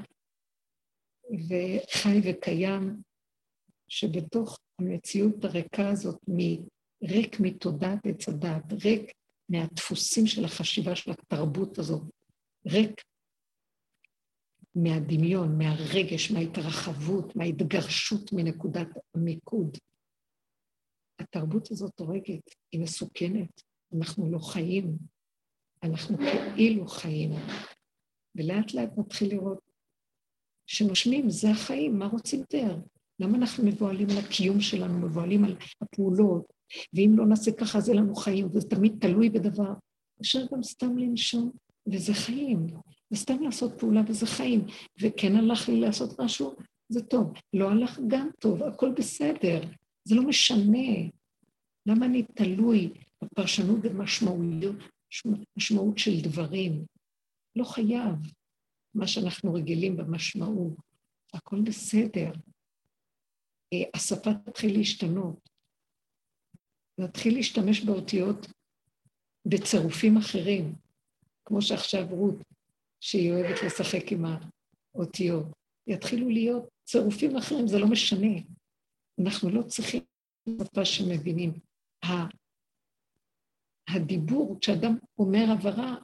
[1.30, 3.02] וחי וקיים,
[3.88, 6.20] שבתוך המציאות הריקה הזאת,
[7.04, 9.12] ריק מתודעת עץ הדת, ריק
[9.50, 12.02] מהדפוסים של החשיבה של התרבות הזאת,
[12.68, 13.02] ריק
[14.76, 19.77] מהדמיון, מהרגש, מההתרחבות, מההתגרשות מנקודת המיקוד.
[21.19, 23.61] התרבות הזאת הורגת, היא מסוכנת,
[23.98, 24.98] אנחנו לא חיים,
[25.84, 26.18] אנחנו
[26.56, 27.31] כאילו חיים.
[28.35, 29.60] ולאט לאט נתחיל לראות
[30.68, 32.77] שנושמים, זה החיים, מה רוצים יותר?
[33.19, 36.53] למה אנחנו מבוהלים על הקיום שלנו, מבוהלים על הפעולות,
[36.94, 39.73] ואם לא נעשה ככה, אין לנו חיים, וזה תמיד תלוי בדבר.
[40.22, 41.52] אפשר גם סתם לנשום,
[41.94, 42.68] וזה חיים.
[43.12, 44.66] וסתם לעשות פעולה וזה חיים.
[45.02, 46.56] וכן הלך לי לעשות משהו,
[46.90, 47.34] זה טוב.
[47.54, 49.62] לא הלך גם טוב, הכל בסדר.
[50.04, 51.10] זה לא משנה.
[51.86, 52.94] למה אני תלוי
[53.24, 54.76] בפרשנות ומשמעויות,
[55.58, 56.86] משמעות של דברים?
[57.56, 58.16] לא חייב.
[58.96, 60.74] מה שאנחנו רגילים במשמעות.
[61.34, 62.32] הכל בסדר.
[63.74, 65.50] אה, השפה תתחיל להשתנות.
[66.98, 68.48] נתחיל להשתמש באותיות
[69.46, 70.76] בצירופים אחרים,
[71.46, 72.36] כמו שעכשיו רות,
[73.08, 75.46] שהיא אוהבת לשחק עם האותיות.
[75.88, 78.38] יתחילו להיות צירופים אחרים, זה לא משנה.
[79.22, 80.04] אנחנו לא צריכים
[80.50, 81.54] שפה שמבינים.
[83.88, 85.96] הדיבור, כשאדם אומר הבהרה,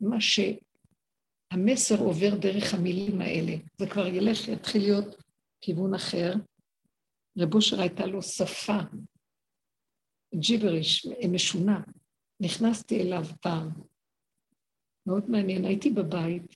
[0.00, 5.22] מה שהמסר עובר דרך המילים האלה, זה כבר ילך, יתחיל להיות
[5.60, 6.32] כיוון אחר.
[7.38, 8.78] רב אושר הייתה לו שפה,
[10.34, 11.80] ג'יבריש, משונה.
[12.40, 13.70] נכנסתי אליו פעם,
[15.08, 16.54] מאוד מעניין, הייתי בבית,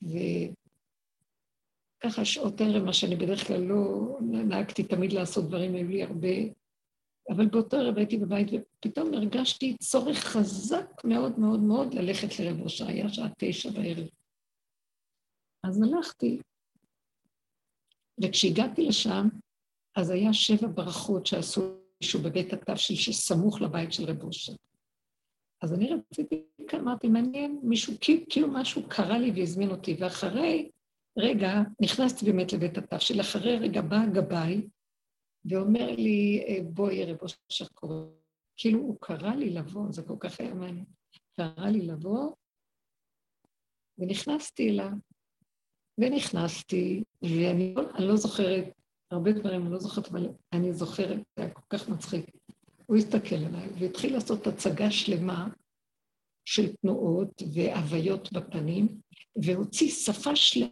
[2.03, 6.27] וככה שעות ערב, מה שאני בדרך כלל לא נהגתי תמיד לעשות דברים, היו לי הרבה...
[7.29, 12.87] אבל באותו ערב הייתי בבית, ופתאום הרגשתי צורך חזק מאוד מאוד מאוד ללכת לרב ראשה,
[12.87, 14.07] היה שעה תשע בערב.
[15.63, 16.39] אז הלכתי,
[18.23, 19.27] וכשהגעתי לשם,
[19.95, 21.61] אז היה שבע ברכות שעשו
[22.01, 24.53] מישהו בבית התבשיל שסמוך לבית של רב ראשה.
[25.63, 27.93] אז אני רציתי, אמרתי, מעניין, מישהו,
[28.29, 30.71] כאילו משהו קרה לי והזמין אותי, ואחרי
[31.17, 34.67] רגע, נכנסתי באמת לבית התבשיל, אחרי רגע בא הגבאי
[35.45, 37.95] ואומר לי, אה, בואי, רב אושר קורא.
[38.57, 40.85] כאילו הוא קרא לי לבוא, זה כל כך היה מעניין.
[41.35, 42.31] קרא לי לבוא,
[43.97, 44.91] ונכנסתי אליו,
[45.97, 48.65] ונכנסתי, ואני לא, לא זוכרת,
[49.11, 52.25] הרבה דברים אני לא זוכרת, אבל אני זוכרת, זה היה כל כך מצחיק.
[52.93, 55.47] הוא הסתכל עליי והתחיל לעשות הצגה שלמה
[56.45, 58.87] של תנועות והוויות בפנים,
[59.43, 60.69] והוציא שפה שלמה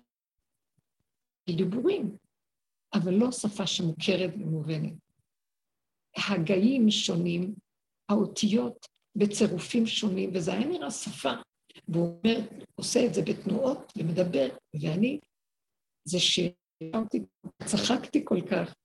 [1.50, 2.18] של דיבורים,
[2.94, 4.94] אבל לא שפה שמוכרת ומובנת.
[6.30, 7.54] הגאים שונים,
[8.10, 11.32] האותיות בצירופים שונים, וזה היה נראה שפה.
[11.88, 12.40] והוא אומר,
[12.76, 14.48] עושה את זה בתנועות ומדבר,
[14.82, 15.20] ואני,
[16.08, 17.20] זה שאמרתי,
[17.66, 18.76] צחקתי כל כך.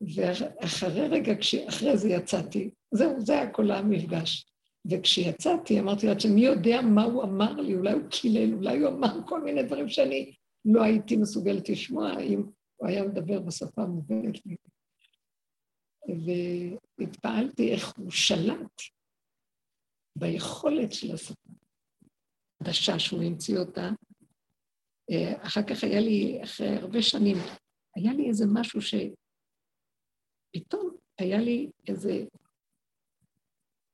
[0.00, 1.32] ואחרי רגע,
[1.68, 4.46] אחרי זה יצאתי, זהו, זה היה כל המפגש.
[4.90, 9.26] וכשיצאתי, אמרתי לעצמי, מי יודע מה הוא אמר לי, אולי הוא קילל, אולי הוא אמר
[9.26, 12.42] כל מיני דברים שאני לא הייתי מסוגלת לשמוע, אם
[12.76, 14.56] הוא היה מדבר בשפה המובנת לי.
[16.98, 18.82] והתפעלתי איך הוא שלט
[20.16, 21.50] ביכולת של השפה.
[22.62, 23.90] חדשה שהוא המציא אותה.
[25.10, 27.36] אה, אחר כך היה לי, אחרי הרבה שנים,
[27.96, 28.80] היה לי איזה משהו
[30.48, 32.24] שפתאום היה לי איזה,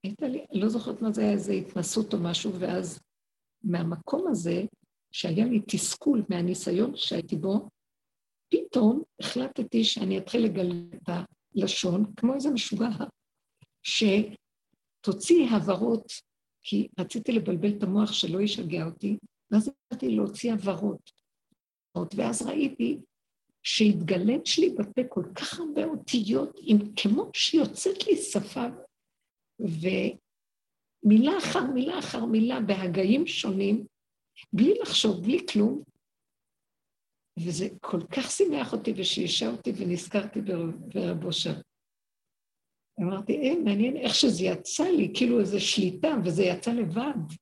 [0.04, 3.00] הייתה לי, לא זוכרת מה זה היה, איזה התנסות או משהו, ואז
[3.62, 4.62] מהמקום הזה,
[5.12, 7.68] שהיה לי תסכול מהניסיון שהייתי בו,
[8.48, 11.08] פתאום החלטתי שאני אתחיל לגלל את
[11.56, 12.88] הלשון, כמו איזה משוגע,
[13.82, 16.12] שתוציא הברות,
[16.62, 19.18] כי רציתי לבלבל את המוח שלא ישגע אותי,
[19.50, 21.10] ואז התחלתי להוציא הברות.
[22.16, 23.00] ואז ראיתי
[23.62, 28.66] שהתגלת שלי בפה כל כך הרבה אותיות, עם, כמו שיוצאת לי שפה,
[29.60, 33.86] ומילה אחר מילה אחר מילה בהגאים שונים,
[34.52, 35.82] בלי לחשוב, בלי כלום,
[37.46, 40.40] וזה כל כך שימח אותי ושאישה אותי ונזכרתי
[40.94, 41.54] ברב אושר.
[43.00, 47.34] אמרתי, אה, מעניין איך שזה יצא לי, כאילו איזו שליטה, וזה יצא לבד.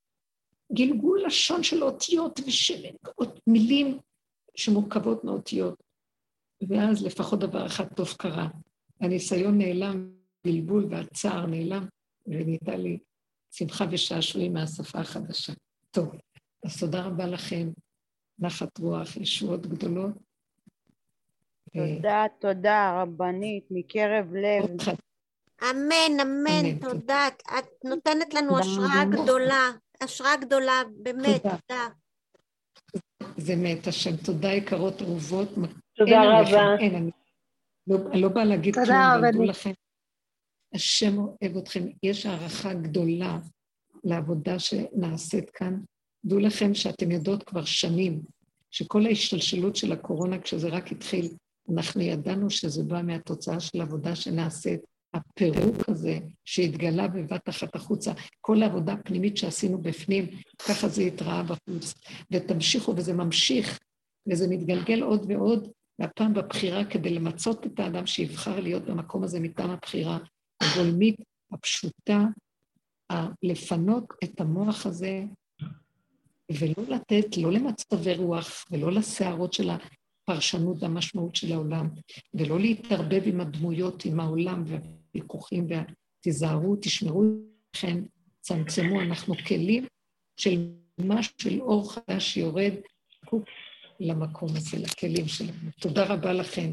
[0.72, 2.82] גלגול לשון של אותיות ושל
[3.46, 3.98] מילים
[4.56, 5.89] שמורכבות מאותיות.
[6.68, 8.48] ואז לפחות דבר אחד טוב קרה.
[9.00, 10.10] הניסיון נעלם,
[10.44, 11.86] בלבול והצער נעלם,
[12.26, 12.98] ונהייתה לי
[13.50, 15.52] שמחה ושעשועים מהשפה החדשה.
[15.90, 16.08] טוב,
[16.64, 17.68] אז תודה רבה לכם.
[18.38, 20.12] נחת רוח, ישועות גדולות.
[21.72, 24.64] תודה, תודה, רבנית, מקרב לב.
[25.70, 27.28] אמן, אמן, תודה.
[27.58, 29.70] את נותנת לנו השראה גדולה,
[30.00, 31.88] השראה גדולה, באמת, תודה.
[33.36, 34.16] זה מת השם.
[34.16, 35.48] תודה, יקרות אהובות.
[36.00, 36.76] תודה רבה.
[36.78, 37.10] אין, אני
[37.86, 39.72] לא, לא באה להגיד כלום, אבל דעו לכם.
[40.74, 41.86] השם אוהב אתכם.
[42.02, 43.38] יש הערכה גדולה
[44.04, 45.80] לעבודה שנעשית כאן.
[46.24, 48.22] דעו לכם שאתם יודעות כבר שנים
[48.70, 51.28] שכל ההשתלשלות של הקורונה, כשזה רק התחיל,
[51.74, 54.80] אנחנו ידענו שזה בא מהתוצאה של עבודה שנעשית,
[55.14, 60.26] הפירוק הזה שהתגלה בבת אחת החוצה, כל העבודה הפנימית שעשינו בפנים,
[60.68, 61.94] ככה זה התראה בחוץ.
[62.30, 63.78] ותמשיכו, וזה ממשיך,
[64.28, 65.68] וזה מתגלגל עוד ועוד,
[66.00, 70.18] והפעם בבחירה כדי למצות את האדם שיבחר להיות במקום הזה מטעם הבחירה
[70.60, 71.16] הגולמית,
[71.52, 72.24] הפשוטה,
[73.42, 75.24] לפנות את המוח הזה
[76.52, 81.88] ולא לתת, לא למצבי רוח ולא לסערות של הפרשנות והמשמעות של העולם,
[82.34, 87.24] ולא להתערבב עם הדמויות, עם העולם והוויכוחים, ותיזהרו, תשמרו
[87.70, 88.02] אתכם,
[88.40, 89.86] צמצמו, אנחנו כלים
[90.36, 90.68] של
[90.98, 92.72] משהו של אור חדש שיורד
[94.00, 95.70] למקום הזה, לכלים שלנו.
[95.80, 96.72] תודה רבה לכם.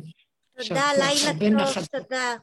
[0.57, 2.35] תודה, לילה טוב, תודה.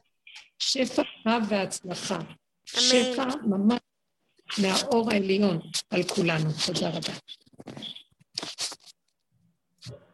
[0.59, 2.15] שפע רב והצלחה.
[2.15, 2.29] אמן.
[2.65, 3.79] שפע ממש
[4.61, 5.59] מהאור העליון
[5.89, 6.49] על כולנו.
[6.65, 7.13] תודה רבה.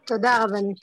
[0.05, 0.79] תודה רבנית.